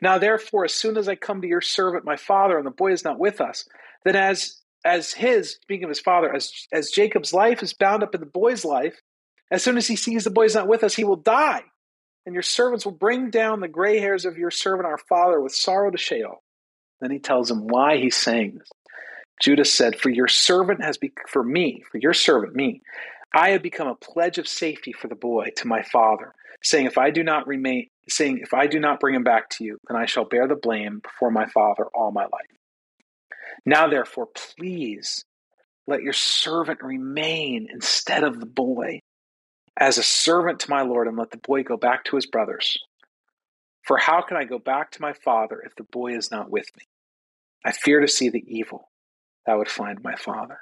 Now, 0.00 0.18
therefore, 0.18 0.64
as 0.64 0.74
soon 0.74 0.96
as 0.96 1.08
I 1.08 1.14
come 1.14 1.40
to 1.42 1.48
your 1.48 1.60
servant, 1.60 2.04
my 2.04 2.16
father, 2.16 2.56
and 2.56 2.66
the 2.66 2.70
boy 2.70 2.92
is 2.92 3.04
not 3.04 3.18
with 3.18 3.40
us, 3.40 3.68
then 4.04 4.16
as 4.16 4.60
as 4.86 5.14
his, 5.14 5.52
speaking 5.62 5.84
of 5.84 5.88
his 5.88 6.00
father, 6.00 6.34
as 6.34 6.52
as 6.72 6.90
Jacob's 6.90 7.32
life 7.32 7.62
is 7.62 7.72
bound 7.72 8.02
up 8.02 8.14
in 8.14 8.20
the 8.20 8.26
boy's 8.26 8.64
life, 8.64 9.00
as 9.50 9.62
soon 9.62 9.76
as 9.76 9.86
he 9.86 9.96
sees 9.96 10.24
the 10.24 10.30
boy 10.30 10.44
is 10.44 10.54
not 10.54 10.68
with 10.68 10.84
us, 10.84 10.94
he 10.94 11.04
will 11.04 11.16
die. 11.16 11.62
And 12.26 12.34
your 12.34 12.42
servants 12.42 12.84
will 12.84 12.92
bring 12.92 13.30
down 13.30 13.60
the 13.60 13.68
gray 13.68 13.98
hairs 13.98 14.24
of 14.24 14.38
your 14.38 14.50
servant, 14.50 14.86
our 14.86 14.98
father, 14.98 15.40
with 15.40 15.54
sorrow 15.54 15.90
to 15.90 15.98
Sheol. 15.98 16.42
Then 17.00 17.10
he 17.10 17.18
tells 17.18 17.50
him 17.50 17.66
why 17.66 17.98
he's 17.98 18.16
saying 18.16 18.56
this. 18.58 18.68
Judah 19.40 19.64
said, 19.64 19.98
For 19.98 20.10
your 20.10 20.28
servant 20.28 20.82
has 20.82 20.96
be 20.96 21.12
for 21.28 21.42
me, 21.42 21.82
for 21.90 21.98
your 21.98 22.14
servant, 22.14 22.54
me, 22.54 22.82
I 23.34 23.50
have 23.50 23.62
become 23.62 23.88
a 23.88 23.96
pledge 23.96 24.38
of 24.38 24.46
safety 24.46 24.92
for 24.92 25.08
the 25.08 25.14
boy 25.14 25.50
to 25.56 25.66
my 25.66 25.82
father, 25.82 26.34
saying, 26.62 26.86
If 26.86 26.98
I 26.98 27.10
do 27.10 27.24
not 27.24 27.46
remain 27.46 27.88
saying, 28.08 28.38
If 28.38 28.54
I 28.54 28.66
do 28.66 28.78
not 28.78 29.00
bring 29.00 29.14
him 29.14 29.24
back 29.24 29.50
to 29.50 29.64
you, 29.64 29.78
then 29.88 29.96
I 29.96 30.06
shall 30.06 30.24
bear 30.24 30.46
the 30.46 30.54
blame 30.54 31.00
before 31.00 31.30
my 31.30 31.46
father 31.46 31.86
all 31.94 32.12
my 32.12 32.24
life. 32.24 32.58
Now 33.66 33.88
therefore, 33.88 34.28
please 34.34 35.24
let 35.86 36.02
your 36.02 36.12
servant 36.12 36.82
remain 36.82 37.68
instead 37.72 38.24
of 38.24 38.40
the 38.40 38.46
boy 38.46 39.00
as 39.76 39.98
a 39.98 40.02
servant 40.02 40.60
to 40.60 40.70
my 40.70 40.82
Lord, 40.82 41.08
and 41.08 41.16
let 41.16 41.32
the 41.32 41.38
boy 41.38 41.64
go 41.64 41.76
back 41.76 42.04
to 42.04 42.16
his 42.16 42.26
brothers. 42.26 42.78
For 43.82 43.98
how 43.98 44.22
can 44.22 44.36
I 44.36 44.44
go 44.44 44.58
back 44.58 44.92
to 44.92 45.02
my 45.02 45.12
father 45.12 45.60
if 45.66 45.74
the 45.74 45.82
boy 45.82 46.16
is 46.16 46.30
not 46.30 46.50
with 46.50 46.66
me? 46.78 46.84
I 47.64 47.72
fear 47.72 48.00
to 48.00 48.08
see 48.08 48.28
the 48.28 48.44
evil 48.46 48.88
that 49.46 49.56
would 49.58 49.68
find 49.68 50.02
my 50.02 50.14
father. 50.16 50.58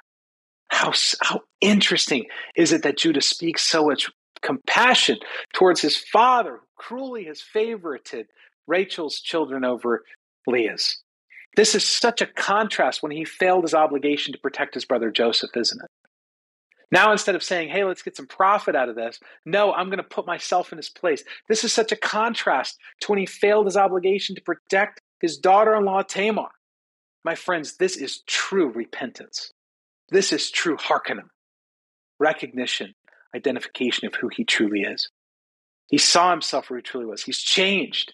How, 0.69 0.93
how 1.21 1.41
interesting 1.61 2.25
is 2.55 2.73
it 2.73 2.83
that 2.83 2.97
Judah 2.97 3.21
speaks 3.21 3.67
so 3.67 3.85
much 3.85 4.09
compassion 4.41 5.17
towards 5.53 5.81
his 5.81 5.97
father, 5.97 6.53
who 6.53 6.67
cruelly 6.75 7.25
has 7.25 7.41
favorited 7.41 8.25
Rachel's 8.67 9.19
children 9.19 9.63
over 9.63 10.03
Leah's? 10.47 11.01
This 11.55 11.75
is 11.75 11.87
such 11.87 12.21
a 12.21 12.25
contrast 12.25 13.03
when 13.03 13.11
he 13.11 13.25
failed 13.25 13.63
his 13.63 13.75
obligation 13.75 14.33
to 14.33 14.39
protect 14.39 14.73
his 14.73 14.85
brother 14.85 15.11
Joseph, 15.11 15.55
isn't 15.55 15.83
it? 15.83 15.89
Now, 16.91 17.11
instead 17.11 17.35
of 17.35 17.43
saying, 17.43 17.69
hey, 17.69 17.83
let's 17.83 18.03
get 18.03 18.15
some 18.15 18.27
profit 18.27 18.75
out 18.75 18.89
of 18.89 18.95
this, 18.95 19.19
no, 19.45 19.73
I'm 19.73 19.87
going 19.87 19.97
to 19.97 20.03
put 20.03 20.27
myself 20.27 20.71
in 20.71 20.77
his 20.77 20.89
place. 20.89 21.23
This 21.49 21.63
is 21.63 21.73
such 21.73 21.91
a 21.91 21.95
contrast 21.95 22.77
to 23.01 23.07
when 23.11 23.19
he 23.19 23.25
failed 23.25 23.65
his 23.65 23.77
obligation 23.77 24.35
to 24.35 24.41
protect 24.41 25.01
his 25.19 25.37
daughter 25.37 25.75
in 25.75 25.85
law, 25.85 26.03
Tamar. 26.03 26.49
My 27.23 27.35
friends, 27.35 27.77
this 27.77 27.95
is 27.95 28.21
true 28.27 28.69
repentance. 28.69 29.51
This 30.09 30.33
is 30.33 30.51
true 30.51 30.77
hearkening, 30.77 31.29
recognition, 32.19 32.93
identification 33.35 34.07
of 34.07 34.15
who 34.15 34.29
he 34.29 34.43
truly 34.43 34.81
is. 34.81 35.09
He 35.87 35.97
saw 35.97 36.31
himself 36.31 36.69
where 36.69 36.79
he 36.79 36.83
truly 36.83 37.05
was. 37.05 37.23
He's 37.23 37.39
changed. 37.39 38.13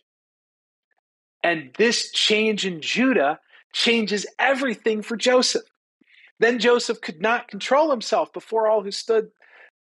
And 1.43 1.71
this 1.77 2.11
change 2.11 2.65
in 2.65 2.81
Judah 2.81 3.39
changes 3.73 4.25
everything 4.37 5.01
for 5.01 5.15
Joseph. 5.15 5.63
Then 6.39 6.59
Joseph 6.59 7.01
could 7.01 7.21
not 7.21 7.47
control 7.47 7.89
himself 7.89 8.31
before 8.31 8.67
all 8.67 8.83
who 8.83 8.91
stood 8.91 9.29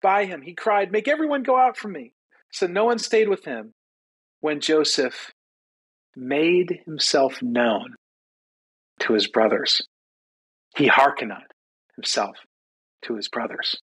by 0.03 0.25
him. 0.25 0.43
He 0.43 0.55
cried, 0.55 0.93
Make 0.93 1.09
everyone 1.09 1.43
go 1.43 1.57
out 1.57 1.77
from 1.77 1.93
me. 1.93 2.13
So 2.53 2.67
no 2.67 2.85
one 2.85 2.99
stayed 2.99 3.29
with 3.29 3.45
him 3.45 3.73
when 4.41 4.61
Joseph 4.61 5.33
made 6.15 6.81
himself 6.85 7.43
known 7.43 7.95
to 9.03 9.15
his 9.15 9.27
brothers. 9.27 9.83
He 10.77 10.87
hearkened 10.87 11.33
himself 11.97 12.37
to 13.03 13.17
his 13.17 13.29
brothers. 13.29 13.77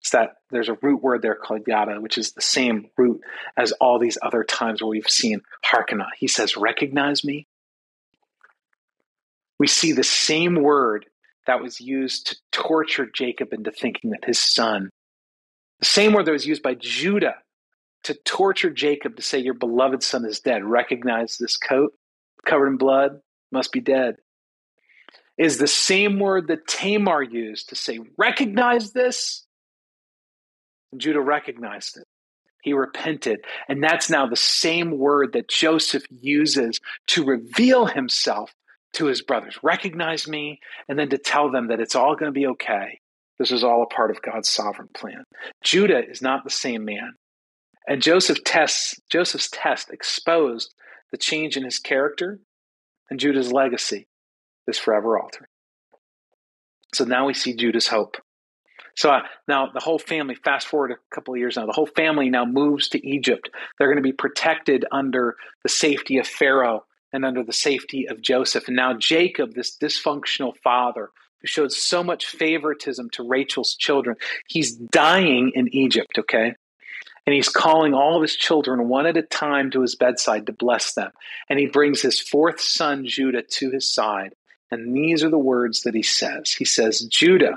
It's 0.00 0.10
that 0.10 0.34
there's 0.50 0.68
a 0.68 0.76
root 0.82 1.00
word 1.00 1.22
there 1.22 1.36
called 1.36 1.62
yada, 1.66 2.00
which 2.00 2.18
is 2.18 2.32
the 2.32 2.42
same 2.42 2.86
root 2.98 3.20
as 3.56 3.72
all 3.72 3.98
these 3.98 4.18
other 4.20 4.42
times 4.42 4.82
where 4.82 4.88
we've 4.88 5.08
seen 5.08 5.42
hearken. 5.64 6.02
He 6.18 6.26
says, 6.26 6.56
recognize 6.56 7.24
me. 7.24 7.46
We 9.60 9.68
see 9.68 9.92
the 9.92 10.02
same 10.02 10.56
word 10.56 11.06
that 11.46 11.62
was 11.62 11.80
used 11.80 12.26
to 12.28 12.36
torture 12.50 13.06
Jacob 13.06 13.52
into 13.52 13.70
thinking 13.70 14.10
that 14.10 14.24
his 14.24 14.40
son, 14.40 14.90
the 15.78 15.86
same 15.86 16.12
word 16.12 16.26
that 16.26 16.32
was 16.32 16.46
used 16.46 16.64
by 16.64 16.74
Judah 16.74 17.36
to 18.04 18.14
torture 18.24 18.70
Jacob 18.70 19.16
to 19.16 19.22
say, 19.22 19.38
Your 19.38 19.54
beloved 19.54 20.02
son 20.02 20.24
is 20.24 20.40
dead. 20.40 20.64
Recognize 20.64 21.36
this 21.36 21.56
coat 21.56 21.92
covered 22.44 22.68
in 22.68 22.76
blood 22.76 23.20
must 23.52 23.70
be 23.70 23.80
dead. 23.80 24.16
Is 25.38 25.58
the 25.58 25.66
same 25.66 26.18
word 26.18 26.48
that 26.48 26.66
Tamar 26.66 27.22
used 27.22 27.70
to 27.70 27.74
say, 27.74 28.00
Recognize 28.18 28.92
this. 28.92 29.46
And 30.92 31.00
Judah 31.00 31.20
recognized 31.20 31.96
it. 31.96 32.04
He 32.62 32.74
repented. 32.74 33.44
And 33.68 33.82
that's 33.82 34.10
now 34.10 34.26
the 34.26 34.36
same 34.36 34.98
word 34.98 35.32
that 35.32 35.48
Joseph 35.48 36.04
uses 36.10 36.80
to 37.08 37.24
reveal 37.24 37.86
himself 37.86 38.54
to 38.94 39.06
his 39.06 39.22
brothers. 39.22 39.58
Recognize 39.62 40.28
me, 40.28 40.60
and 40.88 40.98
then 40.98 41.08
to 41.08 41.18
tell 41.18 41.50
them 41.50 41.68
that 41.68 41.80
it's 41.80 41.96
all 41.96 42.14
going 42.14 42.30
to 42.30 42.38
be 42.38 42.46
okay. 42.46 43.00
This 43.38 43.50
is 43.50 43.64
all 43.64 43.82
a 43.82 43.92
part 43.92 44.10
of 44.10 44.22
God's 44.22 44.48
sovereign 44.48 44.90
plan. 44.94 45.24
Judah 45.64 46.08
is 46.08 46.22
not 46.22 46.44
the 46.44 46.50
same 46.50 46.84
man. 46.84 47.14
And 47.88 48.02
Joseph 48.02 48.44
tests, 48.44 48.94
Joseph's 49.10 49.48
test 49.50 49.90
exposed 49.90 50.74
the 51.10 51.16
change 51.16 51.56
in 51.56 51.64
his 51.64 51.78
character, 51.78 52.38
and 53.10 53.18
Judah's 53.18 53.50
legacy 53.50 54.06
is 54.72 54.78
forever 54.78 55.18
altered. 55.18 55.46
So 56.94 57.04
now 57.04 57.26
we 57.26 57.34
see 57.34 57.54
Judah's 57.54 57.86
hope. 57.86 58.16
So 58.94 59.10
uh, 59.10 59.22
now 59.48 59.70
the 59.72 59.80
whole 59.80 59.98
family, 59.98 60.34
fast 60.34 60.66
forward 60.66 60.90
a 60.90 61.14
couple 61.14 61.34
of 61.34 61.38
years 61.38 61.56
now, 61.56 61.66
the 61.66 61.72
whole 61.72 61.86
family 61.86 62.28
now 62.28 62.44
moves 62.44 62.88
to 62.90 63.06
Egypt. 63.06 63.48
They're 63.78 63.88
going 63.88 64.02
to 64.02 64.02
be 64.02 64.12
protected 64.12 64.84
under 64.92 65.36
the 65.62 65.68
safety 65.68 66.18
of 66.18 66.26
Pharaoh 66.26 66.84
and 67.12 67.24
under 67.24 67.42
the 67.42 67.52
safety 67.52 68.06
of 68.08 68.20
Joseph. 68.20 68.68
And 68.68 68.76
now 68.76 68.94
Jacob, 68.94 69.54
this 69.54 69.76
dysfunctional 69.76 70.56
father 70.62 71.10
who 71.40 71.46
showed 71.46 71.72
so 71.72 72.04
much 72.04 72.26
favoritism 72.26 73.10
to 73.10 73.26
Rachel's 73.26 73.74
children, 73.74 74.16
he's 74.46 74.74
dying 74.74 75.52
in 75.54 75.74
Egypt, 75.74 76.18
okay? 76.18 76.54
And 77.26 77.34
he's 77.34 77.48
calling 77.48 77.94
all 77.94 78.16
of 78.16 78.22
his 78.22 78.34
children 78.34 78.88
one 78.88 79.06
at 79.06 79.16
a 79.16 79.22
time 79.22 79.70
to 79.70 79.80
his 79.80 79.94
bedside 79.94 80.46
to 80.46 80.52
bless 80.52 80.94
them. 80.94 81.12
And 81.48 81.58
he 81.58 81.66
brings 81.66 82.02
his 82.02 82.20
fourth 82.20 82.60
son, 82.60 83.06
Judah, 83.06 83.42
to 83.42 83.70
his 83.70 83.92
side. 83.92 84.34
And 84.72 84.96
these 84.96 85.22
are 85.22 85.28
the 85.28 85.38
words 85.38 85.82
that 85.82 85.94
he 85.94 86.02
says 86.02 86.50
He 86.50 86.64
says, 86.64 87.02
Judah, 87.02 87.56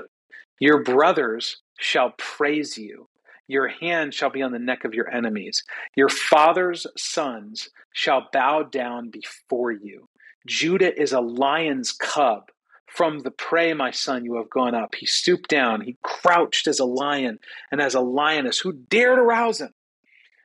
your 0.60 0.84
brothers 0.84 1.56
shall 1.78 2.10
praise 2.18 2.76
you. 2.76 3.08
Your 3.48 3.68
hand 3.68 4.12
shall 4.12 4.28
be 4.28 4.42
on 4.42 4.52
the 4.52 4.58
neck 4.58 4.84
of 4.84 4.92
your 4.92 5.08
enemies. 5.08 5.64
Your 5.94 6.10
father's 6.10 6.86
sons 6.96 7.70
shall 7.92 8.28
bow 8.32 8.64
down 8.64 9.08
before 9.08 9.72
you. 9.72 10.08
Judah 10.46 10.94
is 11.00 11.12
a 11.12 11.20
lion's 11.20 11.92
cub. 11.92 12.50
From 12.86 13.20
the 13.20 13.30
prey, 13.30 13.72
my 13.72 13.92
son, 13.92 14.24
you 14.24 14.36
have 14.36 14.50
gone 14.50 14.74
up. 14.74 14.94
He 14.94 15.06
stooped 15.06 15.48
down. 15.48 15.80
He 15.80 15.96
crouched 16.02 16.66
as 16.66 16.80
a 16.80 16.84
lion 16.84 17.38
and 17.72 17.80
as 17.80 17.94
a 17.94 18.00
lioness. 18.00 18.58
Who 18.58 18.72
dared 18.72 19.18
arouse 19.18 19.60
him? 19.60 19.72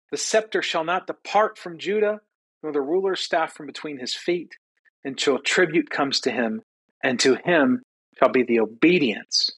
The 0.09 0.17
scepter 0.17 0.61
shall 0.61 0.83
not 0.83 1.07
depart 1.07 1.57
from 1.57 1.79
Judah, 1.79 2.21
nor 2.63 2.71
the 2.71 2.81
ruler's 2.81 3.19
staff 3.21 3.53
from 3.53 3.67
between 3.67 3.99
his 3.99 4.15
feet, 4.15 4.55
until 5.03 5.39
tribute 5.39 5.89
comes 5.89 6.19
to 6.21 6.31
him, 6.31 6.61
and 7.03 7.19
to 7.19 7.35
him 7.43 7.83
shall 8.17 8.29
be 8.29 8.43
the 8.43 8.59
obedience 8.59 9.51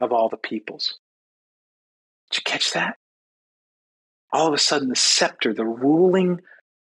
of 0.00 0.12
all 0.12 0.28
the 0.28 0.36
peoples. 0.36 0.98
Did 2.30 2.38
you 2.38 2.42
catch 2.44 2.72
that? 2.72 2.96
All 4.32 4.48
of 4.48 4.54
a 4.54 4.58
sudden, 4.58 4.88
the 4.88 4.96
scepter, 4.96 5.54
the 5.54 5.64
ruling 5.64 6.40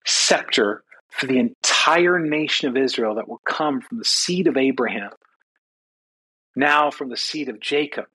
scepter 0.06 0.84
for 1.10 1.26
the 1.26 1.38
entire 1.38 2.18
nation 2.18 2.68
of 2.68 2.76
Israel 2.76 3.16
that 3.16 3.28
will 3.28 3.42
come 3.44 3.80
from 3.80 3.98
the 3.98 4.04
seed 4.04 4.46
of 4.46 4.56
Abraham, 4.56 5.10
now 6.56 6.90
from 6.90 7.08
the 7.08 7.16
seed 7.16 7.48
of 7.48 7.60
Jacob. 7.60 8.06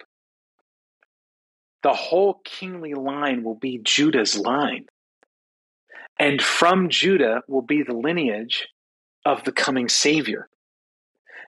The 1.83 1.93
whole 1.93 2.41
kingly 2.43 2.93
line 2.93 3.43
will 3.43 3.55
be 3.55 3.79
Judah's 3.83 4.37
line. 4.37 4.85
And 6.19 6.41
from 6.41 6.89
Judah 6.89 7.43
will 7.47 7.61
be 7.61 7.83
the 7.83 7.93
lineage 7.93 8.67
of 9.27 9.43
the 9.43 9.51
coming 9.51 9.89
Savior. 9.89 10.47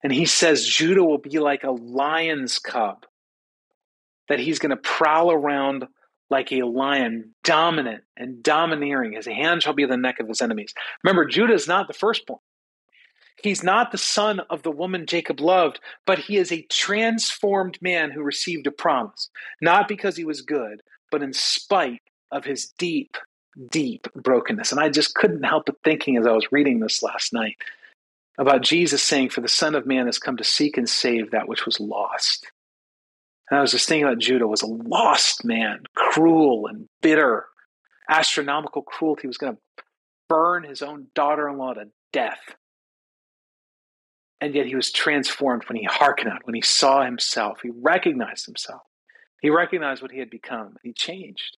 And 0.04 0.12
he 0.12 0.26
says 0.26 0.66
Judah 0.66 1.04
will 1.04 1.18
be 1.18 1.40
like 1.40 1.64
a 1.64 1.72
lion's 1.72 2.60
cub 2.60 3.06
that 4.28 4.40
he's 4.40 4.60
going 4.60 4.72
to 4.72 4.76
prowl 4.76 5.32
around 5.32 5.88
like 6.30 6.52
a 6.52 6.64
lion, 6.64 7.34
dominant 7.46 8.04
and 8.18 8.44
domineering. 8.44 9.14
His 9.14 9.26
hand 9.26 9.64
shall 9.64 9.74
be 9.74 9.86
the 9.86 9.96
neck 9.96 10.20
of 10.20 10.28
his 10.28 10.42
enemies. 10.42 10.74
Remember, 11.04 11.26
Judah 11.26 11.54
is 11.54 11.70
not 11.70 11.88
the 11.88 11.94
firstborn. 11.94 12.42
He's 13.42 13.64
not 13.64 13.94
the 13.94 13.98
son 13.98 14.42
of 14.50 14.64
the 14.64 14.72
woman 14.72 15.06
Jacob 15.06 15.40
loved, 15.40 15.80
but 16.06 16.20
he 16.20 16.36
is 16.36 16.52
a 16.52 16.64
transformed 16.64 17.78
man 17.82 18.12
who 18.12 18.22
received 18.22 18.68
a 18.68 18.72
promise, 18.72 19.30
not 19.62 19.88
because 19.88 20.18
he 20.18 20.26
was 20.26 20.42
good, 20.42 20.82
but 21.10 21.24
in 21.24 21.32
spite 21.32 22.02
of 22.30 22.44
his 22.44 22.74
deep, 22.78 23.16
deep 23.72 24.07
brokenness. 24.16 24.72
And 24.72 24.80
I 24.80 24.89
just 24.89 25.16
couldn't 25.16 25.43
help 25.43 25.66
but 25.66 25.76
thinking 25.84 26.18
as 26.18 26.26
I 26.26 26.32
was 26.32 26.51
reading 26.51 26.80
this 26.80 27.03
last 27.03 27.34
night 27.34 27.57
about 28.38 28.62
Jesus 28.62 29.03
saying, 29.03 29.30
For 29.30 29.41
the 29.41 29.47
Son 29.47 29.76
of 29.76 29.86
Man 29.86 30.05
has 30.05 30.20
come 30.20 30.38
to 30.38 30.43
seek 30.43 30.78
and 30.78 30.89
save 30.89 31.32
that 31.32 31.47
which 31.47 31.66
was 31.66 31.80
lost. 31.80 32.49
And 33.49 33.57
I 33.57 33.62
was 33.62 33.72
just 33.72 33.88
thinking 33.88 34.05
about 34.05 34.20
Judah 34.20 34.47
was 34.47 34.62
a 34.62 34.68
lost 34.68 35.43
man, 35.43 35.84
cruel 35.95 36.68
and 36.68 36.88
bitter, 37.01 37.45
astronomical 38.10 38.82
cruelty. 38.82 39.22
He 39.24 39.28
was 39.28 39.38
going 39.38 39.55
to 39.55 39.84
burn 40.30 40.64
his 40.64 40.82
own 40.82 41.07
daughter 41.16 41.49
in 41.49 41.57
law 41.57 41.74
to 41.74 41.86
death. 42.14 42.39
And 44.41 44.55
yet 44.55 44.68
he 44.68 44.76
was 44.76 44.91
transformed 44.91 45.64
when 45.68 45.78
he 45.78 45.84
hearkened 45.84 46.32
when 46.43 46.55
he 46.55 46.62
saw 46.62 47.03
himself. 47.03 47.60
He 47.62 47.72
recognized 47.72 48.45
himself. 48.45 48.82
He 49.41 49.49
recognized 49.49 50.01
what 50.01 50.12
he 50.12 50.20
had 50.20 50.30
become. 50.30 50.78
He 50.84 50.93
changed. 50.93 51.57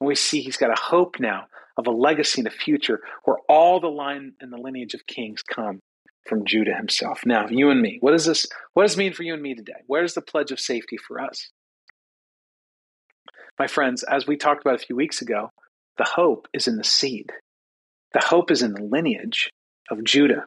And 0.00 0.08
we 0.08 0.14
see 0.14 0.40
he's 0.40 0.56
got 0.56 0.70
a 0.70 0.80
hope 0.80 1.20
now 1.20 1.46
of 1.76 1.86
a 1.86 1.90
legacy 1.90 2.40
and 2.40 2.48
a 2.48 2.50
future 2.50 3.00
where 3.24 3.38
all 3.48 3.80
the 3.80 3.88
line 3.88 4.34
and 4.40 4.52
the 4.52 4.58
lineage 4.58 4.94
of 4.94 5.06
kings 5.06 5.42
come 5.42 5.80
from 6.26 6.44
Judah 6.44 6.74
himself. 6.74 7.20
Now, 7.26 7.48
you 7.48 7.70
and 7.70 7.80
me, 7.80 7.98
what 8.00 8.12
does 8.12 8.24
this 8.24 8.46
what 8.72 8.84
does 8.84 8.94
it 8.94 8.98
mean 8.98 9.12
for 9.12 9.22
you 9.22 9.34
and 9.34 9.42
me 9.42 9.54
today? 9.54 9.82
Where's 9.86 10.14
the 10.14 10.22
pledge 10.22 10.50
of 10.50 10.60
safety 10.60 10.96
for 10.96 11.20
us? 11.20 11.50
My 13.58 13.66
friends, 13.66 14.02
as 14.02 14.26
we 14.26 14.36
talked 14.36 14.62
about 14.64 14.74
a 14.74 14.84
few 14.84 14.96
weeks 14.96 15.22
ago, 15.22 15.50
the 15.96 16.04
hope 16.04 16.48
is 16.52 16.66
in 16.66 16.76
the 16.76 16.84
seed. 16.84 17.30
The 18.12 18.20
hope 18.20 18.50
is 18.50 18.62
in 18.62 18.72
the 18.72 18.82
lineage 18.82 19.50
of 19.90 20.02
Judah. 20.02 20.46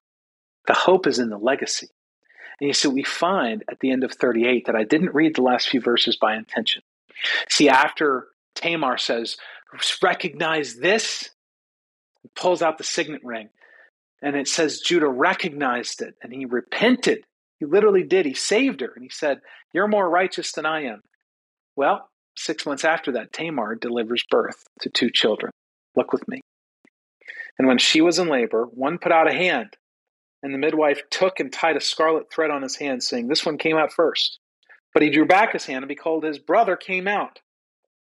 The 0.68 0.74
hope 0.74 1.08
is 1.08 1.20
in 1.20 1.30
the 1.30 1.38
legacy. 1.38 1.88
And 2.60 2.68
you 2.68 2.74
see, 2.74 2.88
we 2.88 3.04
find 3.04 3.64
at 3.70 3.80
the 3.80 3.92
end 3.92 4.04
of 4.04 4.12
38 4.12 4.66
that 4.66 4.76
I 4.76 4.84
didn't 4.84 5.14
read 5.14 5.36
the 5.36 5.42
last 5.42 5.70
few 5.70 5.80
verses 5.80 6.18
by 6.18 6.36
intention. 6.36 6.82
See, 7.50 7.70
after 7.70 8.28
Tamar 8.58 8.98
says, 8.98 9.38
recognize 10.02 10.76
this, 10.76 11.30
pulls 12.36 12.62
out 12.62 12.78
the 12.78 12.84
signet 12.84 13.22
ring. 13.24 13.50
And 14.22 14.36
it 14.36 14.48
says 14.48 14.80
Judah 14.80 15.08
recognized 15.08 16.02
it 16.02 16.16
and 16.22 16.34
he 16.34 16.46
repented. 16.46 17.24
He 17.60 17.66
literally 17.66 18.04
did. 18.04 18.26
He 18.26 18.34
saved 18.34 18.82
her 18.82 18.92
and 18.96 19.04
he 19.04 19.10
said, 19.10 19.40
You're 19.74 19.88
more 19.88 20.10
righteous 20.10 20.52
than 20.52 20.66
I 20.66 20.86
am. 20.86 21.02
Well, 21.76 22.10
six 22.36 22.66
months 22.66 22.84
after 22.84 23.14
that, 23.14 23.32
Tamar 23.34 23.76
delivers 23.76 24.24
birth 24.30 24.64
to 24.82 24.90
two 24.90 25.12
children. 25.12 25.52
Look 25.96 26.12
with 26.12 26.28
me. 26.28 26.42
And 27.60 27.68
when 27.68 27.78
she 27.78 28.02
was 28.02 28.20
in 28.20 28.28
labor, 28.28 28.66
one 28.66 28.98
put 28.98 29.12
out 29.12 29.30
a 29.30 29.34
hand, 29.34 29.76
and 30.44 30.54
the 30.54 30.60
midwife 30.60 31.02
took 31.10 31.40
and 31.40 31.52
tied 31.52 31.76
a 31.76 31.82
scarlet 31.82 32.32
thread 32.32 32.52
on 32.52 32.62
his 32.62 32.76
hand, 32.76 33.02
saying, 33.04 33.28
This 33.28 33.46
one 33.46 33.58
came 33.58 33.78
out 33.78 33.92
first. 33.92 34.40
But 34.94 35.04
he 35.04 35.10
drew 35.10 35.26
back 35.26 35.54
his 35.54 35.66
hand, 35.66 35.84
and 35.84 35.90
behold, 35.90 36.24
his 36.24 36.40
brother 36.40 36.76
came 36.76 37.08
out. 37.08 37.40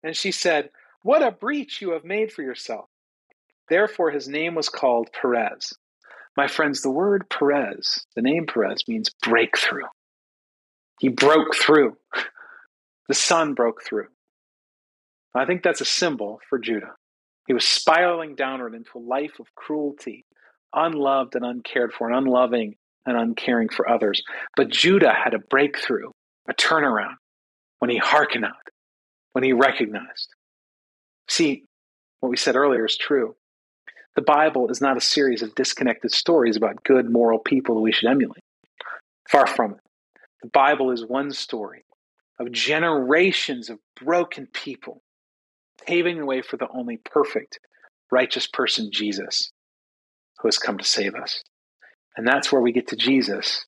And 0.05 0.15
she 0.15 0.31
said, 0.31 0.71
What 1.03 1.23
a 1.23 1.33
breach 1.33 1.83
you 1.83 1.93
have 1.93 2.05
made 2.05 2.31
for 2.31 2.43
yourself. 2.43 2.85
Therefore 3.69 4.11
his 4.11 4.29
name 4.29 4.55
was 4.55 4.69
called 4.69 5.09
Perez. 5.21 5.73
My 6.37 6.47
friends, 6.47 6.83
the 6.83 6.91
word 6.91 7.29
Perez, 7.31 8.07
the 8.15 8.23
name 8.23 8.47
Perez, 8.47 8.85
means 8.87 9.11
breakthrough. 9.23 9.87
He 11.01 11.09
broke 11.09 11.57
through. 11.57 11.97
The 13.07 13.15
sun 13.15 13.53
broke 13.53 13.83
through. 13.85 14.07
I 15.35 15.45
think 15.45 15.63
that's 15.63 15.83
a 15.83 15.85
symbol 15.85 16.41
for 16.49 16.59
Judah. 16.59 16.95
He 17.47 17.53
was 17.53 17.67
spiraling 17.67 18.35
downward 18.35 18.75
into 18.75 18.97
a 18.97 18.99
life 18.99 19.39
of 19.41 19.55
cruelty, 19.55 20.25
unloved 20.73 21.35
and 21.35 21.45
uncared 21.45 21.93
for, 21.93 22.09
and 22.09 22.17
unloving 22.17 22.77
and 23.05 23.15
uncaring 23.15 23.69
for 23.69 23.87
others. 23.91 24.23
But 24.57 24.71
Judah 24.71 25.13
had 25.13 25.35
a 25.35 25.39
breakthrough, 25.39 26.13
a 26.49 26.55
turnaround, 26.55 27.17
when 27.81 27.91
he 27.91 27.99
hearkened 27.99 28.47
out, 28.47 28.55
when 29.35 29.45
he 29.45 29.53
recognized. 29.53 30.29
See, 31.29 31.65
what 32.21 32.31
we 32.31 32.37
said 32.37 32.57
earlier 32.57 32.87
is 32.87 32.97
true. 32.97 33.35
The 34.17 34.23
Bible 34.23 34.71
is 34.71 34.81
not 34.81 34.97
a 34.97 35.01
series 35.01 35.43
of 35.43 35.57
disconnected 35.57 36.13
stories 36.13 36.57
about 36.57 36.85
good, 36.85 37.11
moral 37.11 37.41
people 37.41 37.75
that 37.75 37.81
we 37.81 37.93
should 37.93 38.09
emulate. 38.09 38.45
Far 39.29 39.47
from 39.47 39.73
it. 39.73 39.81
The 40.43 40.51
Bible 40.51 40.93
is 40.93 41.05
one 41.05 41.33
story 41.33 41.85
of 42.39 42.53
generations 42.53 43.71
of 43.71 43.79
broken 44.01 44.47
people, 44.47 45.03
paving 45.85 46.19
the 46.19 46.27
way 46.27 46.41
for 46.41 46.57
the 46.57 46.69
only 46.73 46.99
perfect, 47.05 47.59
righteous 48.13 48.47
person, 48.47 48.91
Jesus, 48.93 49.51
who 50.39 50.47
has 50.47 50.59
come 50.59 50.79
to 50.79 50.85
save 50.85 51.17
us. 51.17 51.43
And 52.17 52.27
that's 52.27 52.53
where 52.53 52.61
we 52.61 52.73
get 52.73 52.87
to 52.89 52.97
Jesus 52.97 53.67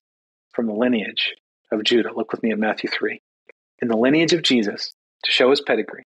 from 0.53 0.67
the 0.67 0.73
lineage 0.73 1.35
of 1.73 1.83
Judah. 1.83 2.13
Look 2.15 2.31
with 2.31 2.41
me 2.41 2.51
at 2.51 2.59
Matthew 2.59 2.89
3. 2.89 3.19
In 3.81 3.89
the 3.89 3.97
lineage 3.97 4.33
of 4.33 4.43
Jesus, 4.43 4.93
to 5.23 5.31
show 5.31 5.49
his 5.49 5.61
pedigree, 5.61 6.03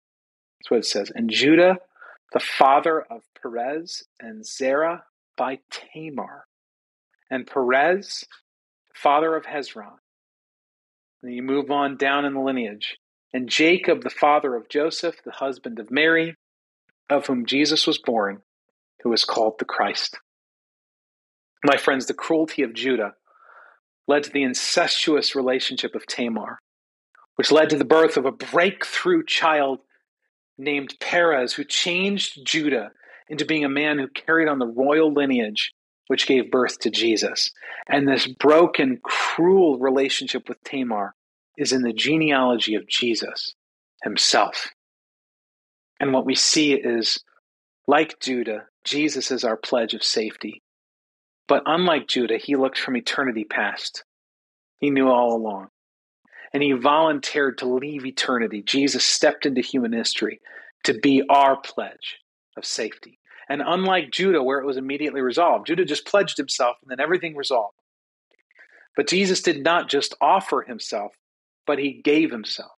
that's 0.60 0.72
what 0.72 0.80
it 0.80 0.86
says. 0.86 1.12
And 1.14 1.30
Judah, 1.30 1.78
the 2.34 2.40
father 2.40 3.02
of 3.02 3.22
Perez 3.42 4.04
and 4.20 4.46
Zerah 4.46 5.04
by 5.38 5.60
Tamar. 5.70 6.46
And 7.30 7.48
Perez, 7.48 8.26
father 8.94 9.36
of 9.36 9.46
Hezron. 9.46 9.98
And 11.24 11.34
you 11.34 11.42
move 11.42 11.72
on 11.72 11.98
down 11.98 12.26
in 12.26 12.34
the 12.34 12.40
lineage. 12.40 12.98
And 13.34 13.48
Jacob, 13.48 14.04
the 14.04 14.10
father 14.10 14.56
of 14.56 14.70
Joseph, 14.70 15.16
the 15.24 15.32
husband 15.32 15.80
of 15.80 15.92
Mary, 15.92 16.36
of 17.10 17.28
whom 17.28 17.46
Jesus 17.46 17.88
was 17.88 17.98
born, 17.98 18.42
who 19.04 19.10
was 19.10 19.26
called 19.26 19.56
the 19.60 19.66
Christ. 19.66 20.18
My 21.64 21.78
friends, 21.78 22.08
the 22.08 22.14
cruelty 22.14 22.64
of 22.64 22.74
Judah 22.74 23.14
led 24.08 24.24
to 24.24 24.32
the 24.32 24.44
incestuous 24.44 25.36
relationship 25.36 25.96
of 25.96 26.06
Tamar, 26.08 26.60
which 27.42 27.52
led 27.52 27.72
to 27.72 27.78
the 27.80 27.84
birth 27.84 28.18
of 28.18 28.26
a 28.28 28.32
breakthrough 28.32 29.24
child 29.24 29.80
named 30.60 30.94
Perez, 31.00 31.54
who 31.54 31.64
changed 31.64 32.46
Judah 32.46 32.92
into 33.30 33.46
being 33.46 33.66
a 33.66 33.70
man 33.70 33.98
who 33.98 34.08
carried 34.08 34.48
on 34.48 34.60
the 34.60 34.68
royal 34.68 35.12
lineage 35.12 35.74
which 36.06 36.28
gave 36.28 36.52
birth 36.52 36.78
to 36.82 36.92
Jesus. 36.92 37.50
And 37.90 38.08
this 38.08 38.28
broken, 38.28 39.00
cruel 39.02 39.80
relationship 39.80 40.48
with 40.48 40.64
Tamar 40.64 41.16
is 41.58 41.72
in 41.72 41.82
the 41.82 41.94
genealogy 41.94 42.76
of 42.76 42.88
Jesus 42.88 43.56
himself. 44.04 44.68
And 46.00 46.14
what 46.14 46.28
we 46.28 46.36
see 46.36 46.74
is, 46.74 47.24
like 47.88 48.20
Judah, 48.20 48.66
Jesus 48.84 49.32
is 49.32 49.44
our 49.44 49.58
pledge 49.58 49.96
of 49.96 50.04
safety. 50.04 50.62
But 51.48 51.64
unlike 51.66 52.08
Judah, 52.08 52.38
he 52.38 52.56
looked 52.56 52.78
from 52.78 52.96
eternity 52.96 53.46
past. 53.46 54.04
He 54.78 54.92
knew 54.92 55.10
all 55.10 55.36
along. 55.36 55.70
And 56.54 56.62
he 56.62 56.74
volunteered 56.74 57.58
to 57.60 57.68
leave 57.68 58.06
eternity. 58.06 58.62
Jesus 58.62 59.06
stepped 59.06 59.46
into 59.46 59.62
human 59.62 59.94
history 59.94 60.42
to 60.84 60.94
be 60.94 61.24
our 61.30 61.58
pledge 61.58 62.18
of 62.58 62.66
safety. 62.66 63.20
And 63.48 63.62
unlike 63.66 64.12
Judah, 64.12 64.44
where 64.44 64.60
it 64.60 64.66
was 64.66 64.78
immediately 64.78 65.22
resolved, 65.22 65.68
Judah 65.68 65.86
just 65.86 66.06
pledged 66.06 66.38
himself 66.38 66.78
and 66.82 66.92
then 66.92 67.00
everything 67.00 67.36
resolved. 67.36 67.76
But 68.96 69.08
Jesus 69.08 69.42
did 69.42 69.64
not 69.64 69.90
just 69.90 70.16
offer 70.22 70.62
himself, 70.62 71.14
but 71.66 71.80
he 71.80 72.02
gave 72.04 72.32
himself. 72.32 72.72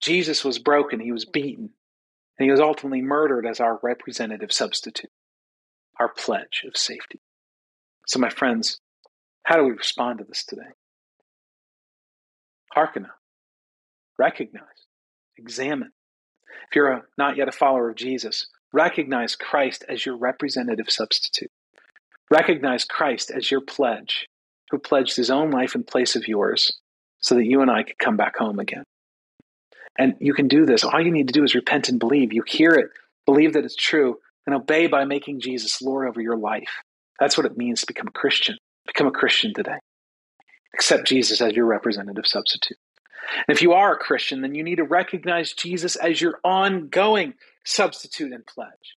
Jesus 0.00 0.44
was 0.44 0.58
broken, 0.58 1.00
he 1.00 1.12
was 1.12 1.24
beaten, 1.24 1.70
and 2.38 2.44
he 2.44 2.50
was 2.50 2.60
ultimately 2.60 3.02
murdered 3.02 3.46
as 3.46 3.60
our 3.60 3.78
representative 3.82 4.52
substitute, 4.52 5.10
our 5.98 6.08
pledge 6.08 6.64
of 6.66 6.76
safety. 6.76 7.20
So, 8.06 8.18
my 8.18 8.30
friends, 8.30 8.80
how 9.42 9.56
do 9.56 9.64
we 9.64 9.72
respond 9.72 10.18
to 10.18 10.24
this 10.24 10.44
today? 10.44 10.62
Hearken 12.72 13.06
recognize, 14.20 14.86
examine. 15.38 15.90
If 16.68 16.76
you're 16.76 16.92
a, 16.92 17.02
not 17.16 17.36
yet 17.36 17.48
a 17.48 17.52
follower 17.52 17.88
of 17.88 17.96
Jesus, 17.96 18.46
recognize 18.72 19.34
Christ 19.34 19.84
as 19.88 20.04
your 20.04 20.16
representative 20.16 20.90
substitute. 20.90 21.50
Recognize 22.30 22.84
Christ 22.84 23.32
as 23.34 23.50
your 23.50 23.62
pledge, 23.62 24.26
who 24.70 24.78
pledged 24.78 25.16
his 25.16 25.30
own 25.30 25.50
life 25.50 25.74
in 25.74 25.82
place 25.82 26.14
of 26.14 26.28
yours 26.28 26.78
so 27.20 27.34
that 27.34 27.46
you 27.46 27.62
and 27.62 27.70
I 27.70 27.82
could 27.82 27.98
come 27.98 28.16
back 28.16 28.36
home 28.36 28.60
again. 28.60 28.84
And 29.98 30.14
you 30.20 30.34
can 30.34 30.46
do 30.46 30.64
this. 30.64 30.84
All 30.84 31.00
you 31.00 31.10
need 31.10 31.26
to 31.28 31.32
do 31.32 31.42
is 31.42 31.54
repent 31.54 31.88
and 31.88 31.98
believe. 31.98 32.32
You 32.32 32.44
hear 32.46 32.72
it, 32.72 32.90
believe 33.26 33.54
that 33.54 33.64
it's 33.64 33.74
true, 33.74 34.18
and 34.46 34.54
obey 34.54 34.86
by 34.86 35.04
making 35.04 35.40
Jesus 35.40 35.82
Lord 35.82 36.08
over 36.08 36.20
your 36.20 36.36
life. 36.36 36.70
That's 37.18 37.36
what 37.36 37.46
it 37.46 37.56
means 37.56 37.80
to 37.80 37.86
become 37.86 38.06
a 38.06 38.12
Christian. 38.12 38.56
Become 38.86 39.08
a 39.08 39.12
Christian 39.12 39.52
today. 39.54 39.78
Accept 40.74 41.06
Jesus 41.06 41.40
as 41.40 41.54
your 41.54 41.66
representative 41.66 42.26
substitute. 42.26 42.78
And 43.46 43.56
if 43.56 43.62
you 43.62 43.72
are 43.72 43.94
a 43.94 43.98
Christian, 43.98 44.40
then 44.42 44.54
you 44.54 44.62
need 44.62 44.76
to 44.76 44.84
recognize 44.84 45.52
Jesus 45.52 45.96
as 45.96 46.20
your 46.20 46.38
ongoing 46.44 47.34
substitute 47.64 48.32
and 48.32 48.46
pledge 48.46 48.96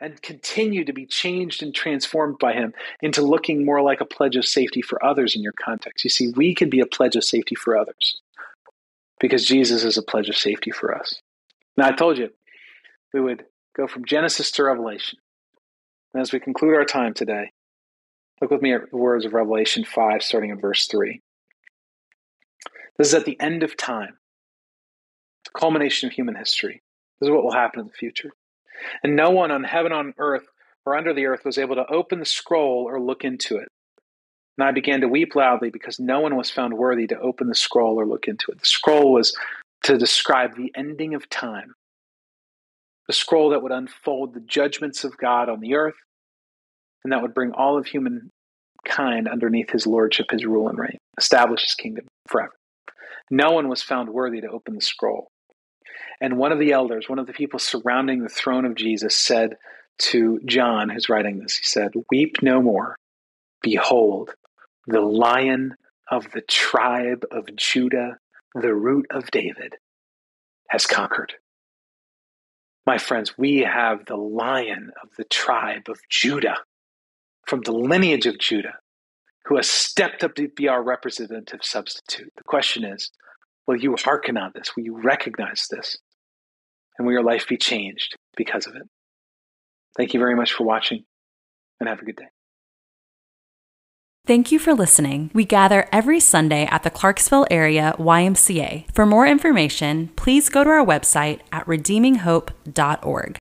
and 0.00 0.20
continue 0.20 0.84
to 0.84 0.92
be 0.92 1.06
changed 1.06 1.62
and 1.62 1.74
transformed 1.74 2.38
by 2.38 2.52
him 2.52 2.74
into 3.00 3.22
looking 3.22 3.64
more 3.64 3.80
like 3.82 4.00
a 4.00 4.06
pledge 4.06 4.36
of 4.36 4.44
safety 4.44 4.82
for 4.82 5.02
others 5.04 5.34
in 5.34 5.42
your 5.42 5.54
context. 5.54 6.04
You 6.04 6.10
see, 6.10 6.32
we 6.36 6.54
can 6.54 6.68
be 6.68 6.80
a 6.80 6.86
pledge 6.86 7.16
of 7.16 7.24
safety 7.24 7.54
for 7.54 7.76
others 7.76 8.20
because 9.18 9.46
Jesus 9.46 9.84
is 9.84 9.96
a 9.96 10.02
pledge 10.02 10.28
of 10.28 10.36
safety 10.36 10.70
for 10.70 10.94
us. 10.94 11.20
Now, 11.76 11.88
I 11.88 11.92
told 11.92 12.18
you 12.18 12.30
we 13.14 13.20
would 13.20 13.44
go 13.74 13.86
from 13.86 14.04
Genesis 14.04 14.50
to 14.52 14.64
Revelation. 14.64 15.18
And 16.12 16.20
as 16.20 16.32
we 16.32 16.40
conclude 16.40 16.74
our 16.74 16.84
time 16.84 17.14
today, 17.14 17.52
look 18.40 18.50
with 18.50 18.62
me 18.62 18.72
at 18.74 18.90
the 18.90 18.96
words 18.96 19.24
of 19.24 19.34
Revelation 19.34 19.84
5, 19.84 20.22
starting 20.22 20.50
in 20.50 20.60
verse 20.60 20.86
3. 20.86 21.20
This 22.98 23.08
is 23.08 23.14
at 23.14 23.24
the 23.24 23.38
end 23.40 23.62
of 23.62 23.76
time, 23.76 24.16
the 25.44 25.58
culmination 25.58 26.08
of 26.08 26.12
human 26.12 26.34
history. 26.34 26.82
This 27.20 27.28
is 27.28 27.32
what 27.32 27.44
will 27.44 27.52
happen 27.52 27.80
in 27.80 27.86
the 27.86 27.92
future. 27.92 28.30
And 29.02 29.16
no 29.16 29.30
one 29.30 29.50
on 29.50 29.64
heaven, 29.64 29.92
on 29.92 30.14
earth, 30.18 30.46
or 30.84 30.96
under 30.96 31.12
the 31.12 31.26
earth 31.26 31.44
was 31.44 31.58
able 31.58 31.76
to 31.76 31.86
open 31.90 32.20
the 32.20 32.26
scroll 32.26 32.84
or 32.86 33.00
look 33.00 33.24
into 33.24 33.56
it. 33.56 33.68
And 34.58 34.66
I 34.66 34.72
began 34.72 35.00
to 35.02 35.08
weep 35.08 35.34
loudly 35.34 35.70
because 35.70 36.00
no 36.00 36.20
one 36.20 36.36
was 36.36 36.50
found 36.50 36.74
worthy 36.74 37.06
to 37.08 37.18
open 37.18 37.48
the 37.48 37.54
scroll 37.54 38.00
or 38.00 38.06
look 38.06 38.28
into 38.28 38.50
it. 38.50 38.60
The 38.60 38.66
scroll 38.66 39.12
was 39.12 39.36
to 39.82 39.98
describe 39.98 40.56
the 40.56 40.72
ending 40.74 41.14
of 41.14 41.28
time, 41.28 41.74
the 43.06 43.12
scroll 43.12 43.50
that 43.50 43.62
would 43.62 43.72
unfold 43.72 44.34
the 44.34 44.40
judgments 44.40 45.04
of 45.04 45.16
God 45.16 45.48
on 45.48 45.60
the 45.60 45.74
earth, 45.74 45.94
and 47.06 47.12
that 47.12 47.22
would 47.22 47.34
bring 47.34 47.52
all 47.52 47.78
of 47.78 47.86
humankind 47.86 49.28
underneath 49.30 49.70
his 49.70 49.86
lordship, 49.86 50.26
his 50.32 50.44
rule 50.44 50.68
and 50.68 50.76
reign, 50.76 50.98
establish 51.16 51.62
his 51.62 51.74
kingdom 51.74 52.04
forever. 52.26 52.50
No 53.30 53.52
one 53.52 53.68
was 53.68 53.80
found 53.80 54.08
worthy 54.08 54.40
to 54.40 54.48
open 54.48 54.74
the 54.74 54.80
scroll. 54.80 55.28
And 56.20 56.36
one 56.36 56.50
of 56.50 56.58
the 56.58 56.72
elders, 56.72 57.08
one 57.08 57.20
of 57.20 57.28
the 57.28 57.32
people 57.32 57.60
surrounding 57.60 58.24
the 58.24 58.28
throne 58.28 58.64
of 58.64 58.74
Jesus, 58.74 59.14
said 59.14 59.56
to 59.98 60.40
John, 60.46 60.88
who's 60.88 61.08
writing 61.08 61.38
this, 61.38 61.56
he 61.56 61.64
said, 61.64 61.92
Weep 62.10 62.38
no 62.42 62.60
more. 62.60 62.96
Behold, 63.62 64.34
the 64.88 65.00
lion 65.00 65.76
of 66.10 66.32
the 66.32 66.42
tribe 66.42 67.24
of 67.30 67.54
Judah, 67.54 68.18
the 68.52 68.74
root 68.74 69.06
of 69.12 69.30
David, 69.30 69.76
has 70.70 70.86
conquered. 70.86 71.34
My 72.84 72.98
friends, 72.98 73.38
we 73.38 73.58
have 73.60 74.06
the 74.06 74.16
lion 74.16 74.90
of 75.00 75.10
the 75.16 75.24
tribe 75.24 75.88
of 75.88 76.00
Judah, 76.10 76.56
from 77.46 77.62
the 77.62 77.72
lineage 77.72 78.26
of 78.26 78.38
Judah, 78.38 78.74
who 79.46 79.56
has 79.56 79.68
stepped 79.68 80.24
up 80.24 80.34
to 80.34 80.48
be 80.48 80.68
our 80.68 80.82
representative 80.82 81.60
substitute. 81.62 82.32
The 82.36 82.44
question 82.44 82.84
is, 82.84 83.10
will 83.66 83.76
you 83.76 83.96
hearken 83.98 84.36
on 84.36 84.52
this? 84.54 84.74
Will 84.76 84.84
you 84.84 85.00
recognize 85.00 85.66
this? 85.70 85.96
And 86.98 87.06
will 87.06 87.14
your 87.14 87.24
life 87.24 87.46
be 87.48 87.56
changed 87.56 88.16
because 88.36 88.66
of 88.66 88.74
it? 88.74 88.82
Thank 89.96 90.14
you 90.14 90.20
very 90.20 90.34
much 90.34 90.52
for 90.52 90.64
watching 90.64 91.04
and 91.80 91.88
have 91.88 92.00
a 92.00 92.04
good 92.04 92.16
day. 92.16 92.26
Thank 94.26 94.50
you 94.50 94.58
for 94.58 94.74
listening. 94.74 95.30
We 95.32 95.44
gather 95.44 95.88
every 95.92 96.18
Sunday 96.18 96.66
at 96.68 96.82
the 96.82 96.90
Clarksville 96.90 97.46
area 97.48 97.94
YMCA. 97.96 98.92
For 98.92 99.06
more 99.06 99.24
information, 99.24 100.08
please 100.16 100.48
go 100.48 100.64
to 100.64 100.70
our 100.70 100.84
website 100.84 101.40
at 101.52 101.64
redeeminghope.org. 101.66 103.34